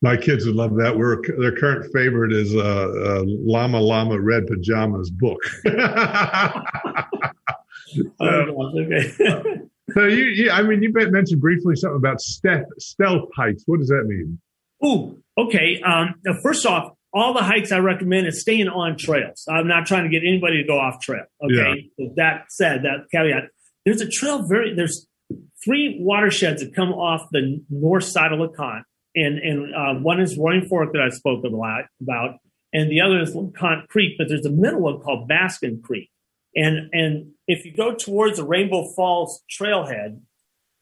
My 0.00 0.16
kids 0.16 0.46
would 0.46 0.54
love 0.54 0.76
that. 0.76 0.96
We're, 0.96 1.20
their 1.38 1.56
current 1.56 1.92
favorite 1.92 2.32
is 2.32 2.54
uh, 2.54 2.60
uh, 2.60 3.24
Llama 3.26 3.80
Llama 3.80 4.20
Red 4.20 4.46
Pajamas 4.46 5.10
book. 5.10 5.40
oh, 8.20 8.72
okay. 8.80 9.10
so 9.94 10.04
you, 10.04 10.24
you, 10.24 10.50
I 10.50 10.62
mean, 10.62 10.82
you 10.82 10.92
mentioned 10.92 11.40
briefly 11.40 11.74
something 11.74 11.96
about 11.96 12.20
stealth, 12.20 12.66
stealth 12.78 13.28
hikes. 13.36 13.64
What 13.66 13.80
does 13.80 13.88
that 13.88 14.04
mean? 14.06 14.38
Ooh, 14.86 15.20
okay. 15.36 15.80
Um, 15.82 16.14
first 16.42 16.64
off, 16.64 16.92
all 17.12 17.34
the 17.34 17.42
hikes 17.42 17.72
I 17.72 17.78
recommend 17.78 18.28
is 18.28 18.40
staying 18.40 18.68
on 18.68 18.96
trails. 18.96 19.46
I'm 19.48 19.66
not 19.66 19.86
trying 19.86 20.04
to 20.04 20.10
get 20.10 20.22
anybody 20.26 20.62
to 20.62 20.68
go 20.68 20.78
off 20.78 21.00
trail. 21.00 21.24
Okay. 21.42 21.90
Yeah. 21.96 22.08
that 22.16 22.44
said, 22.50 22.82
that 22.82 23.06
caveat, 23.12 23.44
there's 23.84 24.00
a 24.00 24.08
trail 24.08 24.46
very, 24.46 24.74
there's 24.74 25.06
three 25.64 25.98
watersheds 26.00 26.62
that 26.62 26.74
come 26.74 26.90
off 26.90 27.26
the 27.32 27.60
north 27.70 28.04
side 28.04 28.32
of 28.32 28.38
LeConte. 28.38 28.82
And, 29.18 29.38
and 29.38 29.74
uh, 29.74 29.94
one 30.00 30.20
is 30.20 30.36
Roaring 30.36 30.66
Fork 30.66 30.92
that 30.92 31.02
I 31.02 31.08
spoke 31.08 31.44
a 31.44 31.48
lot 31.48 31.86
about, 32.00 32.36
and 32.72 32.90
the 32.90 33.00
other 33.00 33.20
is 33.20 33.34
LeConte 33.34 33.88
Creek, 33.88 34.16
but 34.18 34.28
there's 34.28 34.46
a 34.46 34.50
middle 34.50 34.80
one 34.80 35.00
called 35.00 35.28
Baskin 35.28 35.82
Creek. 35.82 36.10
And, 36.54 36.90
and 36.92 37.32
if 37.46 37.64
you 37.64 37.72
go 37.74 37.94
towards 37.94 38.36
the 38.36 38.44
Rainbow 38.44 38.92
Falls 38.94 39.42
trailhead, 39.50 40.20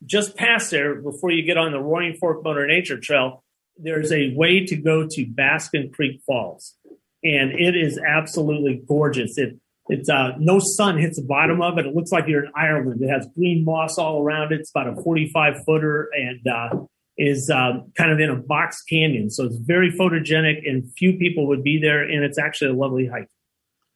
just 0.05 0.35
past 0.35 0.69
there 0.71 0.95
before 0.95 1.31
you 1.31 1.43
get 1.43 1.57
on 1.57 1.71
the 1.71 1.79
Roaring 1.79 2.15
Fork 2.15 2.43
Motor 2.43 2.67
Nature 2.67 2.99
Trail, 2.99 3.43
there's 3.77 4.11
a 4.11 4.33
way 4.35 4.65
to 4.65 4.75
go 4.75 5.07
to 5.07 5.25
Baskin 5.25 5.91
Creek 5.93 6.21
Falls, 6.25 6.75
and 7.23 7.51
it 7.51 7.75
is 7.75 7.99
absolutely 7.99 8.83
gorgeous. 8.87 9.37
It 9.37 9.57
it's 9.89 10.09
uh, 10.09 10.33
no 10.37 10.59
sun 10.59 10.97
hits 10.97 11.17
the 11.17 11.25
bottom 11.25 11.61
of 11.61 11.77
it. 11.77 11.85
It 11.85 11.95
looks 11.95 12.11
like 12.11 12.27
you're 12.27 12.45
in 12.45 12.51
Ireland. 12.55 13.01
It 13.01 13.07
has 13.07 13.27
green 13.35 13.63
moss 13.63 13.97
all 13.97 14.21
around 14.21 14.51
it. 14.51 14.59
It's 14.59 14.69
about 14.69 14.97
a 14.97 15.01
45 15.01 15.63
footer 15.65 16.09
and 16.13 16.45
uh, 16.45 16.69
is 17.17 17.49
uh, 17.49 17.79
kind 17.95 18.11
of 18.11 18.19
in 18.19 18.29
a 18.29 18.35
box 18.35 18.83
canyon. 18.83 19.29
So 19.29 19.45
it's 19.45 19.57
very 19.57 19.91
photogenic, 19.91 20.69
and 20.69 20.91
few 20.97 21.17
people 21.17 21.47
would 21.47 21.63
be 21.63 21.79
there. 21.79 22.03
And 22.03 22.23
it's 22.23 22.37
actually 22.37 22.71
a 22.71 22.73
lovely 22.73 23.07
hike. 23.07 23.27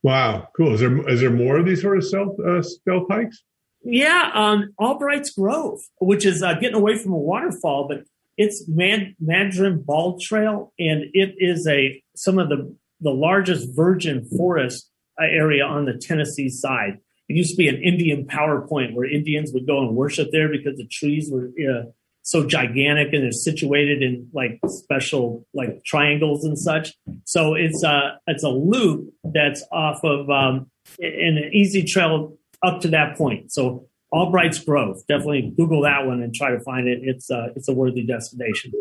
Wow, 0.04 0.48
cool. 0.56 0.74
Is 0.74 0.80
there 0.80 1.08
is 1.10 1.22
there 1.22 1.30
more 1.30 1.58
of 1.58 1.66
these 1.66 1.82
sort 1.82 1.98
of 1.98 2.06
self, 2.06 2.40
uh, 2.40 2.62
stealth 2.62 3.08
hikes? 3.10 3.44
Yeah, 3.84 4.32
um, 4.34 4.74
Albright's 4.80 5.32
Grove, 5.32 5.80
which 6.00 6.26
is 6.26 6.44
uh, 6.44 6.54
getting 6.56 6.76
away 6.76 6.98
from 6.98 7.14
a 7.14 7.18
waterfall, 7.18 7.88
but 7.88 8.04
it's 8.38 8.68
Mad- 8.68 9.16
Maddron 9.20 9.82
Bald 9.82 10.22
Trail, 10.22 10.72
and 10.80 11.06
it 11.14 11.36
is 11.38 11.68
a 11.68 12.02
some 12.16 12.40
of 12.40 12.50
the 12.50 12.76
the 13.00 13.12
largest 13.12 13.70
virgin 13.76 14.26
forest 14.38 14.90
uh, 15.20 15.26
area 15.26 15.66
on 15.66 15.86
the 15.86 15.94
Tennessee 15.94 16.50
side. 16.50 17.00
It 17.28 17.36
used 17.36 17.52
to 17.52 17.58
be 17.58 17.68
an 17.68 17.82
Indian 17.82 18.26
power 18.26 18.68
point 18.68 18.96
where 18.96 19.10
Indians 19.10 19.52
would 19.54 19.66
go 19.66 19.80
and 19.80 19.96
worship 19.96 20.30
there 20.32 20.50
because 20.50 20.78
the 20.78 20.88
trees 20.88 21.30
were 21.32 21.52
uh, 21.60 21.84
so 22.24 22.46
gigantic 22.46 23.14
and 23.14 23.24
they're 23.24 23.32
situated 23.32 24.02
in 24.04 24.28
like 24.34 24.60
special 24.68 25.46
like 25.54 25.84
triangles 25.84 26.46
and 26.46 26.58
such. 26.58 26.94
So 27.26 27.56
it's 27.56 27.84
a 27.84 28.20
it's 28.28 28.44
a 28.44 28.50
loop 28.50 29.14
that's 29.24 29.64
off 29.72 30.04
of 30.04 30.30
um, 30.30 30.70
an 31.00 31.50
easy 31.52 31.84
trail 31.84 32.38
up 32.64 32.82
to 32.82 32.88
that 32.90 33.18
point. 33.18 33.52
So 33.52 33.88
Albright's 34.14 34.60
Grove. 34.60 34.98
Definitely 35.08 35.54
Google 35.56 35.82
that 35.84 36.06
one 36.06 36.22
and 36.22 36.34
try 36.34 36.52
to 36.52 36.60
find 36.62 36.88
it. 36.88 37.00
It's 37.02 37.32
uh, 37.32 37.48
it's 37.56 37.68
a 37.68 37.74
worthy 37.74 38.06
destination. 38.06 38.72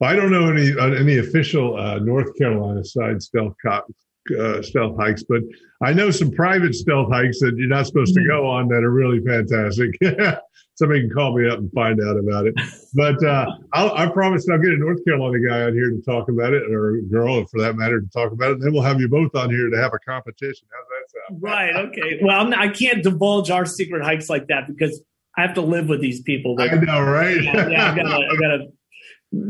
Well, 0.00 0.10
I 0.10 0.16
don't 0.16 0.30
know 0.30 0.50
any 0.50 0.72
uh, 0.72 0.92
any 0.92 1.18
official 1.18 1.76
uh, 1.76 1.98
North 1.98 2.36
Carolina 2.36 2.84
side 2.84 3.22
stealth 3.22 3.54
uh, 3.66 4.62
stealth 4.62 4.96
hikes, 4.98 5.22
but 5.22 5.42
I 5.82 5.92
know 5.92 6.10
some 6.10 6.30
private 6.30 6.74
stealth 6.74 7.12
hikes 7.12 7.40
that 7.40 7.54
you're 7.56 7.68
not 7.68 7.86
supposed 7.86 8.14
to 8.14 8.20
mm-hmm. 8.20 8.30
go 8.30 8.46
on 8.48 8.68
that 8.68 8.82
are 8.82 8.90
really 8.90 9.20
fantastic. 9.20 9.96
Somebody 10.76 11.02
can 11.02 11.10
call 11.10 11.36
me 11.36 11.48
up 11.48 11.58
and 11.58 11.70
find 11.72 12.00
out 12.00 12.16
about 12.18 12.46
it. 12.46 12.54
But 12.94 13.24
uh, 13.24 13.46
i 13.72 14.06
promise 14.06 14.48
I'll 14.48 14.58
get 14.58 14.72
a 14.72 14.76
North 14.76 15.04
Carolina 15.04 15.38
guy 15.48 15.62
out 15.62 15.72
here 15.72 15.90
to 15.90 16.00
talk 16.02 16.28
about 16.28 16.52
it, 16.52 16.62
or 16.70 16.96
a 16.96 17.02
girl, 17.02 17.44
for 17.46 17.60
that 17.60 17.76
matter, 17.76 18.00
to 18.00 18.08
talk 18.08 18.32
about 18.32 18.50
it. 18.50 18.54
And 18.54 18.62
then 18.62 18.72
we'll 18.72 18.82
have 18.82 19.00
you 19.00 19.08
both 19.08 19.34
on 19.34 19.50
here 19.50 19.70
to 19.70 19.76
have 19.76 19.92
a 19.94 19.98
competition. 19.98 20.66
How's 20.70 20.86
that 20.88 21.20
sound? 21.28 21.42
Right. 21.42 21.76
Okay. 21.76 22.20
Well, 22.22 22.44
not, 22.46 22.58
i 22.58 22.68
can't 22.68 23.02
divulge 23.02 23.50
our 23.50 23.66
secret 23.66 24.04
hikes 24.04 24.28
like 24.28 24.48
that 24.48 24.68
because 24.68 25.02
I 25.36 25.42
have 25.42 25.54
to 25.54 25.60
live 25.60 25.88
with 25.88 26.00
these 26.00 26.22
people. 26.22 26.56
That, 26.56 26.72
I 26.72 26.76
know, 26.76 27.02
right? 27.02 27.42
yeah, 27.42 27.92
I 27.92 27.96
gotta, 27.96 28.14
I 28.14 28.36
gotta 28.36 28.66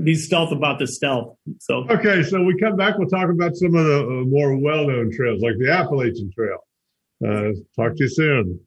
be 0.02 0.14
stealth 0.14 0.52
about 0.52 0.78
the 0.78 0.86
stealth. 0.86 1.36
So 1.58 1.86
okay, 1.90 2.22
so 2.22 2.42
we 2.42 2.58
come 2.58 2.76
back. 2.76 2.98
We'll 2.98 3.08
talk 3.08 3.28
about 3.30 3.54
some 3.56 3.74
of 3.74 3.84
the 3.84 4.00
uh, 4.00 4.24
more 4.26 4.56
well-known 4.56 5.12
trails, 5.12 5.42
like 5.42 5.54
the 5.58 5.70
Appalachian 5.70 6.30
Trail. 6.32 6.58
Uh, 7.24 7.52
talk 7.76 7.96
to 7.96 8.04
you 8.04 8.08
soon. 8.08 8.60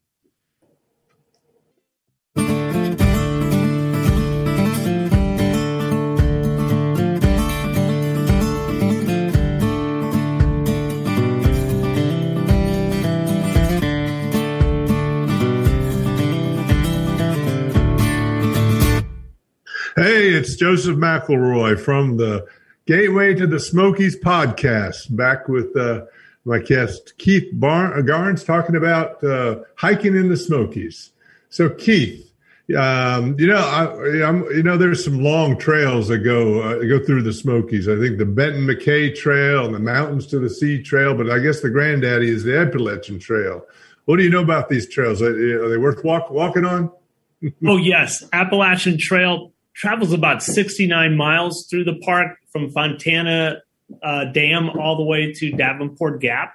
Hey, 20.08 20.30
it's 20.30 20.56
Joseph 20.56 20.96
McElroy 20.96 21.78
from 21.78 22.16
the 22.16 22.46
Gateway 22.86 23.34
to 23.34 23.46
the 23.46 23.60
Smokies 23.60 24.18
podcast, 24.18 25.14
back 25.14 25.48
with 25.48 25.76
uh, 25.76 26.06
my 26.46 26.60
guest 26.60 27.12
Keith 27.18 27.46
Bar- 27.52 27.98
uh, 27.98 28.00
Garnes 28.00 28.42
talking 28.42 28.74
about 28.74 29.22
uh, 29.22 29.58
hiking 29.76 30.16
in 30.16 30.30
the 30.30 30.36
Smokies. 30.38 31.10
So, 31.50 31.68
Keith, 31.68 32.32
um, 32.74 33.38
you 33.38 33.48
know, 33.48 33.58
I, 33.58 34.26
I'm, 34.26 34.44
you 34.44 34.62
know, 34.62 34.78
there's 34.78 35.04
some 35.04 35.22
long 35.22 35.58
trails 35.58 36.08
that 36.08 36.20
go 36.20 36.62
uh, 36.62 36.78
go 36.84 37.04
through 37.04 37.20
the 37.20 37.34
Smokies. 37.34 37.86
I 37.86 37.98
think 37.98 38.16
the 38.16 38.24
Benton 38.24 38.66
MacKaye 38.66 39.14
Trail 39.14 39.66
and 39.66 39.74
the 39.74 39.78
Mountains 39.78 40.26
to 40.28 40.38
the 40.38 40.48
Sea 40.48 40.82
Trail, 40.82 41.14
but 41.14 41.30
I 41.30 41.38
guess 41.38 41.60
the 41.60 41.68
granddaddy 41.68 42.30
is 42.30 42.44
the 42.44 42.58
Appalachian 42.58 43.18
Trail. 43.18 43.62
What 44.06 44.16
do 44.16 44.22
you 44.22 44.30
know 44.30 44.40
about 44.40 44.70
these 44.70 44.88
trails? 44.88 45.20
Are 45.20 45.68
they 45.68 45.76
worth 45.76 46.02
walk, 46.02 46.30
walking 46.30 46.64
on? 46.64 46.90
oh 47.66 47.76
yes, 47.76 48.24
Appalachian 48.32 48.96
Trail 48.96 49.52
travels 49.78 50.12
about 50.12 50.42
69 50.42 51.16
miles 51.16 51.66
through 51.70 51.84
the 51.84 51.94
park 52.00 52.38
from 52.50 52.68
Fontana 52.70 53.62
uh, 54.02 54.24
Dam 54.26 54.70
all 54.70 54.96
the 54.96 55.04
way 55.04 55.32
to 55.32 55.52
Davenport 55.52 56.20
Gap. 56.20 56.54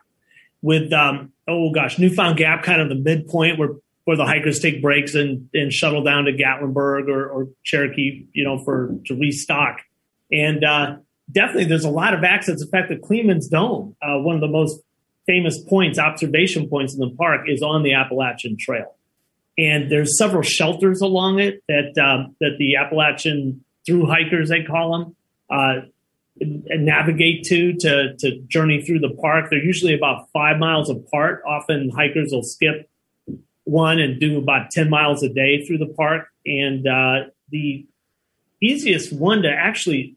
With 0.62 0.93
um, 0.93 1.31
oh 1.47 1.71
gosh, 1.71 1.97
Newfound 1.97 2.38
Gap, 2.38 2.63
kind 2.63 2.81
of 2.81 2.89
the 2.89 2.95
midpoint 2.95 3.57
where 3.57 3.69
where 4.05 4.17
the 4.17 4.25
hikers 4.25 4.59
take 4.59 4.81
breaks 4.81 5.15
and, 5.15 5.47
and 5.53 5.71
shuttle 5.71 6.03
down 6.03 6.25
to 6.25 6.33
Gatlinburg 6.33 7.07
or, 7.07 7.29
or 7.29 7.47
Cherokee, 7.63 8.25
you 8.33 8.43
know, 8.43 8.62
for 8.62 8.97
to 9.05 9.15
restock. 9.15 9.79
And 10.29 10.65
uh, 10.65 10.97
definitely, 11.31 11.65
there's 11.65 11.86
a 11.86 11.89
lot 11.89 12.13
of 12.13 12.25
access. 12.25 12.62
In 12.62 12.67
fact, 12.67 12.89
the 12.89 12.97
Clingman's 12.97 13.47
Dome, 13.47 13.95
uh, 14.01 14.19
one 14.19 14.36
of 14.36 14.41
the 14.41 14.47
most 14.49 14.81
famous 15.25 15.57
points, 15.57 15.97
observation 15.97 16.67
points 16.67 16.93
in 16.93 16.99
the 16.99 17.12
park, 17.12 17.47
is 17.47 17.62
on 17.62 17.83
the 17.83 17.93
Appalachian 17.93 18.57
Trail 18.57 18.93
and 19.57 19.91
there's 19.91 20.17
several 20.17 20.41
shelters 20.41 21.01
along 21.01 21.39
it 21.39 21.63
that 21.67 21.97
um, 21.97 22.35
that 22.39 22.55
the 22.57 22.75
Appalachian 22.75 23.63
through 23.85 24.07
hikers 24.07 24.49
they 24.49 24.63
call 24.63 24.97
them 24.97 25.15
uh, 25.49 25.85
navigate 26.39 27.43
to 27.45 27.73
to 27.73 28.15
to 28.17 28.39
journey 28.47 28.81
through 28.81 28.99
the 28.99 29.13
park. 29.21 29.49
They're 29.49 29.63
usually 29.63 29.93
about 29.93 30.29
five 30.31 30.57
miles 30.57 30.89
apart. 30.89 31.43
Often 31.47 31.91
hikers 31.91 32.31
will 32.31 32.43
skip 32.43 32.89
one 33.65 33.99
and 33.99 34.19
do 34.19 34.39
about 34.39 34.71
ten 34.71 34.89
miles 34.89 35.23
a 35.23 35.29
day 35.29 35.65
through 35.65 35.77
the 35.77 35.93
park. 35.93 36.27
And 36.45 36.87
uh, 36.87 37.29
the 37.49 37.85
easiest 38.61 39.13
one 39.13 39.43
to 39.43 39.51
actually 39.51 40.15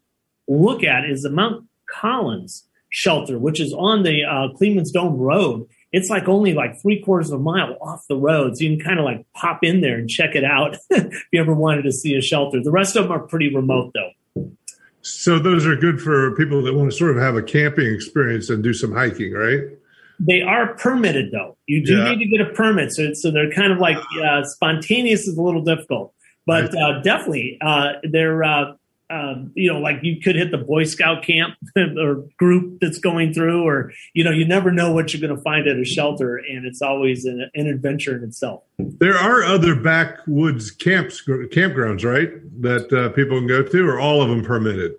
look 0.49 0.83
at 0.83 1.05
is 1.05 1.23
the 1.23 1.31
Mount 1.31 1.67
Collins 1.87 2.65
shelter, 2.89 3.39
which 3.39 3.61
is 3.61 3.73
on 3.75 4.03
the 4.03 4.25
uh, 4.25 4.49
Clingman's 4.57 4.93
Dome 4.93 5.19
Road 5.19 5.69
it's 5.97 6.11
like 6.11 6.29
only 6.29 6.53
like 6.53 6.79
three 6.79 7.01
quarters 7.03 7.31
of 7.31 7.41
a 7.41 7.43
mile 7.43 7.75
off 7.81 8.05
the 8.07 8.17
road. 8.17 8.55
So 8.55 8.65
you 8.65 8.77
can 8.77 8.85
kind 8.85 8.99
of 8.99 9.07
like 9.07 9.25
pop 9.33 9.65
in 9.65 9.81
there 9.81 9.97
and 9.97 10.11
check 10.11 10.35
it 10.35 10.45
out 10.45 10.77
if 10.91 11.27
you 11.33 11.41
ever 11.41 11.55
wanted 11.55 11.83
to 11.85 11.93
see 11.93 12.15
a 12.15 12.21
shelter. 12.21 12.63
The 12.63 12.71
rest 12.71 12.97
of 12.97 13.05
them 13.05 13.13
are 13.13 13.21
pretty 13.21 13.55
remote 13.55 13.95
though. 13.95 14.51
So 15.01 15.39
those 15.39 15.67
are 15.67 15.75
good 15.75 15.99
for 15.99 16.37
people 16.37 16.63
that 16.65 16.75
want 16.75 16.91
to 16.91 16.97
sort 16.97 17.13
of 17.13 17.17
have 17.17 17.35
a 17.35 17.43
camping 17.43 17.95
experience 17.95 18.51
and 18.51 18.63
do 18.63 18.75
some 18.75 18.93
hiking, 18.93 19.33
right? 19.33 19.61
They 20.21 20.43
are 20.43 20.75
permitted 20.75 21.33
though. 21.33 21.57
You 21.65 21.83
do 21.83 21.97
yeah. 21.97 22.11
need 22.11 22.19
to 22.19 22.27
get 22.27 22.47
a 22.47 22.53
permit. 22.53 22.93
So, 22.93 23.15
so 23.15 23.31
they're 23.31 23.51
kind 23.51 23.73
of 23.73 23.79
like 23.79 23.97
uh, 24.23 24.45
spontaneous 24.45 25.27
is 25.27 25.39
a 25.39 25.43
little 25.43 25.63
difficult, 25.63 26.13
but 26.45 26.77
uh, 26.77 27.01
definitely 27.01 27.57
uh, 27.63 27.93
they're 28.03 28.45
uh, 28.45 28.75
um, 29.09 29.53
you 29.55 29.73
know, 29.73 29.79
like 29.79 29.99
you 30.03 30.21
could 30.21 30.35
hit 30.35 30.51
the 30.51 30.59
Boy 30.59 30.85
Scout 30.85 31.23
camp 31.23 31.55
or 31.77 32.25
group 32.39 32.81
that's 32.81 32.99
going 32.99 33.33
through, 33.33 33.63
or 33.63 33.93
you 34.15 34.25
know, 34.25 34.31
you 34.31 34.45
never 34.45 34.73
know 34.73 34.93
what 34.93 35.13
you're 35.13 35.21
going 35.21 35.37
to 35.37 35.43
find 35.43 35.69
at 35.69 35.79
a 35.79 35.85
shelter, 35.85 36.37
and 36.37 36.67
it's 36.67 36.83
always 36.83 37.25
an, 37.25 37.49
an, 37.55 37.69
adventure 37.69 38.17
in 38.17 38.25
itself. 38.25 38.65
There 38.79 39.17
are 39.17 39.45
other 39.45 39.77
backwoods 39.77 40.71
camps, 40.71 41.23
campgrounds, 41.25 42.05
right, 42.05 42.31
that 42.63 42.93
uh, 42.93 43.11
people 43.11 43.39
can 43.39 43.47
go 43.47 43.63
to, 43.63 43.89
or 43.89 44.01
all 44.01 44.23
of 44.23 44.29
them 44.29 44.45
permitted. 44.45 44.97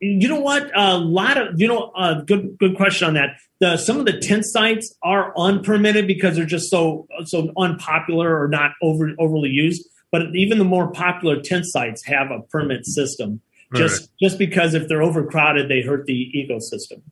You 0.00 0.28
know 0.28 0.40
what? 0.40 0.70
A 0.74 0.96
lot 0.96 1.36
of 1.36 1.60
you 1.60 1.68
know, 1.68 1.92
uh, 1.94 2.22
good 2.22 2.56
good 2.58 2.76
question 2.76 3.08
on 3.08 3.14
that. 3.14 3.36
The, 3.60 3.76
some 3.76 3.98
of 3.98 4.06
the 4.06 4.18
tent 4.18 4.46
sites 4.46 4.94
are 5.02 5.34
unpermitted 5.36 6.06
because 6.06 6.36
they're 6.36 6.46
just 6.46 6.70
so 6.70 7.06
so 7.26 7.52
unpopular 7.58 8.40
or 8.42 8.48
not 8.48 8.70
over 8.82 9.10
overly 9.18 9.50
used. 9.50 9.86
But 10.10 10.34
even 10.34 10.58
the 10.58 10.64
more 10.64 10.90
popular 10.90 11.40
tent 11.40 11.66
sites 11.66 12.04
have 12.06 12.30
a 12.30 12.40
permit 12.40 12.84
system 12.84 13.42
just 13.74 14.02
right. 14.02 14.10
just 14.20 14.38
because 14.38 14.74
if 14.74 14.88
they're 14.88 15.02
overcrowded, 15.02 15.68
they 15.68 15.82
hurt 15.82 16.06
the 16.06 16.32
ecosystem. 16.34 17.02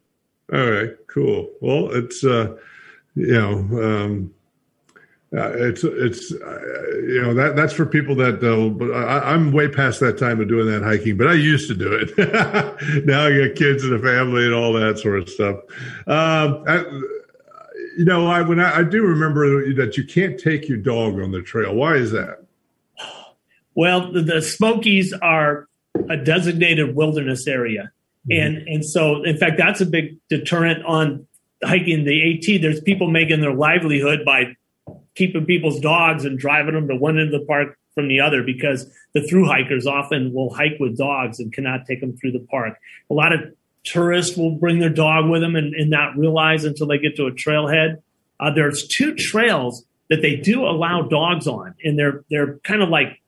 All 0.53 0.71
right, 0.71 0.91
cool. 1.09 1.51
Well, 1.61 1.91
it's 1.93 2.25
uh, 2.25 2.57
you 3.15 3.33
know. 3.33 3.53
Um, 3.83 4.35
uh, 5.37 5.53
it's 5.57 5.85
it's 5.85 6.33
uh, 6.33 6.87
you 7.07 7.21
know 7.21 7.35
that 7.35 7.55
that's 7.55 7.75
for 7.75 7.85
people 7.85 8.15
that 8.15 8.43
uh, 8.43 8.71
but 8.71 8.91
I, 8.91 9.35
am 9.35 9.53
way 9.53 9.69
past 9.69 10.01
that 10.01 10.17
time 10.17 10.41
of 10.41 10.49
doing 10.49 10.65
that 10.69 10.83
hiking, 10.83 11.19
but 11.19 11.27
I 11.27 11.35
used 11.35 11.69
to 11.69 11.75
do 11.75 11.93
it. 11.93 12.17
now 13.05 13.27
I 13.27 13.49
got 13.49 13.55
kids 13.55 13.85
and 13.85 13.93
a 13.93 13.99
family 13.99 14.47
and 14.47 14.55
all 14.55 14.73
that 14.73 14.99
sort 14.99 15.19
of 15.19 15.29
stuff. 15.29 15.57
Um, 16.07 16.65
I, 16.67 16.83
you 17.99 18.07
know, 18.07 18.27
I 18.27 18.41
when 18.41 18.59
I, 18.59 18.79
I, 18.79 18.83
do 18.85 19.03
remember 19.03 19.71
that 19.75 19.99
you 19.99 20.05
can't 20.05 20.41
take 20.41 20.67
your 20.67 20.79
dog 20.79 21.21
on 21.21 21.31
the 21.31 21.43
trail. 21.43 21.75
Why 21.75 21.97
is 21.97 22.11
that? 22.13 22.45
Well, 23.75 24.11
the, 24.11 24.23
the 24.23 24.41
Smokies 24.41 25.13
are 25.13 25.69
a 26.09 26.17
designated 26.17 26.95
wilderness 26.95 27.47
area. 27.47 27.91
Mm-hmm. 28.31 28.41
And 28.41 28.69
and 28.69 28.85
so 28.85 29.23
in 29.23 29.37
fact 29.37 29.57
that's 29.59 29.81
a 29.81 29.87
big 29.87 30.17
deterrent 30.29 30.85
on 30.85 31.27
hiking 31.65 32.05
the 32.05 32.35
AT. 32.35 32.61
There's 32.61 32.81
people 32.81 33.11
making 33.11 33.41
their 33.41 33.55
livelihood 33.55 34.25
by 34.25 34.57
keeping 35.15 35.45
people's 35.45 35.81
dogs 35.81 36.25
and 36.25 36.39
driving 36.39 36.75
them 36.75 36.89
to 36.89 36.97
one 36.97 37.19
end 37.19 37.35
of 37.35 37.41
the 37.41 37.47
park 37.47 37.77
from 37.95 38.09
the 38.09 38.21
other 38.21 38.43
because 38.45 38.89
the 39.15 39.23
through 39.23 39.47
hikers 39.47 39.87
often 39.87 40.33
will 40.33 40.55
hike 40.55 40.77
with 40.79 40.97
dogs 40.97 41.41
and 41.41 41.53
cannot 41.53 41.85
take 41.87 42.01
them 42.01 42.17
through 42.17 42.33
the 42.33 42.47
park. 42.51 42.75
A 43.11 43.15
lot 43.15 43.33
of 43.33 43.41
tourists 43.85 44.37
will 44.37 44.53
bring 44.53 44.79
their 44.79 44.91
dog 44.91 45.29
with 45.29 45.41
them 45.41 45.57
and, 45.57 45.75
and 45.75 45.91
not 45.91 46.17
realize 46.17 46.65
until 46.65 46.87
they 46.87 46.99
get 46.99 47.17
to 47.17 47.27
a 47.27 47.33
trailhead. 47.33 47.97
Uh, 48.39 48.53
there's 48.53 48.87
two 48.87 49.15
trails 49.15 49.85
that 50.11 50.23
they 50.23 50.37
do 50.37 50.65
allow 50.65 51.03
dogs 51.03 51.47
on, 51.47 51.75
and 51.85 51.99
they're 51.99 52.25
they're 52.31 52.59
kind 52.59 52.83
of 52.83 52.89
like 52.89 53.21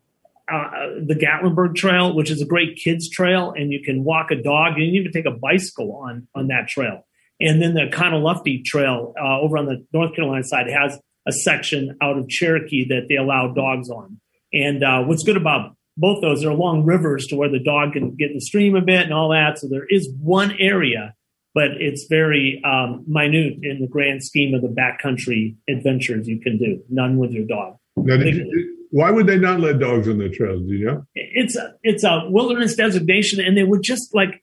uh, 0.53 0.71
the 1.07 1.15
Gatlinburg 1.15 1.75
Trail, 1.75 2.15
which 2.15 2.31
is 2.31 2.41
a 2.43 2.47
great 2.47 2.77
kids 2.77 3.09
trail, 3.09 3.53
and 3.57 3.73
you 3.73 3.83
can 3.83 4.05
walk 4.05 4.31
a 4.31 4.43
dog. 4.43 4.77
You 4.77 4.87
can 4.87 4.95
even 4.95 5.13
take 5.13 5.27
a 5.27 5.31
bicycle 5.31 5.93
on 5.93 6.27
on 6.35 6.49
that 6.49 6.69
trail. 6.69 7.07
And 7.41 7.63
then 7.63 7.75
the 7.75 7.89
Conaluftee 7.91 8.65
Trail 8.65 9.15
uh, 9.21 9.41
over 9.41 9.57
on 9.57 9.67
the 9.67 9.87
North 9.93 10.15
Carolina 10.15 10.45
side 10.45 10.69
has 10.69 10.99
a 11.27 11.33
section 11.33 11.97
out 12.03 12.19
of 12.19 12.29
Cherokee 12.29 12.87
that 12.89 13.07
they 13.09 13.17
allow 13.17 13.53
dogs 13.53 13.89
on. 13.91 14.21
And 14.53 14.85
uh, 14.85 15.03
what's 15.05 15.23
good 15.23 15.37
about 15.37 15.75
both 15.97 16.21
those, 16.23 16.43
they're 16.43 16.51
along 16.51 16.85
rivers 16.85 17.27
to 17.29 17.37
where 17.37 17.51
the 17.51 17.63
dog 17.63 17.93
can 17.93 18.15
get 18.17 18.31
in 18.31 18.37
the 18.37 18.41
stream 18.41 18.75
a 18.75 18.81
bit 18.81 19.03
and 19.03 19.13
all 19.13 19.31
that. 19.31 19.59
So 19.59 19.69
there 19.69 19.87
is 19.89 20.09
one 20.21 20.53
area, 20.59 21.15
but 21.55 21.73
it's 21.79 22.07
very 22.09 22.63
um, 22.65 23.05
minute 23.07 23.59
in 23.63 23.81
the 23.81 23.89
grand 23.89 24.23
scheme 24.23 24.55
of 24.55 24.63
the 24.63 24.69
backcountry 24.69 25.57
adventures 25.69 26.29
you 26.29 26.41
can 26.41 26.59
do. 26.59 26.83
None 26.89 27.17
with 27.19 27.33
your 27.33 27.47
dog. 27.47 27.77
Now, 27.97 28.15
you, 28.15 28.77
why 28.91 29.11
would 29.11 29.27
they 29.27 29.39
not 29.39 29.61
let 29.61 29.79
dogs 29.79 30.09
on 30.09 30.19
the 30.19 30.29
trails? 30.29 30.63
Do 30.67 30.75
you 30.75 30.87
know? 30.87 31.05
It's 31.15 31.57
a 31.57 31.75
it's 31.83 32.05
a 32.05 32.23
wilderness 32.29 32.75
designation, 32.75 33.41
and 33.45 33.57
they 33.57 33.63
would 33.63 33.83
just 33.83 34.15
like 34.15 34.43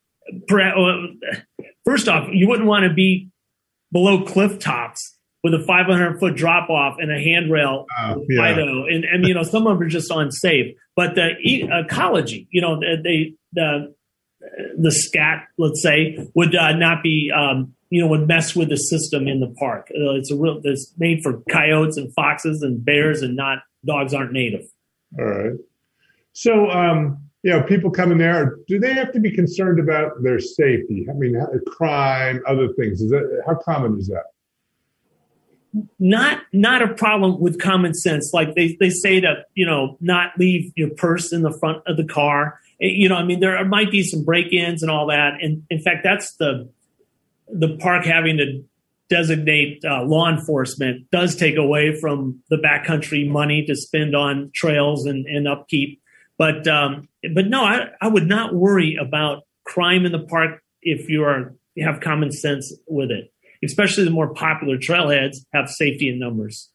first 1.85 2.07
off, 2.07 2.29
you 2.31 2.47
wouldn't 2.47 2.67
want 2.67 2.83
to 2.83 2.93
be 2.93 3.29
below 3.91 4.23
cliff 4.23 4.59
tops 4.59 5.17
with 5.43 5.53
a 5.53 5.63
500 5.65 6.19
foot 6.19 6.35
drop 6.35 6.69
off 6.69 6.97
and 6.99 7.11
a 7.11 7.19
handrail, 7.19 7.85
uh, 7.97 8.15
yeah. 8.27 8.47
and 8.47 9.05
and 9.05 9.27
you 9.27 9.33
know 9.33 9.43
some 9.43 9.67
of 9.67 9.77
them 9.77 9.87
are 9.87 9.89
just 9.89 10.11
unsafe. 10.11 10.75
But 10.95 11.15
the 11.15 11.31
ecology, 11.41 12.47
you 12.51 12.61
know, 12.61 12.79
they 12.79 13.33
the 13.53 13.93
the 14.77 14.91
scat, 14.91 15.43
let's 15.57 15.81
say, 15.81 16.17
would 16.35 16.55
uh, 16.55 16.75
not 16.75 17.03
be 17.03 17.31
um, 17.35 17.73
you 17.89 18.01
know 18.01 18.07
would 18.07 18.27
mess 18.27 18.55
with 18.55 18.69
the 18.69 18.77
system 18.77 19.27
in 19.27 19.39
the 19.39 19.53
park. 19.59 19.87
Uh, 19.91 20.15
it's 20.15 20.31
a 20.31 20.35
real 20.35 20.59
it's 20.63 20.93
made 20.97 21.21
for 21.21 21.41
coyotes 21.49 21.97
and 21.97 22.13
foxes 22.13 22.61
and 22.61 22.83
bears 22.83 23.21
and 23.21 23.35
not 23.35 23.59
dogs 23.85 24.13
aren't 24.13 24.33
native. 24.33 24.65
All 25.19 25.25
right. 25.25 25.53
So, 26.33 26.69
um, 26.69 27.21
you 27.43 27.51
know, 27.51 27.63
people 27.63 27.89
coming 27.89 28.17
there, 28.17 28.57
do 28.67 28.79
they 28.79 28.93
have 28.93 29.11
to 29.13 29.19
be 29.19 29.31
concerned 29.31 29.79
about 29.79 30.21
their 30.21 30.39
safety? 30.39 31.07
I 31.09 31.13
mean, 31.13 31.39
crime, 31.67 32.41
other 32.47 32.73
things. 32.73 33.01
Is 33.01 33.09
that 33.11 33.43
how 33.45 33.55
common 33.55 33.97
is 33.97 34.07
that? 34.07 34.23
not 35.99 36.41
not 36.53 36.81
a 36.81 36.93
problem 36.93 37.39
with 37.39 37.59
common 37.59 37.93
sense. 37.93 38.31
Like 38.33 38.55
they 38.55 38.77
they 38.79 38.89
say 38.89 39.19
to 39.21 39.43
you 39.55 39.65
know 39.65 39.97
not 39.99 40.31
leave 40.37 40.71
your 40.75 40.89
purse 40.89 41.31
in 41.31 41.41
the 41.41 41.51
front 41.51 41.83
of 41.87 41.97
the 41.97 42.05
car. 42.05 42.59
Eh, 42.81 42.87
you 42.87 43.09
know, 43.09 43.15
I 43.15 43.23
mean, 43.23 43.39
there 43.39 43.63
might 43.65 43.91
be 43.91 44.03
some 44.03 44.23
break-ins 44.23 44.81
and 44.81 44.91
all 44.91 45.07
that. 45.07 45.41
And 45.41 45.63
in 45.69 45.79
fact, 45.81 46.03
that's 46.03 46.35
the 46.35 46.69
the 47.47 47.77
park 47.77 48.05
having 48.05 48.37
to 48.37 48.63
designate 49.09 49.83
uh, 49.85 50.03
law 50.03 50.29
enforcement 50.29 51.09
does 51.11 51.35
take 51.35 51.55
away 51.55 51.97
from 51.99 52.41
the 52.49 52.57
backcountry 52.57 53.27
money 53.27 53.65
to 53.65 53.75
spend 53.75 54.15
on 54.15 54.51
trails 54.53 55.05
and, 55.05 55.25
and 55.25 55.47
upkeep. 55.47 56.01
But 56.37 56.67
um, 56.67 57.07
but 57.33 57.47
no, 57.47 57.63
I, 57.63 57.89
I 58.01 58.07
would 58.07 58.27
not 58.27 58.53
worry 58.53 58.97
about 58.99 59.43
crime 59.65 60.05
in 60.05 60.11
the 60.11 60.19
park 60.19 60.61
if 60.81 61.09
you 61.09 61.23
are 61.23 61.55
you 61.75 61.85
have 61.85 62.01
common 62.01 62.31
sense 62.31 62.73
with 62.87 63.11
it. 63.11 63.31
Especially 63.63 64.03
the 64.03 64.11
more 64.11 64.33
popular 64.33 64.77
trailheads 64.77 65.37
have 65.53 65.69
safety 65.69 66.09
in 66.09 66.19
numbers. 66.19 66.69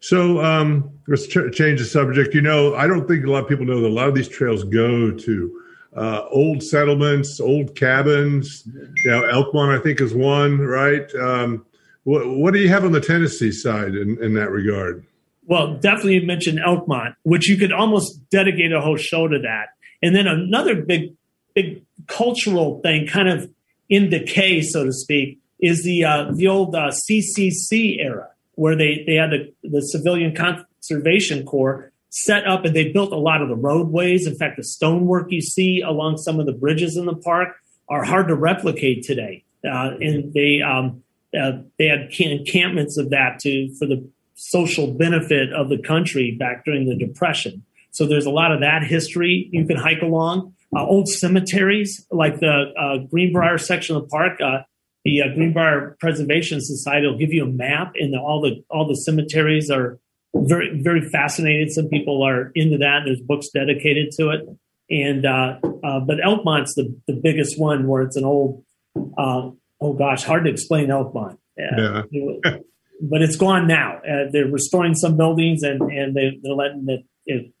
So 0.00 0.42
um, 0.42 0.98
let's 1.06 1.26
ch- 1.26 1.52
change 1.52 1.78
the 1.80 1.86
subject. 1.86 2.34
You 2.34 2.40
know, 2.40 2.74
I 2.74 2.86
don't 2.86 3.06
think 3.06 3.24
a 3.24 3.30
lot 3.30 3.42
of 3.42 3.48
people 3.48 3.66
know 3.66 3.80
that 3.80 3.86
a 3.86 3.88
lot 3.88 4.08
of 4.08 4.14
these 4.14 4.28
trails 4.28 4.64
go 4.64 5.10
to 5.10 5.62
uh, 5.96 6.24
old 6.30 6.62
settlements, 6.62 7.40
old 7.40 7.74
cabins. 7.74 8.64
You 9.04 9.10
know, 9.10 9.22
Elkmont, 9.22 9.78
I 9.78 9.82
think, 9.82 10.00
is 10.00 10.14
one, 10.14 10.58
right? 10.58 11.12
Um, 11.14 11.64
what, 12.04 12.28
what, 12.28 12.54
do 12.54 12.60
you 12.60 12.68
have 12.68 12.84
on 12.84 12.92
the 12.92 13.00
Tennessee 13.00 13.52
side 13.52 13.94
in, 13.94 14.22
in 14.22 14.34
that 14.34 14.50
regard? 14.50 15.04
Well, 15.46 15.74
definitely 15.74 16.24
mention 16.24 16.56
Elkmont, 16.56 17.14
which 17.24 17.48
you 17.48 17.56
could 17.56 17.72
almost 17.72 18.28
dedicate 18.30 18.72
a 18.72 18.80
whole 18.80 18.96
show 18.96 19.26
to 19.26 19.38
that. 19.40 19.70
And 20.02 20.14
then 20.14 20.26
another 20.26 20.82
big, 20.82 21.14
big 21.54 21.84
cultural 22.06 22.80
thing, 22.80 23.06
kind 23.06 23.28
of 23.28 23.50
in 23.88 24.10
decay, 24.10 24.62
so 24.62 24.84
to 24.84 24.92
speak, 24.92 25.38
is 25.60 25.82
the 25.82 26.04
uh, 26.04 26.30
the 26.32 26.46
old 26.46 26.74
uh, 26.74 26.90
CCC 26.90 27.98
era, 27.98 28.28
where 28.54 28.76
they 28.76 29.04
they 29.06 29.14
had 29.14 29.30
the, 29.30 29.52
the 29.62 29.80
Civilian 29.80 30.34
Conservation 30.34 31.44
Corps 31.44 31.89
set 32.10 32.46
up 32.46 32.64
and 32.64 32.74
they 32.74 32.92
built 32.92 33.12
a 33.12 33.18
lot 33.18 33.40
of 33.40 33.48
the 33.48 33.56
roadways. 33.56 34.26
In 34.26 34.34
fact, 34.36 34.56
the 34.56 34.64
stonework 34.64 35.30
you 35.30 35.40
see 35.40 35.80
along 35.80 36.18
some 36.18 36.38
of 36.38 36.46
the 36.46 36.52
bridges 36.52 36.96
in 36.96 37.06
the 37.06 37.16
park 37.16 37.56
are 37.88 38.04
hard 38.04 38.28
to 38.28 38.34
replicate 38.34 39.04
today. 39.04 39.44
Uh, 39.64 39.92
and 40.00 40.32
they 40.32 40.60
um, 40.62 41.02
uh, 41.38 41.52
they 41.78 41.86
had 41.86 42.10
encampments 42.18 42.98
of 42.98 43.10
that 43.10 43.38
to 43.40 43.72
for 43.78 43.86
the 43.86 44.08
social 44.34 44.92
benefit 44.94 45.52
of 45.52 45.68
the 45.68 45.78
country 45.78 46.36
back 46.38 46.64
during 46.64 46.88
the 46.88 46.96
Depression. 46.96 47.64
So 47.90 48.06
there's 48.06 48.26
a 48.26 48.30
lot 48.30 48.52
of 48.52 48.60
that 48.60 48.84
history 48.84 49.48
you 49.52 49.66
can 49.66 49.76
hike 49.76 50.02
along. 50.02 50.54
Uh, 50.74 50.84
old 50.84 51.08
cemeteries 51.08 52.06
like 52.10 52.40
the 52.40 52.72
uh, 52.78 52.98
Greenbrier 53.10 53.58
section 53.58 53.96
of 53.96 54.02
the 54.02 54.08
park. 54.08 54.40
Uh, 54.40 54.62
the 55.04 55.22
uh, 55.22 55.34
Greenbrier 55.34 55.96
Preservation 56.00 56.60
Society 56.60 57.06
will 57.06 57.18
give 57.18 57.32
you 57.32 57.44
a 57.44 57.48
map, 57.48 57.92
and 57.96 58.14
the, 58.14 58.18
all 58.18 58.40
the 58.40 58.64
all 58.70 58.86
the 58.86 58.94
cemeteries 58.94 59.70
are 59.70 59.98
very 60.34 60.80
very 60.82 61.08
fascinated. 61.08 61.72
Some 61.72 61.88
people 61.88 62.22
are 62.22 62.50
into 62.54 62.78
that. 62.78 63.00
There's 63.04 63.20
books 63.20 63.48
dedicated 63.48 64.12
to 64.18 64.30
it, 64.30 64.48
and 64.90 65.26
uh, 65.26 65.58
uh, 65.84 66.00
but 66.00 66.18
Elkmont's 66.18 66.74
the 66.74 66.94
the 67.06 67.14
biggest 67.14 67.58
one 67.58 67.86
where 67.86 68.02
it's 68.02 68.16
an 68.16 68.24
old. 68.24 68.64
Uh, 68.96 69.50
oh 69.80 69.92
gosh, 69.92 70.24
hard 70.24 70.44
to 70.44 70.50
explain 70.50 70.88
Elkmont. 70.88 71.38
Yeah. 71.56 72.02
but 73.00 73.22
it's 73.22 73.36
gone 73.36 73.66
now. 73.66 73.98
Uh, 73.98 74.30
they're 74.30 74.46
restoring 74.46 74.94
some 74.94 75.16
buildings 75.16 75.62
and 75.62 75.80
and 75.82 76.14
they, 76.14 76.38
are 76.48 76.54
letting 76.54 76.86
it, 76.88 77.04
it, 77.26 77.52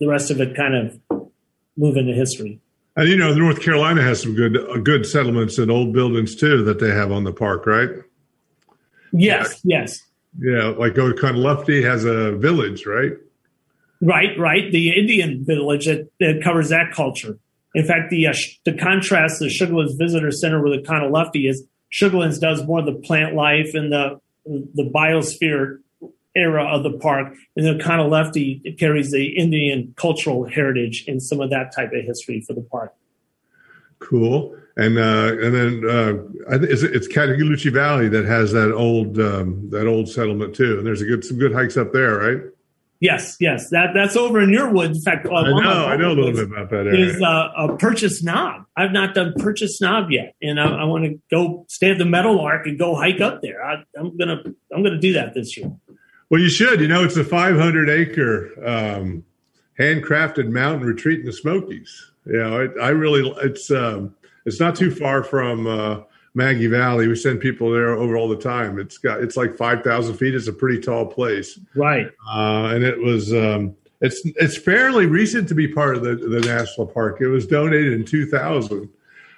the 0.00 0.08
rest 0.08 0.30
of 0.30 0.40
it 0.40 0.56
kind 0.56 0.74
of 0.74 1.30
move 1.76 1.96
into 1.96 2.12
history. 2.12 2.60
And 2.96 3.08
you 3.08 3.16
know, 3.16 3.34
North 3.34 3.60
Carolina 3.60 4.02
has 4.02 4.22
some 4.22 4.34
good 4.34 4.56
uh, 4.56 4.78
good 4.78 5.06
settlements 5.06 5.58
and 5.58 5.70
old 5.70 5.92
buildings 5.92 6.36
too 6.36 6.62
that 6.64 6.78
they 6.78 6.90
have 6.90 7.10
on 7.10 7.24
the 7.24 7.32
park, 7.32 7.66
right? 7.66 7.90
Yes, 9.12 9.60
yeah. 9.64 9.80
yes. 9.80 9.98
Yeah, 10.38 10.74
like 10.76 10.94
Go 10.94 11.12
Luftee 11.12 11.84
has 11.84 12.04
a 12.04 12.32
village, 12.32 12.86
right? 12.86 13.12
Right, 14.00 14.38
right. 14.38 14.70
The 14.70 14.90
Indian 14.98 15.44
village 15.44 15.86
that, 15.86 16.10
that 16.20 16.42
covers 16.42 16.70
that 16.70 16.92
culture. 16.92 17.38
In 17.74 17.84
fact, 17.84 18.10
the 18.10 18.26
uh, 18.26 18.32
sh- 18.32 18.58
to 18.64 18.76
contrast 18.76 19.38
the 19.38 19.46
Sugarlands 19.46 19.96
Visitor 19.98 20.30
Center 20.30 20.62
with 20.62 20.84
the 20.84 20.88
Luftee 20.88 21.48
is 21.48 21.64
Sugarlands 21.92 22.40
does 22.40 22.64
more 22.64 22.80
of 22.80 22.86
the 22.86 22.94
plant 22.94 23.34
life 23.34 23.74
and 23.74 23.92
the 23.92 24.20
the 24.46 24.90
biosphere 24.94 25.78
era 26.36 26.64
of 26.64 26.82
the 26.82 26.98
park, 26.98 27.32
and 27.56 27.66
the 27.66 27.82
Luftee 27.82 28.78
carries 28.78 29.12
the 29.12 29.28
Indian 29.38 29.94
cultural 29.96 30.46
heritage 30.46 31.04
and 31.06 31.22
some 31.22 31.40
of 31.40 31.50
that 31.50 31.72
type 31.74 31.92
of 31.92 32.04
history 32.04 32.40
for 32.40 32.52
the 32.52 32.60
park. 32.60 32.92
Cool 34.00 34.56
and 34.76 34.98
uh, 34.98 35.36
and 35.40 35.54
then 35.54 35.84
uh, 35.88 36.56
it's, 36.62 36.82
it's 36.82 37.08
Cataloochee 37.08 37.72
Valley 37.72 38.08
that 38.08 38.24
has 38.24 38.52
that 38.52 38.72
old 38.72 39.18
um, 39.20 39.70
that 39.70 39.86
old 39.86 40.08
settlement 40.08 40.54
too, 40.54 40.78
and 40.78 40.86
there's 40.86 41.00
a 41.00 41.04
good 41.04 41.24
some 41.24 41.38
good 41.38 41.52
hikes 41.52 41.76
up 41.76 41.92
there, 41.92 42.16
right? 42.18 42.42
Yes, 42.98 43.36
yes, 43.38 43.70
that 43.70 43.90
that's 43.94 44.16
over 44.16 44.40
in 44.40 44.50
your 44.50 44.70
woods. 44.70 44.98
In 44.98 45.02
fact, 45.04 45.26
uh, 45.26 45.34
I 45.34 45.50
know 45.50 45.86
I 45.86 45.96
know 45.96 46.10
a 46.10 46.14
little 46.14 46.32
bit 46.32 46.50
about 46.50 46.70
that 46.70 46.86
area. 46.86 47.06
Is 47.06 47.22
uh, 47.22 47.50
a 47.56 47.76
Purchase 47.76 48.22
Knob. 48.22 48.64
I've 48.76 48.90
not 48.90 49.14
done 49.14 49.34
Purchase 49.36 49.80
Knob 49.80 50.10
yet, 50.10 50.34
and 50.42 50.58
I, 50.58 50.64
I 50.64 50.84
want 50.84 51.04
to 51.04 51.20
go 51.30 51.66
stay 51.68 51.90
at 51.90 51.98
the 51.98 52.04
Meadowlark 52.04 52.66
and 52.66 52.76
go 52.76 52.96
hike 52.96 53.20
up 53.20 53.42
there. 53.42 53.64
I, 53.64 53.84
am 53.96 54.16
gonna 54.16 54.42
I'm 54.74 54.82
gonna 54.82 54.98
do 54.98 55.12
that 55.12 55.34
this 55.34 55.56
year. 55.56 55.70
Well, 56.30 56.40
you 56.40 56.48
should. 56.48 56.80
You 56.80 56.88
know, 56.88 57.04
it's 57.04 57.16
a 57.16 57.22
500 57.22 57.90
acre 57.90 58.66
um, 58.66 59.24
handcrafted 59.78 60.48
mountain 60.48 60.84
retreat 60.84 61.20
in 61.20 61.26
the 61.26 61.32
Smokies. 61.32 62.10
You 62.26 62.38
know, 62.38 62.60
it, 62.60 62.72
I 62.82 62.88
really 62.88 63.30
it's. 63.42 63.70
Um, 63.70 64.16
it's 64.44 64.60
not 64.60 64.76
too 64.76 64.90
far 64.90 65.22
from 65.24 65.66
uh, 65.66 66.00
Maggie 66.34 66.66
Valley. 66.66 67.08
We 67.08 67.16
send 67.16 67.40
people 67.40 67.70
there 67.70 67.90
over 67.90 68.16
all 68.16 68.28
the 68.28 68.36
time. 68.36 68.78
It's 68.78 68.98
got 68.98 69.22
it's 69.22 69.36
like 69.36 69.56
five 69.56 69.82
thousand 69.82 70.16
feet. 70.16 70.34
It's 70.34 70.48
a 70.48 70.52
pretty 70.52 70.80
tall 70.80 71.06
place, 71.06 71.58
right? 71.74 72.08
Uh, 72.28 72.72
and 72.74 72.84
it 72.84 72.98
was 72.98 73.32
um, 73.32 73.76
it's 74.00 74.20
it's 74.24 74.56
fairly 74.56 75.06
recent 75.06 75.48
to 75.48 75.54
be 75.54 75.68
part 75.68 75.96
of 75.96 76.02
the 76.02 76.16
the 76.16 76.40
national 76.40 76.86
park. 76.86 77.20
It 77.20 77.28
was 77.28 77.46
donated 77.46 77.92
in 77.92 78.04
two 78.04 78.26
thousand, 78.26 78.90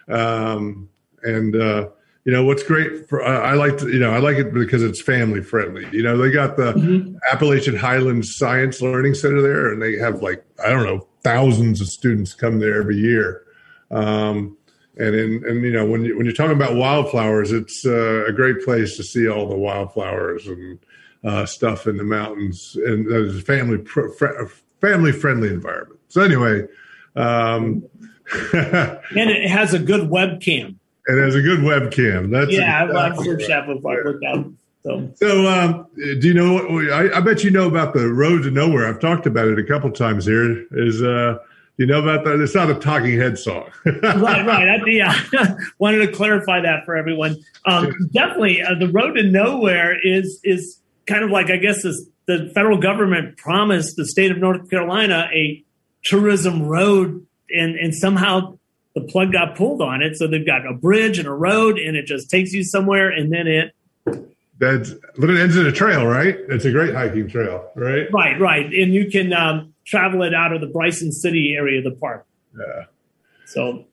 um, 0.08 0.88
and 1.22 1.54
uh, 1.54 1.88
you 2.24 2.32
know 2.32 2.44
what's 2.44 2.62
great 2.62 3.08
for 3.08 3.22
uh, 3.22 3.40
I 3.40 3.54
like 3.54 3.76
to, 3.78 3.88
you 3.88 4.00
know 4.00 4.10
I 4.10 4.18
like 4.18 4.38
it 4.38 4.54
because 4.54 4.82
it's 4.82 5.00
family 5.00 5.42
friendly. 5.42 5.86
You 5.92 6.02
know 6.02 6.16
they 6.16 6.30
got 6.30 6.56
the 6.56 6.72
mm-hmm. 6.72 7.16
Appalachian 7.30 7.76
Highlands 7.76 8.34
Science 8.34 8.80
Learning 8.80 9.14
Center 9.14 9.42
there, 9.42 9.72
and 9.72 9.80
they 9.80 9.96
have 9.98 10.22
like 10.22 10.44
I 10.64 10.70
don't 10.70 10.84
know 10.84 11.06
thousands 11.22 11.80
of 11.80 11.88
students 11.88 12.34
come 12.34 12.58
there 12.58 12.80
every 12.80 12.96
year. 12.96 13.42
Um, 13.90 14.55
and 14.96 15.14
in, 15.14 15.44
and 15.46 15.62
you 15.62 15.72
know 15.72 15.84
when 15.84 16.04
you 16.04 16.16
when 16.16 16.24
you're 16.24 16.34
talking 16.34 16.56
about 16.56 16.74
wildflowers, 16.74 17.52
it's 17.52 17.84
uh, 17.84 18.24
a 18.26 18.32
great 18.32 18.64
place 18.64 18.96
to 18.96 19.02
see 19.02 19.28
all 19.28 19.48
the 19.48 19.56
wildflowers 19.56 20.46
and 20.46 20.78
uh, 21.24 21.44
stuff 21.44 21.86
in 21.86 21.96
the 21.96 22.04
mountains, 22.04 22.76
and 22.86 23.10
there's 23.10 23.36
a 23.36 23.42
family 23.42 23.84
fr- 23.84 24.08
family 24.80 25.12
friendly 25.12 25.48
environment. 25.48 26.00
So 26.08 26.22
anyway, 26.22 26.66
um, 27.14 27.84
and 28.52 29.30
it 29.30 29.48
has 29.48 29.74
a 29.74 29.78
good 29.78 30.08
webcam. 30.08 30.76
It 31.06 31.22
has 31.22 31.34
a 31.34 31.42
good 31.42 31.60
webcam. 31.60 32.30
That's 32.30 32.52
yeah, 32.52 32.84
I've 32.84 33.16
watched 33.16 33.50
App 33.50 33.68
I've 33.68 33.82
looked. 33.82 34.24
So, 34.82 35.12
so 35.16 35.46
um, 35.48 35.86
do 35.96 36.28
you 36.28 36.34
know 36.34 36.52
what? 36.54 36.92
I, 36.92 37.16
I, 37.16 37.20
bet 37.20 37.42
you 37.42 37.50
know 37.50 37.66
about 37.66 37.92
the 37.92 38.08
road 38.08 38.44
to 38.44 38.52
nowhere. 38.52 38.86
I've 38.86 39.00
talked 39.00 39.26
about 39.26 39.48
it 39.48 39.58
a 39.58 39.64
couple 39.64 39.90
times 39.90 40.26
here. 40.26 40.64
Is 40.70 41.02
uh, 41.02 41.38
you 41.76 41.86
know 41.86 42.00
about 42.00 42.24
that? 42.24 42.40
It's 42.40 42.54
not 42.54 42.70
a 42.70 42.74
Talking 42.74 43.18
Head 43.18 43.38
song. 43.38 43.70
right, 43.84 44.46
right. 44.46 44.68
I, 44.68 44.78
yeah, 44.86 45.56
wanted 45.78 46.06
to 46.06 46.12
clarify 46.12 46.60
that 46.60 46.84
for 46.84 46.96
everyone. 46.96 47.36
Um, 47.66 47.92
definitely, 48.12 48.62
uh, 48.62 48.74
the 48.78 48.88
road 48.88 49.14
to 49.14 49.22
nowhere 49.22 49.96
is 50.02 50.40
is 50.42 50.80
kind 51.06 51.22
of 51.22 51.30
like 51.30 51.50
I 51.50 51.56
guess 51.56 51.82
this, 51.82 52.06
the 52.26 52.50
federal 52.54 52.78
government 52.78 53.36
promised 53.36 53.96
the 53.96 54.06
state 54.06 54.30
of 54.30 54.38
North 54.38 54.70
Carolina 54.70 55.28
a 55.34 55.62
tourism 56.04 56.62
road, 56.62 57.26
and 57.50 57.76
and 57.76 57.94
somehow 57.94 58.58
the 58.94 59.02
plug 59.02 59.32
got 59.32 59.56
pulled 59.56 59.82
on 59.82 60.02
it. 60.02 60.16
So 60.16 60.26
they've 60.26 60.46
got 60.46 60.66
a 60.66 60.72
bridge 60.72 61.18
and 61.18 61.28
a 61.28 61.32
road, 61.32 61.78
and 61.78 61.96
it 61.96 62.06
just 62.06 62.30
takes 62.30 62.52
you 62.52 62.64
somewhere, 62.64 63.10
and 63.10 63.30
then 63.30 63.46
it 63.46 63.74
that's 64.58 64.94
but 65.18 65.28
it 65.28 65.38
ends 65.38 65.56
in 65.56 65.66
a 65.66 65.72
trail, 65.72 66.06
right? 66.06 66.36
It's 66.48 66.64
a 66.64 66.70
great 66.70 66.94
hiking 66.94 67.28
trail, 67.28 67.70
right? 67.74 68.10
Right, 68.12 68.40
right, 68.40 68.64
and 68.64 68.94
you 68.94 69.10
can 69.10 69.34
um, 69.34 69.74
travel 69.86 70.22
it 70.22 70.34
out 70.34 70.52
of 70.52 70.60
the 70.60 70.66
Bryson 70.66 71.12
City 71.12 71.54
area 71.56 71.78
of 71.78 71.84
the 71.84 71.98
park. 71.98 72.26
Yeah. 72.58 72.84
So, 73.46 73.84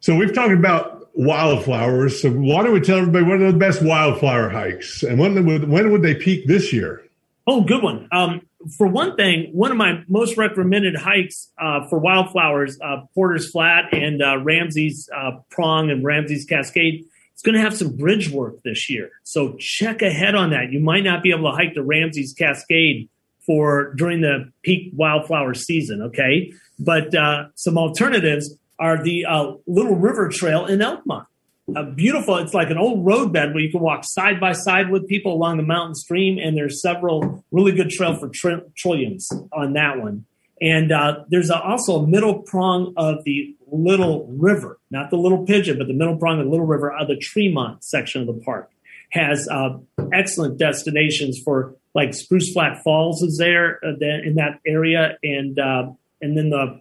so 0.00 0.16
we've 0.16 0.32
talked 0.32 0.52
about 0.52 1.10
wildflowers. 1.14 2.22
So 2.22 2.30
why 2.30 2.62
don't 2.62 2.72
we 2.72 2.80
tell 2.80 2.98
everybody 2.98 3.24
what 3.24 3.40
are 3.40 3.52
the 3.52 3.58
best 3.58 3.82
wildflower 3.82 4.48
hikes 4.48 5.02
and 5.02 5.18
when 5.18 5.44
would 5.44 5.68
when 5.68 5.90
would 5.90 6.02
they 6.02 6.14
peak 6.14 6.46
this 6.46 6.72
year? 6.72 7.04
Oh, 7.46 7.62
good 7.62 7.82
one. 7.82 8.08
Um, 8.12 8.42
for 8.76 8.86
one 8.86 9.16
thing, 9.16 9.50
one 9.52 9.70
of 9.70 9.76
my 9.76 10.04
most 10.06 10.36
recommended 10.36 10.94
hikes 10.94 11.50
uh, 11.58 11.88
for 11.88 11.98
wildflowers, 11.98 12.78
uh, 12.80 13.02
Porter's 13.14 13.50
Flat 13.50 13.92
and 13.92 14.22
uh, 14.22 14.38
Ramsey's 14.38 15.08
uh, 15.16 15.38
Prong 15.48 15.90
and 15.90 16.04
Ramsey's 16.04 16.44
Cascade, 16.44 17.06
it's 17.32 17.42
going 17.42 17.54
to 17.54 17.60
have 17.60 17.74
some 17.74 17.96
bridge 17.96 18.30
work 18.30 18.62
this 18.64 18.90
year. 18.90 19.10
So 19.22 19.56
check 19.56 20.02
ahead 20.02 20.34
on 20.34 20.50
that. 20.50 20.72
You 20.72 20.80
might 20.80 21.04
not 21.04 21.22
be 21.22 21.30
able 21.30 21.50
to 21.50 21.56
hike 21.56 21.74
the 21.74 21.82
Ramsey's 21.82 22.34
Cascade 22.34 23.08
for 23.48 23.94
during 23.94 24.20
the 24.20 24.52
peak 24.62 24.92
wildflower 24.94 25.54
season. 25.54 26.02
Okay, 26.02 26.52
but 26.78 27.12
uh, 27.14 27.46
some 27.56 27.76
alternatives 27.78 28.54
are 28.78 29.02
the 29.02 29.24
uh, 29.24 29.54
Little 29.66 29.96
River 29.96 30.28
Trail 30.28 30.66
in 30.66 30.78
Elkmont. 30.78 31.26
a 31.74 31.84
beautiful. 31.84 32.36
It's 32.36 32.54
like 32.54 32.70
an 32.70 32.78
old 32.78 33.04
roadbed 33.04 33.54
where 33.54 33.62
you 33.62 33.70
can 33.70 33.80
walk 33.80 34.04
side 34.04 34.38
by 34.38 34.52
side 34.52 34.90
with 34.90 35.08
people 35.08 35.32
along 35.32 35.56
the 35.56 35.62
mountain 35.64 35.94
stream, 35.94 36.38
and 36.38 36.56
there's 36.56 36.80
several 36.80 37.44
really 37.50 37.72
good 37.72 37.90
trail 37.90 38.14
for 38.14 38.28
tri- 38.28 38.62
trilliums 38.76 39.24
on 39.52 39.72
that 39.72 39.98
one. 39.98 40.24
And 40.60 40.92
uh, 40.92 41.24
there's 41.28 41.50
a, 41.50 41.60
also 41.60 42.02
a 42.02 42.06
middle 42.06 42.42
prong 42.42 42.92
of 42.96 43.24
the 43.24 43.54
Little 43.70 44.26
River, 44.26 44.78
not 44.90 45.10
the 45.10 45.16
Little 45.16 45.44
Pigeon, 45.46 45.78
but 45.78 45.86
the 45.86 45.94
middle 45.94 46.16
prong 46.16 46.38
of 46.38 46.46
the 46.46 46.50
Little 46.50 46.66
River 46.66 46.92
of 46.92 47.08
the 47.08 47.16
Tremont 47.16 47.84
section 47.84 48.20
of 48.20 48.26
the 48.26 48.42
park 48.44 48.70
has 49.10 49.48
uh, 49.48 49.78
excellent 50.12 50.58
destinations 50.58 51.40
for 51.42 51.74
like 51.94 52.14
Spruce 52.14 52.52
Flat 52.52 52.82
Falls 52.82 53.22
is 53.22 53.38
there 53.38 53.80
uh, 53.84 53.90
in 54.00 54.36
that 54.36 54.60
area, 54.66 55.16
and 55.22 55.58
uh, 55.58 55.90
and 56.20 56.36
then 56.36 56.50
the 56.50 56.80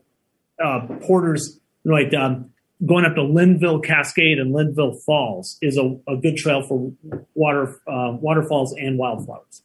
uh, 0.64 0.88
Porter's 1.01 1.60
like 1.86 2.14
um, 2.14 2.51
going 2.86 3.05
up 3.05 3.16
to 3.16 3.24
Linville 3.24 3.80
Cascade 3.80 4.39
and 4.39 4.53
Linville 4.53 4.93
Falls 5.05 5.58
is 5.62 5.78
a, 5.78 5.97
a 6.08 6.18
good 6.18 6.38
trail 6.38 6.62
for 6.62 6.91
water 7.34 7.80
uh, 7.88 8.18
waterfalls 8.20 8.74
and 8.74 8.97
wildflowers. 8.97 9.64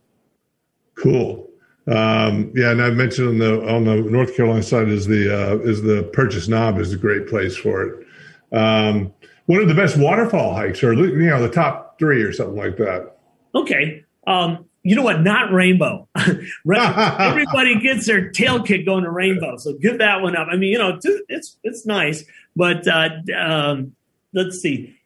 Cool. 0.94 1.48
Um, 1.86 2.52
yeah, 2.54 2.70
and 2.70 2.80
I 2.80 2.90
mentioned 2.90 3.28
on 3.28 3.38
the 3.38 3.68
on 3.68 3.84
the 3.84 3.96
North 3.96 4.36
Carolina 4.36 4.62
side 4.62 4.88
is 4.88 5.06
the 5.06 5.34
uh, 5.34 5.58
is 5.58 5.82
the 5.82 6.08
Purchase 6.12 6.46
Knob 6.46 6.78
is 6.78 6.92
a 6.92 6.96
great 6.96 7.26
place 7.26 7.56
for 7.56 7.82
it. 7.82 8.06
Um, 8.52 9.12
one 9.46 9.60
of 9.60 9.68
the 9.68 9.74
best 9.74 9.96
waterfall 9.96 10.54
hikes, 10.54 10.82
or 10.84 10.94
you 10.94 11.26
know, 11.26 11.42
the 11.42 11.50
top 11.50 11.98
three 11.98 12.22
or 12.22 12.32
something 12.32 12.56
like 12.56 12.76
that. 12.76 13.16
Okay. 13.54 14.04
Um, 14.26 14.66
you 14.82 14.96
know 14.96 15.02
what? 15.02 15.20
Not 15.20 15.52
Rainbow. 15.52 16.08
Everybody 16.16 17.80
gets 17.80 18.06
their 18.06 18.30
tail 18.30 18.62
kick 18.62 18.84
going 18.84 19.04
to 19.04 19.10
Rainbow, 19.10 19.56
so 19.56 19.74
give 19.74 19.98
that 19.98 20.22
one 20.22 20.36
up. 20.36 20.48
I 20.50 20.56
mean, 20.56 20.72
you 20.72 20.78
know, 20.78 20.98
it's 21.28 21.56
it's 21.62 21.86
nice, 21.86 22.24
but 22.56 22.86
uh, 22.88 23.10
um, 23.36 23.94
let's 24.32 24.58
see. 24.58 24.96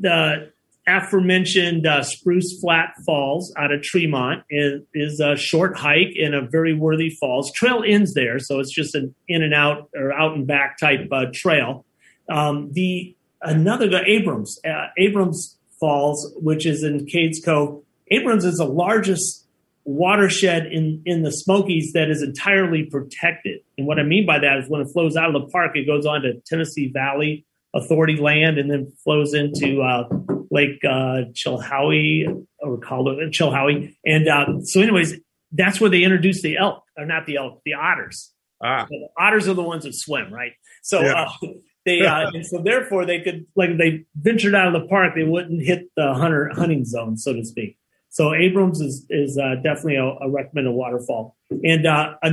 The 0.00 0.52
aforementioned 0.86 1.86
uh, 1.86 2.02
Spruce 2.02 2.60
Flat 2.60 2.94
Falls 3.06 3.52
out 3.56 3.72
of 3.72 3.82
Tremont 3.82 4.44
is, 4.50 4.82
is 4.92 5.20
a 5.20 5.36
short 5.36 5.76
hike 5.76 6.14
in 6.14 6.34
a 6.34 6.42
very 6.42 6.74
worthy 6.74 7.10
falls. 7.10 7.52
Trail 7.52 7.82
ends 7.86 8.14
there, 8.14 8.38
so 8.38 8.60
it's 8.60 8.72
just 8.72 8.94
an 8.94 9.14
in 9.28 9.42
and 9.42 9.54
out 9.54 9.88
or 9.94 10.12
out 10.12 10.34
and 10.34 10.46
back 10.46 10.78
type 10.78 11.08
uh, 11.10 11.26
trail. 11.32 11.84
Um, 12.28 12.72
the 12.72 13.14
another 13.42 13.88
the 13.88 14.02
Abrams 14.04 14.58
uh, 14.64 14.88
Abrams 14.98 15.56
Falls, 15.80 16.32
which 16.36 16.64
is 16.66 16.82
in 16.82 17.06
Cades 17.06 17.44
Cove. 17.44 17.82
Abrams 18.10 18.44
is 18.44 18.58
the 18.58 18.64
largest 18.64 19.46
watershed 19.84 20.66
in 20.66 21.02
in 21.04 21.22
the 21.22 21.30
Smokies 21.30 21.92
that 21.92 22.10
is 22.10 22.22
entirely 22.22 22.84
protected. 22.84 23.60
And 23.76 23.86
what 23.86 23.98
I 23.98 24.02
mean 24.02 24.26
by 24.26 24.38
that 24.38 24.58
is 24.58 24.68
when 24.68 24.80
it 24.80 24.88
flows 24.92 25.16
out 25.16 25.34
of 25.34 25.40
the 25.40 25.48
park, 25.50 25.72
it 25.74 25.86
goes 25.86 26.06
on 26.06 26.22
to 26.22 26.40
Tennessee 26.46 26.90
Valley 26.92 27.46
Authority 27.74 28.16
land 28.16 28.58
and 28.58 28.70
then 28.70 28.92
flows 29.02 29.34
into 29.34 29.82
uh, 29.82 30.08
Lake 30.50 30.78
uh, 30.84 31.26
Chilhowee 31.32 32.46
or 32.60 32.78
called 32.78 33.08
it 33.08 33.32
Chilhowee. 33.32 33.94
And 34.06 34.28
uh, 34.28 34.60
so, 34.62 34.80
anyways, 34.80 35.14
that's 35.50 35.80
where 35.80 35.90
they 35.90 36.04
introduced 36.04 36.42
the 36.42 36.56
elk, 36.56 36.84
or 36.96 37.04
not 37.04 37.26
the 37.26 37.36
elk, 37.36 37.62
the 37.64 37.74
otters. 37.74 38.30
Ah. 38.62 38.86
the 38.88 39.08
otters 39.18 39.48
are 39.48 39.54
the 39.54 39.62
ones 39.62 39.84
that 39.84 39.94
swim, 39.94 40.32
right? 40.32 40.52
So 40.82 41.00
yeah. 41.00 41.26
uh, 41.42 41.48
they 41.84 42.06
uh, 42.06 42.30
and 42.34 42.46
so 42.46 42.62
therefore 42.62 43.04
they 43.04 43.20
could 43.20 43.46
like 43.56 43.76
they 43.76 44.06
ventured 44.14 44.54
out 44.54 44.68
of 44.68 44.80
the 44.80 44.88
park, 44.88 45.14
they 45.14 45.24
wouldn't 45.24 45.62
hit 45.62 45.90
the 45.96 46.14
hunter 46.14 46.50
hunting 46.54 46.84
zone, 46.84 47.16
so 47.16 47.32
to 47.32 47.44
speak. 47.44 47.76
So 48.14 48.32
Abrams 48.32 48.80
is 48.80 49.04
is 49.10 49.36
uh, 49.36 49.56
definitely 49.56 49.96
a, 49.96 50.04
a, 50.04 50.30
recommended 50.30 50.70
waterfall, 50.70 51.36
and 51.64 51.84
uh, 51.84 52.14
a, 52.22 52.28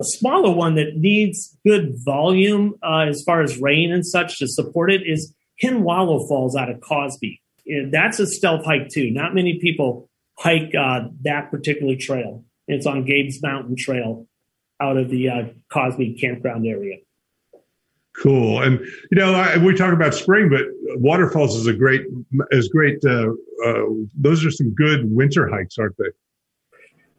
a, 0.00 0.04
smaller 0.04 0.50
one 0.50 0.74
that 0.76 0.96
needs 0.96 1.54
good 1.66 1.96
volume 2.02 2.76
uh, 2.82 3.00
as 3.00 3.22
far 3.26 3.42
as 3.42 3.58
rain 3.58 3.92
and 3.92 4.06
such 4.06 4.38
to 4.38 4.48
support 4.48 4.90
it 4.90 5.02
is 5.06 5.34
Hen 5.60 5.82
Wallow 5.82 6.26
Falls 6.26 6.56
out 6.56 6.70
of 6.70 6.80
Cosby. 6.80 7.42
And 7.66 7.92
that's 7.92 8.18
a 8.18 8.26
stealth 8.26 8.64
hike 8.64 8.88
too. 8.88 9.10
Not 9.10 9.34
many 9.34 9.58
people 9.58 10.08
hike 10.38 10.74
uh, 10.74 11.08
that 11.24 11.50
particular 11.50 11.94
trail. 11.94 12.42
It's 12.66 12.86
on 12.86 13.04
Gabe's 13.04 13.42
Mountain 13.42 13.76
Trail 13.76 14.26
out 14.80 14.96
of 14.96 15.10
the 15.10 15.28
uh, 15.28 15.42
Cosby 15.70 16.14
campground 16.14 16.66
area. 16.66 16.96
Cool. 18.22 18.62
And 18.62 18.80
you 19.10 19.18
know, 19.18 19.32
I, 19.32 19.58
we 19.58 19.74
talk 19.74 19.92
about 19.92 20.12
spring, 20.12 20.48
but 20.48 20.62
waterfalls 20.96 21.54
is 21.54 21.66
a 21.66 21.72
great, 21.72 22.02
is 22.50 22.68
great. 22.68 22.98
Uh, 23.04 23.30
uh, 23.64 23.82
those 24.16 24.44
are 24.44 24.50
some 24.50 24.74
good 24.74 25.14
winter 25.14 25.48
hikes, 25.48 25.78
aren't 25.78 25.96
they? 25.98 26.06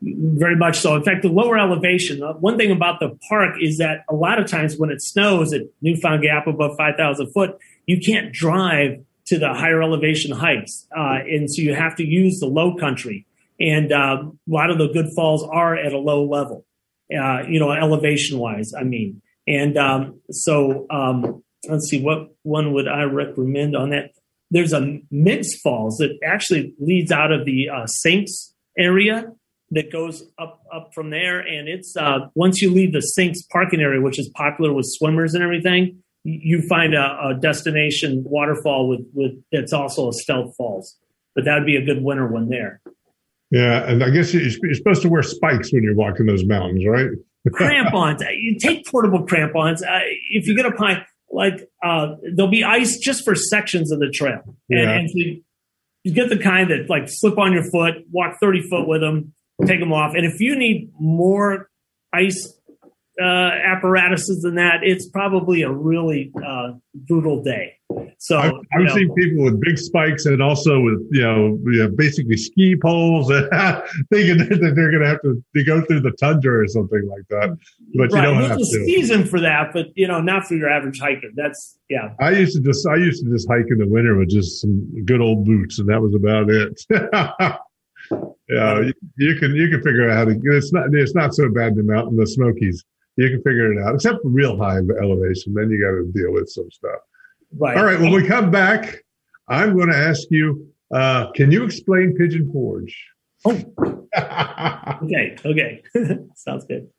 Very 0.01 0.55
much 0.55 0.79
so. 0.79 0.95
In 0.95 1.03
fact, 1.03 1.21
the 1.21 1.29
lower 1.29 1.57
elevation. 1.57 2.21
Uh, 2.23 2.33
one 2.33 2.57
thing 2.57 2.71
about 2.71 2.99
the 2.99 3.17
park 3.29 3.55
is 3.61 3.77
that 3.77 4.03
a 4.09 4.15
lot 4.15 4.39
of 4.39 4.49
times 4.49 4.77
when 4.77 4.89
it 4.89 5.01
snows 5.01 5.53
at 5.53 5.61
Newfound 5.81 6.21
Gap 6.21 6.47
above 6.47 6.75
five 6.77 6.95
thousand 6.97 7.31
foot, 7.31 7.57
you 7.85 7.99
can't 7.99 8.33
drive 8.33 9.03
to 9.27 9.37
the 9.37 9.53
higher 9.53 9.81
elevation 9.81 10.31
hikes, 10.35 10.87
uh, 10.97 11.19
and 11.25 11.49
so 11.49 11.61
you 11.61 11.75
have 11.75 11.95
to 11.97 12.05
use 12.05 12.39
the 12.39 12.47
low 12.47 12.75
country. 12.75 13.25
And 13.59 13.91
uh, 13.91 14.23
a 14.23 14.31
lot 14.47 14.69
of 14.69 14.77
the 14.77 14.87
good 14.87 15.13
falls 15.15 15.43
are 15.43 15.75
at 15.75 15.93
a 15.93 15.97
low 15.97 16.25
level, 16.25 16.65
uh, 17.13 17.43
you 17.47 17.59
know, 17.59 17.71
elevation 17.71 18.37
wise. 18.37 18.73
I 18.73 18.83
mean. 18.83 19.21
And 19.49 19.77
um, 19.77 20.21
so 20.29 20.85
um, 20.91 21.43
let's 21.67 21.89
see, 21.89 22.01
what 22.01 22.29
one 22.43 22.71
would 22.73 22.87
I 22.87 23.03
recommend 23.03 23.75
on 23.75 23.89
that? 23.89 24.11
There's 24.51 24.73
a 24.73 24.99
Meigs 25.11 25.55
Falls 25.55 25.97
that 25.97 26.17
actually 26.23 26.73
leads 26.79 27.11
out 27.11 27.31
of 27.31 27.45
the 27.45 27.69
uh, 27.69 27.87
Sinks 27.87 28.53
area 28.77 29.31
that 29.71 29.91
goes 29.91 30.23
up 30.39 30.61
up 30.73 30.91
from 30.93 31.09
there, 31.09 31.39
and 31.39 31.67
it's 31.67 31.95
uh, 31.97 32.29
once 32.33 32.61
you 32.61 32.71
leave 32.71 32.93
the 32.93 33.01
Sinks 33.01 33.43
parking 33.43 33.81
area, 33.81 34.01
which 34.01 34.17
is 34.17 34.29
popular 34.29 34.73
with 34.73 34.85
swimmers 34.87 35.33
and 35.33 35.43
everything, 35.43 36.01
you 36.23 36.61
find 36.67 36.95
a, 36.95 37.29
a 37.29 37.33
destination 37.39 38.23
waterfall 38.25 38.87
with 38.87 39.01
with 39.13 39.33
that's 39.51 39.73
also 39.73 40.09
a 40.09 40.13
stealth 40.13 40.55
falls. 40.55 40.95
But 41.35 41.45
that 41.45 41.55
would 41.55 41.67
be 41.67 41.75
a 41.75 41.85
good 41.85 42.03
winter 42.03 42.27
one 42.27 42.49
there. 42.49 42.81
Yeah, 43.51 43.87
and 43.87 44.03
I 44.03 44.09
guess 44.09 44.33
you're 44.33 44.73
supposed 44.73 45.01
to 45.03 45.09
wear 45.09 45.23
spikes 45.23 45.71
when 45.73 45.83
you're 45.83 45.95
walking 45.95 46.25
those 46.25 46.45
mountains, 46.45 46.85
right? 46.87 47.09
crampons. 47.53 48.21
You 48.21 48.57
take 48.59 48.85
portable 48.85 49.25
crampons. 49.25 49.83
Uh, 49.83 49.99
if 50.31 50.47
you 50.47 50.55
get 50.55 50.65
a 50.65 50.71
pine, 50.71 51.05
like 51.31 51.69
uh, 51.83 52.15
there'll 52.35 52.51
be 52.51 52.63
ice 52.63 52.97
just 52.97 53.23
for 53.23 53.35
sections 53.35 53.91
of 53.91 53.99
the 53.99 54.09
trail, 54.09 54.41
and, 54.69 54.79
yeah. 54.79 54.91
and 54.91 55.09
you, 55.13 55.41
you 56.03 56.13
get 56.13 56.29
the 56.29 56.37
kind 56.37 56.71
that 56.71 56.89
like 56.89 57.07
slip 57.07 57.37
on 57.37 57.53
your 57.53 57.63
foot, 57.63 57.95
walk 58.11 58.37
thirty 58.39 58.61
foot 58.61 58.87
with 58.87 59.01
them, 59.01 59.33
take 59.65 59.79
them 59.79 59.93
off, 59.93 60.15
and 60.15 60.25
if 60.25 60.39
you 60.39 60.55
need 60.55 60.91
more 60.99 61.69
ice 62.13 62.59
uh, 63.21 63.25
apparatuses 63.25 64.41
than 64.41 64.55
that, 64.55 64.79
it's 64.81 65.07
probably 65.07 65.61
a 65.61 65.71
really 65.71 66.31
uh, 66.45 66.73
brutal 66.93 67.43
day. 67.43 67.78
So 68.19 68.37
I've, 68.37 68.53
I've 68.73 68.91
seen 68.91 69.13
people 69.15 69.45
with 69.45 69.59
big 69.61 69.77
spikes 69.77 70.25
and 70.25 70.41
also 70.43 70.79
with 70.79 71.07
you 71.11 71.21
know, 71.21 71.89
basically 71.95 72.37
ski 72.37 72.75
poles, 72.75 73.27
thinking 74.11 74.37
that 74.37 74.73
they're 74.75 74.91
going 74.91 75.01
to 75.01 75.07
have 75.07 75.21
to, 75.21 75.43
to 75.55 75.63
go 75.63 75.81
through 75.81 76.01
the 76.01 76.11
tundra 76.11 76.63
or 76.63 76.67
something 76.67 77.07
like 77.07 77.27
that. 77.29 77.57
But 77.95 78.11
right. 78.11 78.19
you 78.19 78.21
don't 78.21 78.37
There's 78.37 78.49
have 78.49 78.57
a 78.57 78.61
to. 78.61 78.85
season 78.85 79.25
for 79.25 79.39
that, 79.39 79.71
but 79.73 79.87
you 79.95 80.07
know, 80.07 80.21
not 80.21 80.45
for 80.45 80.55
your 80.55 80.69
average 80.69 80.99
hiker. 80.99 81.29
That's 81.35 81.79
yeah. 81.89 82.13
I 82.19 82.31
used 82.31 82.55
to 82.57 82.61
just 82.61 82.85
I 82.85 82.95
used 82.95 83.23
to 83.23 83.31
just 83.31 83.47
hike 83.47 83.65
in 83.69 83.79
the 83.79 83.87
winter 83.87 84.17
with 84.17 84.29
just 84.29 84.61
some 84.61 85.05
good 85.05 85.21
old 85.21 85.45
boots, 85.45 85.79
and 85.79 85.89
that 85.89 86.01
was 86.01 86.13
about 86.13 86.49
it. 86.49 86.79
yeah, 88.49 88.81
you, 88.81 88.93
you, 89.17 89.35
can 89.35 89.55
you 89.55 89.69
can 89.69 89.81
figure 89.81 90.09
out 90.09 90.17
how 90.17 90.25
to. 90.25 90.39
It's 90.43 90.71
not 90.71 90.93
it's 90.93 91.15
not 91.15 91.33
so 91.33 91.49
bad 91.49 91.71
in 91.71 91.77
the 91.77 91.83
mountain, 91.83 92.17
the 92.17 92.27
Smokies 92.27 92.83
you 93.19 93.29
can 93.29 93.41
figure 93.41 93.73
it 93.73 93.83
out, 93.83 93.95
except 93.95 94.21
for 94.21 94.29
real 94.29 94.57
high 94.57 94.77
elevation. 94.77 95.53
Then 95.53 95.69
you 95.69 95.81
got 95.81 95.91
to 95.91 96.09
deal 96.13 96.31
with 96.31 96.49
some 96.49 96.71
stuff. 96.71 97.01
Right. 97.57 97.77
All 97.77 97.85
right. 97.85 97.99
When 97.99 98.11
we 98.11 98.25
come 98.25 98.51
back, 98.51 99.03
I'm 99.47 99.75
going 99.75 99.89
to 99.89 99.97
ask 99.97 100.27
you 100.29 100.69
uh, 100.91 101.31
can 101.31 101.51
you 101.51 101.63
explain 101.63 102.15
Pigeon 102.15 102.51
Forge? 102.51 103.09
Oh. 103.45 103.51
okay. 105.03 105.37
Okay. 105.45 105.83
Sounds 106.35 106.65
good. 106.65 106.89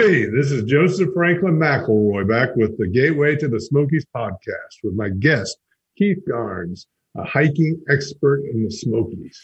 Howdy, 0.00 0.30
this 0.30 0.50
is 0.50 0.64
Joseph 0.64 1.10
Franklin 1.12 1.58
McElroy 1.58 2.26
back 2.26 2.56
with 2.56 2.78
the 2.78 2.86
Gateway 2.86 3.36
to 3.36 3.48
the 3.48 3.60
Smokies 3.60 4.06
podcast 4.16 4.82
with 4.82 4.94
my 4.94 5.10
guest, 5.10 5.58
Keith 5.98 6.16
Garnes, 6.26 6.86
a 7.18 7.22
hiking 7.22 7.78
expert 7.90 8.46
in 8.46 8.64
the 8.64 8.70
Smokies. 8.70 9.38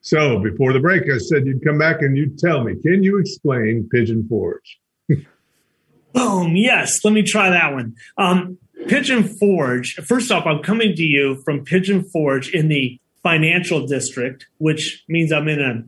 So 0.00 0.40
before 0.40 0.72
the 0.72 0.80
break, 0.80 1.04
I 1.04 1.18
said 1.18 1.46
you'd 1.46 1.64
come 1.64 1.78
back 1.78 2.02
and 2.02 2.16
you'd 2.16 2.40
tell 2.40 2.64
me, 2.64 2.74
can 2.82 3.04
you 3.04 3.18
explain 3.18 3.88
Pigeon 3.92 4.26
Forge? 4.28 4.80
Boom. 6.12 6.56
Yes. 6.56 7.04
Let 7.04 7.14
me 7.14 7.22
try 7.22 7.48
that 7.50 7.72
one. 7.72 7.94
Um, 8.18 8.58
Pigeon 8.88 9.22
Forge. 9.22 9.94
First 9.94 10.32
off, 10.32 10.44
I'm 10.44 10.60
coming 10.60 10.96
to 10.96 11.04
you 11.04 11.40
from 11.44 11.64
Pigeon 11.64 12.02
Forge 12.02 12.52
in 12.52 12.66
the 12.66 12.98
financial 13.22 13.86
district, 13.86 14.46
which 14.58 15.04
means 15.08 15.30
I'm 15.30 15.46
in 15.46 15.60
a 15.60 15.84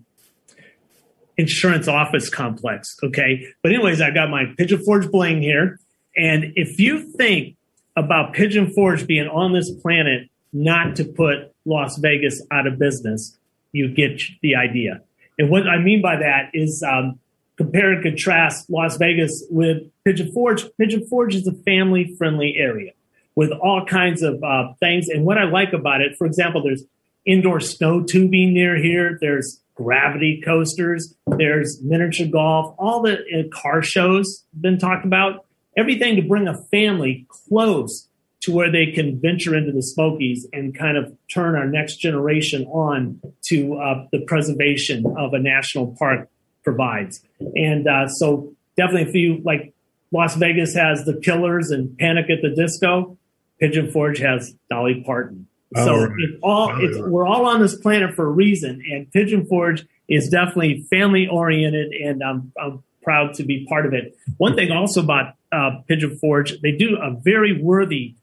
insurance 1.36 1.88
office 1.88 2.28
complex. 2.28 2.96
Okay. 3.02 3.46
But 3.62 3.72
anyways, 3.72 4.00
I've 4.00 4.14
got 4.14 4.30
my 4.30 4.44
Pigeon 4.56 4.82
Forge 4.84 5.10
bling 5.10 5.42
here. 5.42 5.78
And 6.16 6.52
if 6.56 6.78
you 6.78 7.00
think 7.00 7.56
about 7.96 8.32
Pigeon 8.32 8.70
Forge 8.70 9.06
being 9.06 9.28
on 9.28 9.52
this 9.52 9.70
planet 9.70 10.28
not 10.52 10.96
to 10.96 11.04
put 11.04 11.52
Las 11.64 11.96
Vegas 11.98 12.42
out 12.50 12.66
of 12.66 12.78
business, 12.78 13.36
you 13.72 13.88
get 13.88 14.20
the 14.42 14.56
idea. 14.56 15.00
And 15.38 15.50
what 15.50 15.66
I 15.66 15.78
mean 15.78 16.02
by 16.02 16.16
that 16.16 16.50
is 16.52 16.82
um, 16.82 17.18
compare 17.56 17.92
and 17.92 18.02
contrast 18.02 18.68
Las 18.68 18.96
Vegas 18.98 19.44
with 19.50 19.78
Pigeon 20.04 20.30
Forge. 20.32 20.64
Pigeon 20.78 21.06
Forge 21.06 21.34
is 21.34 21.46
a 21.46 21.52
family 21.52 22.14
friendly 22.18 22.56
area 22.58 22.92
with 23.34 23.50
all 23.50 23.86
kinds 23.86 24.22
of 24.22 24.42
uh, 24.44 24.74
things. 24.78 25.08
And 25.08 25.24
what 25.24 25.38
I 25.38 25.44
like 25.44 25.72
about 25.72 26.02
it, 26.02 26.16
for 26.18 26.26
example, 26.26 26.62
there's 26.62 26.84
indoor 27.24 27.60
snow 27.60 28.02
tubing 28.02 28.52
near 28.52 28.76
here. 28.76 29.16
There's 29.20 29.61
gravity 29.74 30.42
coasters. 30.44 31.14
There's 31.26 31.80
miniature 31.82 32.26
golf. 32.26 32.74
All 32.78 33.02
the 33.02 33.18
uh, 33.18 33.48
car 33.52 33.82
shows 33.82 34.44
been 34.58 34.78
talked 34.78 35.04
about. 35.04 35.46
Everything 35.76 36.16
to 36.16 36.22
bring 36.22 36.48
a 36.48 36.62
family 36.70 37.26
close 37.28 38.08
to 38.42 38.52
where 38.52 38.70
they 38.70 38.86
can 38.86 39.20
venture 39.20 39.56
into 39.56 39.72
the 39.72 39.82
Smokies 39.82 40.46
and 40.52 40.76
kind 40.76 40.96
of 40.96 41.16
turn 41.32 41.54
our 41.54 41.66
next 41.66 41.96
generation 41.96 42.66
on 42.66 43.20
to 43.44 43.74
uh, 43.74 44.06
the 44.10 44.20
preservation 44.26 45.06
of 45.16 45.32
a 45.32 45.38
national 45.38 45.94
park 45.98 46.28
provides. 46.64 47.22
And 47.54 47.86
uh, 47.86 48.08
so 48.08 48.52
definitely 48.76 49.08
if 49.08 49.14
you 49.14 49.40
like 49.44 49.72
Las 50.12 50.34
Vegas 50.36 50.74
has 50.74 51.04
the 51.04 51.20
Killers 51.20 51.70
and 51.70 51.96
Panic 51.98 52.30
at 52.30 52.42
the 52.42 52.50
Disco, 52.50 53.16
Pigeon 53.60 53.90
Forge 53.90 54.18
has 54.18 54.54
Dolly 54.68 55.02
Parton. 55.06 55.46
So 55.74 56.04
right. 56.04 56.10
it's 56.18 56.38
all 56.42 56.74
it's, 56.78 56.98
we're 56.98 57.26
all 57.26 57.46
on 57.46 57.60
this 57.60 57.76
planet 57.76 58.14
for 58.14 58.26
a 58.26 58.30
reason, 58.30 58.82
and 58.90 59.10
Pigeon 59.10 59.46
Forge 59.46 59.84
is 60.08 60.28
definitely 60.28 60.86
family 60.90 61.26
oriented, 61.26 61.92
and 61.92 62.22
I'm, 62.22 62.52
I'm 62.60 62.82
proud 63.02 63.34
to 63.34 63.44
be 63.44 63.66
part 63.66 63.86
of 63.86 63.94
it. 63.94 64.16
One 64.36 64.54
thing 64.54 64.70
also 64.70 65.02
about 65.02 65.34
uh, 65.50 65.80
Pigeon 65.88 66.18
Forge, 66.18 66.60
they 66.60 66.72
do 66.72 66.98
a 67.00 67.10
very 67.10 67.60
worthy 67.60 68.14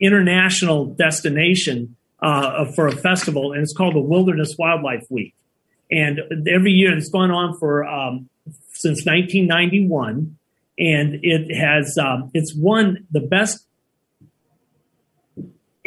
international 0.00 0.86
destination 0.86 1.96
uh, 2.20 2.66
for 2.72 2.86
a 2.86 2.92
festival, 2.92 3.52
and 3.52 3.62
it's 3.62 3.72
called 3.72 3.94
the 3.94 4.00
Wilderness 4.00 4.56
Wildlife 4.58 5.06
Week. 5.08 5.34
And 5.90 6.20
every 6.48 6.72
year 6.72 6.96
it's 6.96 7.08
gone 7.08 7.30
on 7.30 7.58
for 7.58 7.86
um, 7.86 8.28
since 8.72 9.06
1991, 9.06 10.36
and 10.78 11.20
it 11.22 11.54
has 11.54 11.96
um, 11.98 12.30
it's 12.34 12.54
won 12.54 13.06
the 13.10 13.20
best 13.20 13.64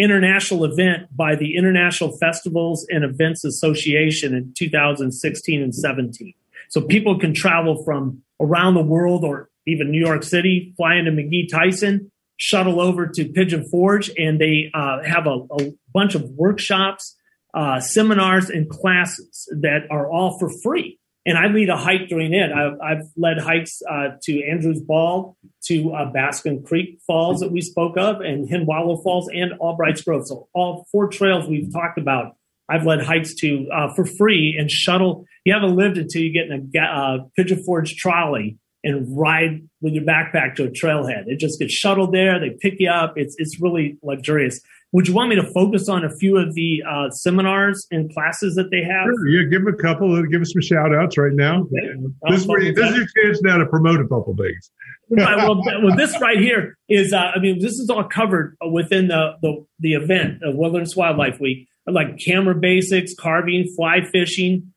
international 0.02 0.66
event 0.66 1.16
by 1.16 1.36
the 1.36 1.56
International 1.56 2.18
Festivals 2.18 2.86
and 2.90 3.04
Events 3.04 3.44
Association 3.44 4.34
in 4.34 4.54
2016 4.58 5.62
and 5.62 5.76
17. 5.76 6.34
So 6.70 6.82
people 6.82 7.20
can 7.20 7.34
travel 7.34 7.84
from 7.84 8.24
around 8.40 8.76
the 8.76 8.84
world 8.84 9.24
or 9.24 9.50
even 9.68 9.92
New 9.92 10.00
York 10.00 10.24
City, 10.24 10.74
fly 10.78 10.96
into 10.96 11.12
McGhee 11.12 11.50
Tyson, 11.50 12.12
shuttle 12.38 12.82
over 12.82 13.08
to 13.08 13.26
Pigeon 13.26 13.66
Forge, 13.70 14.10
and 14.18 14.40
they 14.40 14.72
uh, 14.74 15.04
have 15.04 15.28
a, 15.28 15.46
a, 15.60 15.74
bunch 15.94 16.16
of 16.16 16.24
workshops, 16.32 17.18
uh, 17.54 17.80
seminars, 17.80 18.50
and 18.50 18.70
classes 18.70 19.48
that 19.62 19.82
are 19.92 20.10
all 20.10 20.40
for 20.40 20.50
free. 20.64 20.98
And 21.26 21.38
I 21.38 21.48
lead 21.48 21.70
a 21.70 21.78
hike 21.78 22.08
during 22.10 22.34
it. 22.34 22.52
I've, 22.52 22.80
I've 22.82 23.04
led 23.16 23.38
hikes 23.38 23.82
uh, 23.88 24.10
to 24.24 24.44
Andrews 24.44 24.82
Bald, 24.82 25.36
to 25.66 25.94
uh, 25.94 26.12
Baskin 26.12 26.66
Creek 26.66 27.00
Falls 27.06 27.42
that 27.42 27.52
we 27.52 27.62
spoke 27.62 27.96
of, 27.98 28.22
and 28.22 28.50
Hen 28.50 28.66
Wallow 28.66 28.98
Falls, 28.98 29.30
and 29.30 29.54
Albright's 29.62 30.02
Grove. 30.02 30.26
So 30.28 30.48
all 30.54 30.88
four 30.92 31.08
trails 31.10 31.48
we've 31.48 31.72
talked 31.72 32.00
about, 32.00 32.38
I've 32.68 32.86
led 32.86 33.04
hikes 33.04 33.36
to 33.36 33.68
uh, 33.72 33.94
for 33.94 34.06
free 34.06 34.56
and 34.58 34.72
shuttle. 34.72 35.26
You 35.46 35.54
haven't 35.54 35.76
lived 35.76 35.98
until 35.98 36.24
you 36.24 36.34
get 36.34 36.48
in 36.48 36.72
a 36.76 36.80
uh, 36.80 37.18
Pigeon 37.36 37.64
Forge 37.64 37.96
trolley 37.98 38.58
and 38.84 39.06
ride 39.16 39.62
with 39.82 39.94
your 39.94 40.04
backpack 40.04 40.56
to 40.56 40.64
a 40.64 40.70
trailhead. 40.70 41.26
It 41.28 41.40
just 41.40 41.60
gets 41.60 41.74
shuttled 41.74 42.14
there. 42.14 42.40
They 42.40 42.58
pick 42.60 42.76
you 42.80 42.90
up. 42.90 43.14
It's 43.16 43.36
it's 43.38 43.62
really 43.62 43.98
luxurious. 44.02 44.60
Would 44.94 45.08
you 45.08 45.14
want 45.14 45.30
me 45.30 45.38
to 45.38 45.44
focus 45.44 45.88
on 45.88 46.04
a 46.04 46.10
few 46.10 46.38
of 46.38 46.54
the 46.54 46.84
uh, 46.88 47.10
seminars 47.12 47.88
and 47.92 48.14
classes 48.14 48.56
that 48.56 48.72
they 48.72 48.84
have? 48.84 49.06
Sure, 49.06 49.28
yeah, 49.30 49.50
give 49.50 49.64
them 49.64 49.74
a 49.74 49.78
couple. 49.78 50.22
Give 50.26 50.42
us 50.42 50.52
some 50.52 50.62
shout 50.62 50.94
outs 50.94 51.18
right 51.18 51.32
now. 51.32 51.62
Okay. 51.62 52.02
This, 52.30 52.46
this 52.46 52.78
is 52.78 52.98
your 52.98 53.08
chance 53.26 53.42
now 53.42 53.58
to 53.58 53.66
promote 53.66 54.02
a 54.02 54.04
couple 54.04 54.36
things. 54.36 54.70
right, 55.10 55.38
well, 55.38 55.62
well, 55.84 55.96
this 55.96 56.20
right 56.22 56.38
here 56.38 56.78
is, 56.90 57.14
uh, 57.14 57.32
I 57.36 57.40
mean, 57.40 57.60
this 57.60 57.74
is 57.80 57.90
all 57.90 58.04
covered 58.04 58.56
within 58.70 59.08
the, 59.08 59.34
the, 59.42 59.66
the 59.80 59.94
event 59.94 60.42
of 60.44 60.56
Wilderness 60.56 60.96
Wildlife 60.96 61.40
Week, 61.40 61.68
like 61.86 62.18
camera 62.18 62.56
basics, 62.56 63.14
carving, 63.14 63.74
fly 63.76 64.02
fishing, 64.02 64.74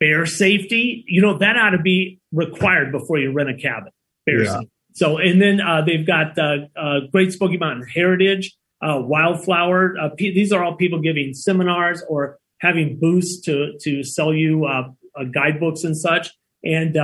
bear 0.00 0.26
safety. 0.26 1.04
You 1.06 1.22
know, 1.22 1.38
that 1.38 1.56
ought 1.56 1.70
to 1.70 1.82
be 1.82 2.20
required 2.32 2.92
before 2.92 3.18
you 3.18 3.32
rent 3.32 3.50
a 3.50 3.54
cabin. 3.54 3.90
Bear 4.26 4.44
yeah. 4.44 4.60
So, 4.94 5.18
and 5.18 5.42
then 5.42 5.60
uh, 5.60 5.82
they've 5.82 6.06
got 6.06 6.38
uh, 6.38 6.66
uh, 6.76 7.00
Great 7.12 7.32
Smoky 7.32 7.56
Mountain 7.56 7.86
Heritage, 7.86 8.56
uh, 8.84 9.00
Wildflower. 9.00 9.94
Uh, 9.98 10.10
these 10.18 10.52
are 10.52 10.62
all 10.62 10.76
people 10.76 11.00
giving 11.00 11.32
seminars 11.34 12.02
or 12.08 12.38
having 12.60 12.98
booths 12.98 13.40
to 13.42 13.78
to 13.80 14.04
sell 14.04 14.32
you 14.32 14.66
uh, 14.66 14.84
guidebooks 15.32 15.84
and 15.84 15.96
such. 15.96 16.32
And 16.64 16.96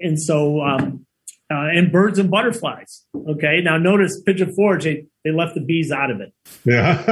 and 0.00 0.20
so 0.20 0.60
um, 0.60 1.06
and 1.48 1.92
birds 1.92 2.18
and 2.18 2.30
butterflies. 2.30 3.04
Okay, 3.28 3.60
now 3.62 3.76
notice 3.76 4.20
Pigeon 4.22 4.54
Forge. 4.54 4.84
They 4.84 5.06
they 5.24 5.30
left 5.30 5.54
the 5.54 5.60
bees 5.60 5.92
out 5.92 6.10
of 6.10 6.20
it. 6.20 6.32
Yeah, 6.64 7.02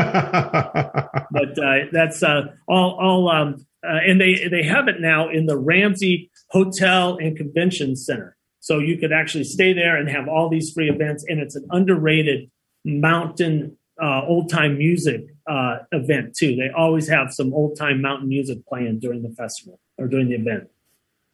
but 1.30 1.90
that's 1.92 2.22
all 2.22 2.50
all. 2.68 3.28
Um, 3.30 3.66
and 3.82 4.20
they 4.20 4.48
they 4.48 4.62
have 4.62 4.88
it 4.88 5.00
now 5.00 5.28
in 5.30 5.46
the 5.46 5.58
Ramsey 5.58 6.30
Hotel 6.50 7.16
and 7.16 7.36
Convention 7.36 7.96
Center. 7.96 8.36
So 8.60 8.78
you 8.78 8.98
could 8.98 9.12
actually 9.12 9.44
stay 9.44 9.72
there 9.72 9.96
and 9.96 10.08
have 10.08 10.28
all 10.28 10.48
these 10.48 10.70
free 10.72 10.90
events. 10.90 11.24
And 11.26 11.40
it's 11.40 11.56
an 11.56 11.66
underrated 11.70 12.50
mountain 12.84 13.76
uh, 14.02 14.22
old 14.26 14.50
time 14.50 14.78
music 14.78 15.22
uh, 15.48 15.78
event 15.92 16.36
too. 16.36 16.56
They 16.56 16.70
always 16.76 17.08
have 17.08 17.32
some 17.32 17.52
old 17.52 17.76
time 17.76 18.00
mountain 18.00 18.28
music 18.28 18.66
playing 18.66 19.00
during 19.00 19.22
the 19.22 19.30
festival 19.30 19.80
or 19.98 20.06
during 20.06 20.28
the 20.28 20.36
event. 20.36 20.68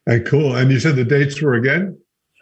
Hey, 0.06 0.20
cool. 0.20 0.54
And 0.54 0.70
you 0.70 0.78
said 0.78 0.96
the 0.96 1.04
dates 1.04 1.42
were 1.42 1.54
again? 1.54 1.98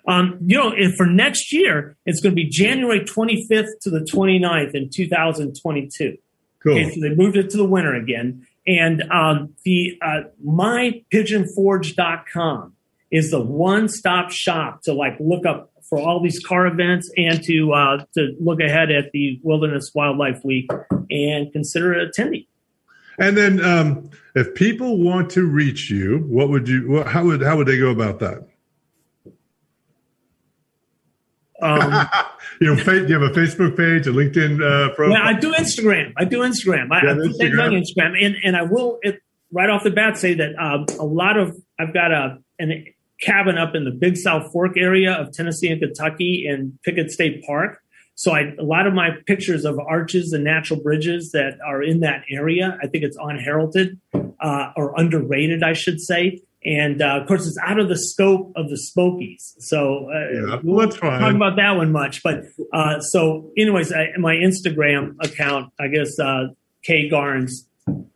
Um, 0.06 0.38
you 0.44 0.58
know, 0.58 0.74
for 0.96 1.06
next 1.06 1.50
year, 1.52 1.96
it's 2.04 2.20
going 2.20 2.32
to 2.32 2.36
be 2.36 2.48
January 2.48 3.00
25th 3.00 3.80
to 3.82 3.90
the 3.90 4.00
29th 4.00 4.74
in 4.74 4.90
2022. 4.90 6.18
Cool. 6.62 6.72
Okay, 6.72 6.94
so 6.94 7.00
they 7.00 7.14
moved 7.14 7.36
it 7.36 7.48
to 7.50 7.56
the 7.56 7.64
winter 7.64 7.94
again. 7.94 8.46
And 8.66 9.02
um, 9.10 9.54
the 9.64 9.98
uh, 10.02 10.24
mypigeonforge.com 10.46 12.74
is 13.10 13.30
the 13.30 13.40
one-stop 13.40 14.30
shop 14.30 14.82
to 14.82 14.92
like 14.92 15.16
look 15.20 15.46
up 15.46 15.72
for 15.88 15.98
all 15.98 16.22
these 16.22 16.44
car 16.44 16.66
events 16.66 17.10
and 17.16 17.42
to 17.44 17.72
uh, 17.72 18.04
to 18.14 18.34
look 18.40 18.60
ahead 18.60 18.90
at 18.90 19.12
the 19.12 19.40
Wilderness 19.42 19.92
Wildlife 19.94 20.44
Week 20.44 20.68
and 21.10 21.52
consider 21.52 21.92
attending. 21.92 22.46
And 23.18 23.36
then, 23.36 23.64
um, 23.64 24.10
if 24.34 24.54
people 24.54 24.98
want 24.98 25.30
to 25.30 25.46
reach 25.46 25.90
you, 25.90 26.18
what 26.28 26.48
would 26.48 26.68
you? 26.68 27.02
How 27.04 27.24
would 27.24 27.42
how 27.42 27.56
would 27.56 27.68
they 27.68 27.78
go 27.78 27.90
about 27.90 28.18
that? 28.20 28.48
Um, 31.62 32.08
you 32.60 32.74
know, 32.74 32.92
you 32.92 33.12
have 33.12 33.22
a 33.22 33.34
Facebook 33.34 33.76
page, 33.76 34.06
a 34.06 34.10
LinkedIn 34.10 34.60
uh, 34.60 34.94
profile. 34.94 35.18
Yeah, 35.18 35.24
I 35.24 35.38
do 35.38 35.52
Instagram. 35.52 36.12
I 36.16 36.24
do 36.24 36.40
Instagram. 36.40 36.88
I, 36.90 36.98
I 36.98 37.14
Instagram. 37.14 37.62
on 37.62 37.70
Instagram, 37.72 38.24
and 38.24 38.36
and 38.42 38.56
I 38.56 38.62
will 38.62 38.98
it, 39.02 39.20
right 39.52 39.70
off 39.70 39.84
the 39.84 39.90
bat 39.90 40.18
say 40.18 40.34
that 40.34 40.54
um, 40.58 40.86
a 40.98 41.04
lot 41.04 41.38
of 41.38 41.56
I've 41.78 41.94
got 41.94 42.10
a 42.12 42.38
an 42.58 42.84
cabin 43.20 43.58
up 43.58 43.74
in 43.74 43.84
the 43.84 43.90
Big 43.90 44.16
South 44.16 44.50
Fork 44.52 44.76
area 44.76 45.12
of 45.12 45.32
Tennessee 45.32 45.68
and 45.68 45.80
Kentucky 45.80 46.46
in 46.46 46.78
Pickett 46.84 47.10
State 47.10 47.44
Park. 47.44 47.80
So 48.16 48.32
I, 48.32 48.54
a 48.58 48.62
lot 48.62 48.86
of 48.86 48.94
my 48.94 49.10
pictures 49.26 49.64
of 49.64 49.78
arches 49.78 50.32
and 50.32 50.44
natural 50.44 50.80
bridges 50.80 51.32
that 51.32 51.58
are 51.66 51.82
in 51.82 52.00
that 52.00 52.22
area, 52.30 52.78
I 52.82 52.86
think 52.86 53.02
it's 53.02 53.16
unheralded 53.20 53.98
uh, 54.14 54.72
or 54.76 54.98
underrated, 54.98 55.62
I 55.62 55.72
should 55.72 56.00
say. 56.00 56.40
And 56.64 57.02
uh, 57.02 57.20
of 57.20 57.28
course, 57.28 57.46
it's 57.46 57.58
out 57.58 57.78
of 57.78 57.88
the 57.88 57.98
scope 57.98 58.52
of 58.56 58.70
the 58.70 58.76
Smokies. 58.76 59.54
So 59.58 60.08
uh, 60.10 60.48
yeah, 60.48 60.60
well, 60.62 60.86
that's 60.86 60.96
fine. 60.96 61.20
Talk 61.20 61.34
about 61.34 61.56
that 61.56 61.72
one 61.72 61.92
much, 61.92 62.22
but 62.22 62.42
uh, 62.72 63.00
so 63.00 63.50
anyways, 63.58 63.92
I, 63.92 64.12
my 64.18 64.34
Instagram 64.34 65.16
account, 65.20 65.72
I 65.78 65.88
guess 65.88 66.18
uh, 66.18 66.46
K 66.82 67.08
Garns 67.08 67.68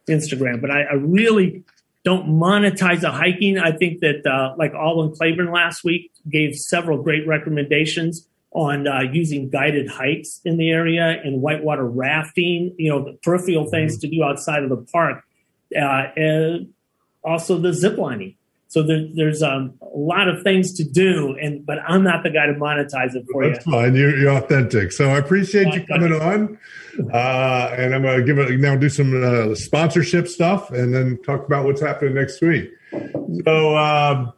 Instagram, 0.09 0.61
but 0.62 0.70
I, 0.70 0.82
I, 0.82 0.94
really 0.94 1.62
don't 2.09 2.26
monetize 2.26 3.02
the 3.02 3.11
hiking. 3.11 3.59
I 3.59 3.70
think 3.70 4.00
that 4.00 4.26
uh, 4.26 4.54
like 4.56 4.72
Alwyn 4.72 5.14
Claiborne 5.14 5.52
last 5.52 5.84
week 5.84 6.11
gave 6.26 6.54
several 6.54 7.02
great 7.02 7.26
recommendations 7.26 8.26
on 8.52 8.88
uh, 8.88 9.00
using 9.12 9.50
guided 9.50 9.90
hikes 9.90 10.40
in 10.42 10.56
the 10.56 10.70
area 10.70 11.20
and 11.22 11.42
whitewater 11.42 11.84
rafting. 11.84 12.74
You 12.78 12.88
know, 12.88 13.04
the 13.04 13.18
peripheral 13.22 13.68
things 13.70 13.98
to 13.98 14.09
do 14.09 14.24
outside 14.24 14.62
of 14.62 14.70
the 14.70 14.78
park. 14.90 15.22
Uh, 15.76 16.04
and 16.16 16.72
also 17.22 17.59
the 17.59 17.74
zip 17.74 17.98
lining. 17.98 18.38
So 18.70 18.82
there, 18.82 19.06
there's 19.14 19.42
um, 19.42 19.74
a 19.80 19.96
lot 19.96 20.28
of 20.28 20.42
things 20.42 20.74
to 20.74 20.84
do, 20.84 21.34
and 21.40 21.64
but 21.64 21.78
I'm 21.88 22.04
not 22.04 22.22
the 22.22 22.28
guy 22.28 22.46
to 22.46 22.52
monetize 22.52 23.14
it 23.14 23.24
for 23.32 23.42
That's 23.42 23.64
you. 23.66 23.72
That's 23.72 23.82
fine. 23.82 23.94
You're, 23.96 24.18
you're, 24.18 24.36
authentic. 24.36 24.92
So 24.92 25.08
I 25.08 25.16
appreciate 25.16 25.72
you 25.74 25.86
coming 25.86 26.12
on, 26.12 26.58
uh, 27.12 27.74
and 27.78 27.94
I'm 27.94 28.02
gonna 28.02 28.22
give 28.22 28.38
it 28.38 28.60
now. 28.60 28.76
Do 28.76 28.90
some 28.90 29.24
uh, 29.24 29.54
sponsorship 29.54 30.28
stuff, 30.28 30.70
and 30.70 30.92
then 30.92 31.18
talk 31.22 31.46
about 31.46 31.64
what's 31.64 31.80
happening 31.80 32.14
next 32.14 32.42
week. 32.42 32.70
So 33.46 33.74
um, 33.74 34.34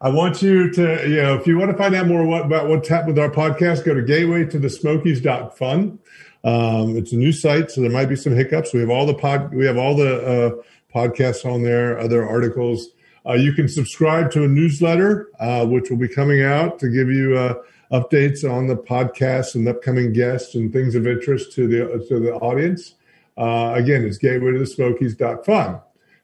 I 0.00 0.08
want 0.08 0.40
you 0.40 0.70
to, 0.72 1.08
you 1.08 1.22
know, 1.22 1.34
if 1.34 1.46
you 1.46 1.58
want 1.58 1.70
to 1.70 1.76
find 1.76 1.94
out 1.94 2.06
more 2.06 2.24
what, 2.24 2.46
about 2.46 2.68
what's 2.68 2.88
happened 2.88 3.16
with 3.16 3.18
our 3.18 3.30
podcast, 3.30 3.84
go 3.84 3.92
to 3.92 4.02
gatewaytothesmokies.fun. 4.02 5.98
Um, 6.44 6.96
it's 6.96 7.12
a 7.12 7.16
new 7.16 7.32
site, 7.32 7.70
so 7.70 7.82
there 7.82 7.90
might 7.90 8.06
be 8.06 8.16
some 8.16 8.34
hiccups. 8.34 8.72
We 8.72 8.80
have 8.80 8.90
all 8.90 9.04
the 9.04 9.14
pod, 9.14 9.52
we 9.52 9.66
have 9.66 9.76
all 9.76 9.94
the 9.94 10.22
uh, 10.22 10.50
podcasts 10.94 11.44
on 11.44 11.62
there, 11.62 11.98
other 11.98 12.26
articles. 12.26 12.88
Uh, 13.26 13.34
you 13.34 13.52
can 13.52 13.68
subscribe 13.68 14.30
to 14.30 14.44
a 14.44 14.48
newsletter, 14.48 15.30
uh, 15.40 15.66
which 15.66 15.90
will 15.90 15.96
be 15.96 16.08
coming 16.08 16.42
out 16.42 16.78
to 16.78 16.88
give 16.88 17.10
you 17.10 17.36
uh, 17.36 17.54
updates 17.92 18.48
on 18.48 18.66
the 18.66 18.76
podcast 18.76 19.54
and 19.54 19.66
upcoming 19.68 20.12
guests 20.12 20.54
and 20.54 20.72
things 20.72 20.94
of 20.94 21.06
interest 21.06 21.52
to 21.52 21.66
the 21.66 22.04
to 22.08 22.20
the 22.20 22.34
audience. 22.34 22.94
Uh, 23.36 23.72
again, 23.74 24.04
it's 24.04 24.18
gateway 24.18 24.52
to 24.52 24.58
the 24.58 24.66
smokies.fun. 24.66 25.80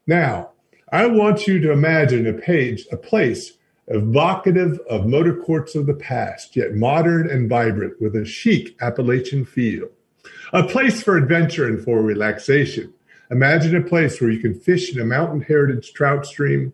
Now, 0.07 0.51
I 0.91 1.05
want 1.05 1.47
you 1.47 1.59
to 1.59 1.71
imagine 1.71 2.27
a 2.27 2.33
page, 2.33 2.85
a 2.91 2.97
place 2.97 3.53
evocative 3.87 4.79
of 4.89 5.05
motor 5.05 5.35
courts 5.35 5.75
of 5.75 5.85
the 5.85 5.93
past, 5.93 6.55
yet 6.55 6.73
modern 6.73 7.29
and 7.29 7.49
vibrant 7.49 7.99
with 8.01 8.15
a 8.15 8.25
chic 8.25 8.75
Appalachian 8.81 9.45
feel. 9.45 9.89
A 10.53 10.63
place 10.63 11.03
for 11.03 11.17
adventure 11.17 11.67
and 11.67 11.83
for 11.83 12.01
relaxation. 12.01 12.93
Imagine 13.29 13.75
a 13.75 13.81
place 13.81 14.21
where 14.21 14.29
you 14.29 14.39
can 14.39 14.57
fish 14.57 14.93
in 14.93 15.01
a 15.01 15.05
mountain 15.05 15.41
heritage 15.41 15.93
trout 15.93 16.25
stream, 16.25 16.73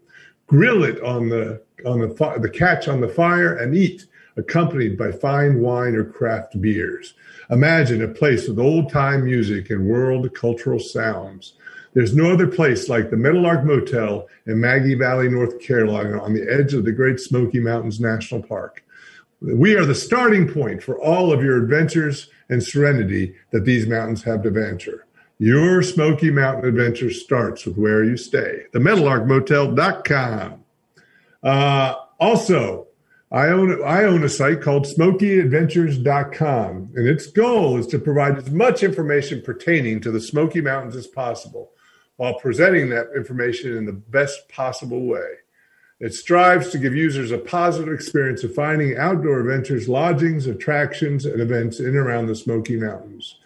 grill 0.50 0.84
it 0.84 1.02
on 1.02 1.30
the 1.30 1.62
on 1.86 2.00
the 2.00 2.08
the 2.42 2.50
catch 2.50 2.90
on 2.90 3.00
the 3.00 3.08
fire, 3.08 3.56
and 3.56 3.74
eat, 3.74 4.08
accompanied 4.36 4.98
by 4.98 5.12
fine 5.12 5.62
wine 5.62 5.96
or 5.96 6.04
craft 6.04 6.60
beers. 6.60 7.14
Imagine 7.50 8.02
a 8.02 8.08
place 8.08 8.48
with 8.48 8.60
old 8.60 8.92
time 8.92 9.24
music 9.24 9.70
and 9.70 9.88
world 9.88 10.34
cultural 10.36 10.80
sounds. 10.80 11.54
There's 11.94 12.16
no 12.16 12.32
other 12.32 12.48
place 12.48 12.90
like 12.90 13.10
the 13.10 13.18
Meadowlark 13.18 13.64
Motel 13.64 14.28
in 14.46 14.60
Maggie 14.60 14.96
Valley, 14.96 15.30
North 15.30 15.60
Carolina, 15.60 16.22
on 16.22 16.34
the 16.34 16.48
edge 16.52 16.74
of 16.74 16.86
the 16.86 16.92
Great 16.92 17.20
Smoky 17.20 17.60
Mountains 17.60 18.00
National 18.00 18.44
Park. 18.44 18.84
We 19.42 19.76
are 19.76 19.86
the 19.86 19.96
starting 19.96 20.52
point 20.52 20.84
for 20.84 21.00
all 21.00 21.32
of 21.32 21.42
your 21.42 21.58
adventures 21.58 22.30
and 22.50 22.62
serenity 22.62 23.36
that 23.52 23.66
these 23.66 23.88
mountains 23.88 24.24
have 24.24 24.44
to 24.44 24.52
venture. 24.52 25.06
Your 25.42 25.82
Smoky 25.82 26.32
Mountain 26.32 26.66
adventure 26.66 27.10
starts 27.10 27.66
with 27.66 27.78
where 27.78 28.04
you 28.04 28.18
stay. 28.18 28.64
The 28.74 28.80
MeadowlarkMotel.com. 28.80 30.66
Uh, 31.42 31.96
also, 32.20 32.88
I 33.32 33.48
own 33.48 33.82
I 33.86 34.04
own 34.04 34.26
a 34.26 34.30
site 34.30 34.62
called 34.62 34.86
SmokyAdventures.com, 34.86 36.92
and 36.94 37.08
its 37.08 37.28
goal 37.28 37.78
is 37.78 37.88
to 37.88 38.00
provide 38.00 38.38
as 38.38 38.52
much 38.52 38.84
information 38.84 39.42
pertaining 39.42 40.02
to 40.02 40.12
the 40.12 40.20
Smoky 40.20 40.60
Mountains 40.60 40.98
as 40.98 41.08
possible, 41.08 41.72
while 42.18 42.38
presenting 42.38 42.90
that 42.90 43.08
information 43.16 43.78
in 43.78 43.86
the 43.86 43.94
best 43.94 44.50
possible 44.50 45.06
way. 45.06 45.36
It 46.02 46.14
strives 46.14 46.70
to 46.72 46.78
give 46.78 46.94
users 46.94 47.32
a 47.32 47.38
positive 47.38 47.94
experience 47.94 48.44
of 48.44 48.54
finding 48.54 48.98
outdoor 48.98 49.40
adventures, 49.40 49.88
lodgings, 49.88 50.48
attractions, 50.48 51.26
and 51.26 51.40
events 51.40 51.80
in 51.80 51.88
and 51.88 51.96
around 51.96 52.28
the 52.28 52.36
Smoky 52.36 52.76
Mountains. 52.76 53.39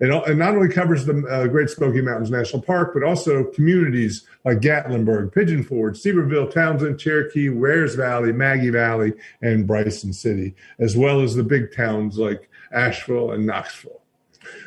It, 0.00 0.10
it 0.28 0.36
not 0.36 0.54
only 0.54 0.68
covers 0.68 1.06
the 1.06 1.24
uh, 1.26 1.46
Great 1.46 1.70
Smoky 1.70 2.02
Mountains 2.02 2.30
National 2.30 2.62
Park, 2.62 2.92
but 2.92 3.02
also 3.02 3.44
communities 3.44 4.26
like 4.44 4.58
Gatlinburg, 4.58 5.32
Pigeon 5.32 5.62
Forge, 5.62 5.98
Sevierville, 5.98 6.52
Townsend, 6.52 7.00
Cherokee, 7.00 7.48
Wears 7.48 7.94
Valley, 7.94 8.32
Maggie 8.32 8.70
Valley, 8.70 9.12
and 9.40 9.66
Bryson 9.66 10.12
City, 10.12 10.54
as 10.78 10.96
well 10.96 11.20
as 11.20 11.34
the 11.34 11.42
big 11.42 11.74
towns 11.74 12.18
like 12.18 12.50
Asheville 12.72 13.32
and 13.32 13.46
Knoxville. 13.46 14.02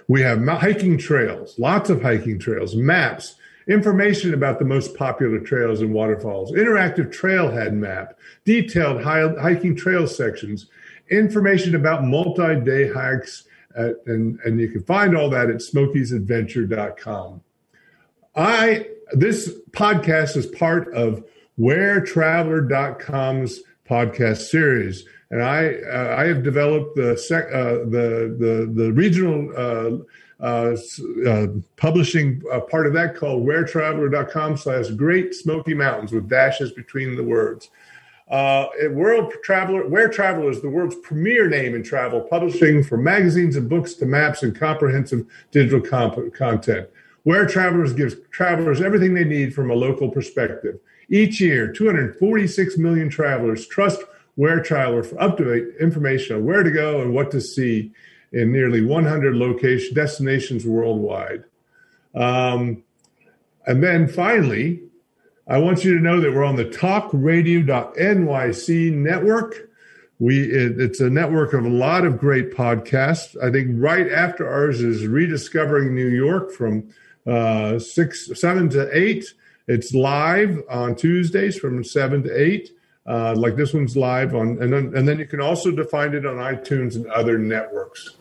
We 0.08 0.22
have 0.22 0.46
hiking 0.46 0.98
trails, 0.98 1.58
lots 1.60 1.90
of 1.90 2.02
hiking 2.02 2.40
trails, 2.40 2.76
maps, 2.76 3.36
information 3.68 4.34
about 4.34 4.58
the 4.58 4.66
most 4.66 4.96
popular 4.96 5.40
trails 5.40 5.82
and 5.82 5.94
waterfalls, 5.94 6.52
interactive 6.52 7.16
trailhead 7.16 7.74
map, 7.74 8.18
detailed 8.44 9.04
hiking 9.04 9.76
trail 9.76 10.08
sections, 10.08 10.68
information 11.12 11.76
about 11.76 12.04
multi 12.04 12.60
day 12.62 12.92
hikes 12.92 13.44
at, 13.76 13.96
and, 14.06 14.40
and 14.46 14.60
you 14.60 14.70
can 14.70 14.84
find 14.84 15.16
all 15.16 15.30
that 15.30 15.50
at 15.50 15.58
smokiesadventure.com. 15.58 17.42
I 18.36 18.88
this 19.12 19.52
podcast 19.72 20.38
is 20.38 20.46
part 20.46 20.94
of 20.94 21.24
wheretraveler.com's 21.60 23.62
podcast 23.88 24.50
series 24.50 25.06
and 25.32 25.44
I 25.44 25.76
uh, 25.76 26.16
I 26.18 26.28
have 26.28 26.44
developed 26.44 26.96
the 26.96 27.18
sec, 27.18 27.46
uh, 27.54 27.86
the 27.86 28.36
the 28.38 28.72
the 28.74 28.92
regional 28.94 29.52
uh, 29.56 30.44
uh, 30.44 30.76
uh 31.28 31.48
publishing 31.78 32.42
uh, 32.52 32.62
part 32.62 32.88
of 32.88 32.94
that 32.94 33.16
called 33.16 33.46
wheretraveler.com 33.46 34.58
slash 34.58 34.90
Great 34.90 35.36
Smoky 35.36 35.74
Mountains 35.74 36.12
with 36.12 36.30
dashes 36.30 36.72
between 36.72 37.16
the 37.16 37.24
words. 37.24 37.70
Uh, 38.30 38.68
World 38.92 39.34
Traveler, 39.44 39.88
Where 39.88 40.08
Traveler 40.08 40.52
is 40.52 40.62
the 40.62 40.70
world's 40.70 40.96
premier 40.98 41.50
name 41.50 41.74
in 41.74 41.82
travel, 41.82 42.22
publishing 42.22 42.84
from 42.84 43.04
magazines 43.04 43.56
and 43.56 43.68
books 43.68 43.96
to 43.96 44.06
maps 44.06 44.44
and 44.44 44.56
comprehensive 44.56 45.26
digital 45.52 45.82
comp- 45.82 46.34
content. 46.34 46.88
Where 47.24 47.48
Travelers 47.48 47.94
gives 47.94 48.16
travelers 48.30 48.82
everything 48.82 49.14
they 49.14 49.24
need 49.24 49.54
from 49.54 49.72
a 49.72 49.76
local 49.76 50.10
perspective. 50.10 50.80
Each 51.10 51.42
year, 51.42 51.72
246 51.72 52.78
million 52.78 53.10
travelers 53.10 53.68
trust 53.68 54.02
Where 54.36 54.62
Traveler 54.62 55.04
for 55.04 55.20
up 55.20 55.38
to 55.38 55.46
date 55.46 55.76
information 55.80 56.36
on 56.36 56.46
where 56.46 56.62
to 56.62 56.72
go 56.72 57.02
and 57.02 57.14
what 57.14 57.32
to 57.32 57.42
see 57.42 57.92
in 58.32 58.52
nearly 58.52 58.86
100 58.86 59.36
location 59.36 59.96
destinations 59.96 60.66
worldwide. 60.66 61.46
Um, 62.14 62.84
and 63.66 63.84
then 63.84 64.08
finally, 64.08 64.84
I 65.50 65.58
want 65.58 65.84
you 65.84 65.96
to 65.96 66.02
know 66.02 66.22
that 66.22 66.32
we're 66.32 66.46
on 66.46 66.58
the 66.58 66.66
talkradio.nyc 66.66 68.94
network. 68.94 69.56
We 70.20 70.44
it, 70.44 70.80
it's 70.80 71.00
a 71.00 71.10
network 71.10 71.54
of 71.54 71.66
a 71.66 71.70
lot 71.70 72.06
of 72.06 72.20
great 72.20 72.54
podcasts. 72.54 73.36
I 73.44 73.50
think 73.52 73.72
right 73.74 74.12
after 74.12 74.48
ours 74.48 74.82
is 74.82 75.08
Rediscovering 75.08 75.96
New 75.96 76.10
York 76.10 76.52
from 76.52 76.94
uh, 77.26 77.80
six, 77.80 78.30
seven 78.40 78.70
to 78.70 78.96
eight. 78.96 79.34
It's 79.68 79.92
live 79.94 80.62
on 80.70 80.96
Tuesdays 80.96 81.58
from 81.58 81.84
seven 81.84 82.22
to 82.24 82.40
eight. 82.40 82.70
Uh, 83.08 83.34
like 83.36 83.56
this 83.56 83.74
one's 83.74 83.98
live 83.98 84.36
on, 84.36 84.62
and 84.62 84.72
then 84.72 84.96
and 84.96 85.08
then 85.08 85.18
you 85.18 85.26
can 85.26 85.42
also 85.42 85.76
find 85.86 86.14
it 86.14 86.28
on 86.28 86.36
iTunes 86.36 86.96
and 86.96 87.08
other 87.08 87.40
networks. 87.40 88.18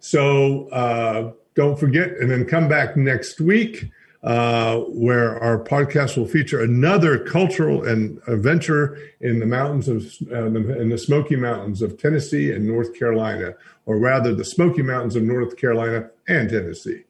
So 0.00 0.70
uh, 0.70 1.32
don't 1.54 1.78
forget, 1.78 2.12
and 2.12 2.30
then 2.30 2.46
come 2.46 2.66
back 2.66 2.96
next 2.96 3.42
week 3.42 3.90
uh, 4.22 4.78
where 4.80 5.42
our 5.42 5.62
podcast 5.62 6.16
will 6.16 6.26
feature 6.26 6.62
another 6.62 7.18
cultural 7.18 7.86
and 7.88 8.20
adventure 8.28 8.96
in 9.20 9.40
the 9.40 9.46
mountains 9.46 9.88
of 9.88 10.06
uh, 10.30 10.44
in 10.46 10.88
the 10.88 10.98
Smoky 10.98 11.36
Mountains 11.36 11.82
of 11.82 11.98
Tennessee 11.98 12.52
and 12.52 12.66
North 12.66 12.96
Carolina, 12.96 13.54
or 13.86 13.98
rather, 13.98 14.34
the 14.34 14.44
Smoky 14.44 14.82
Mountains 14.82 15.16
of 15.16 15.24
North 15.24 15.56
Carolina 15.56 16.10
and 16.28 16.48
Tennessee. 16.48 17.02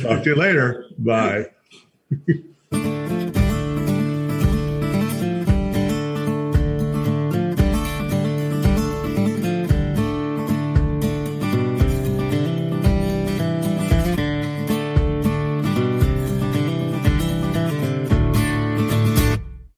Talk 0.00 0.22
to 0.22 0.30
you 0.30 0.36
later. 0.36 0.86
Bye. 0.98 1.46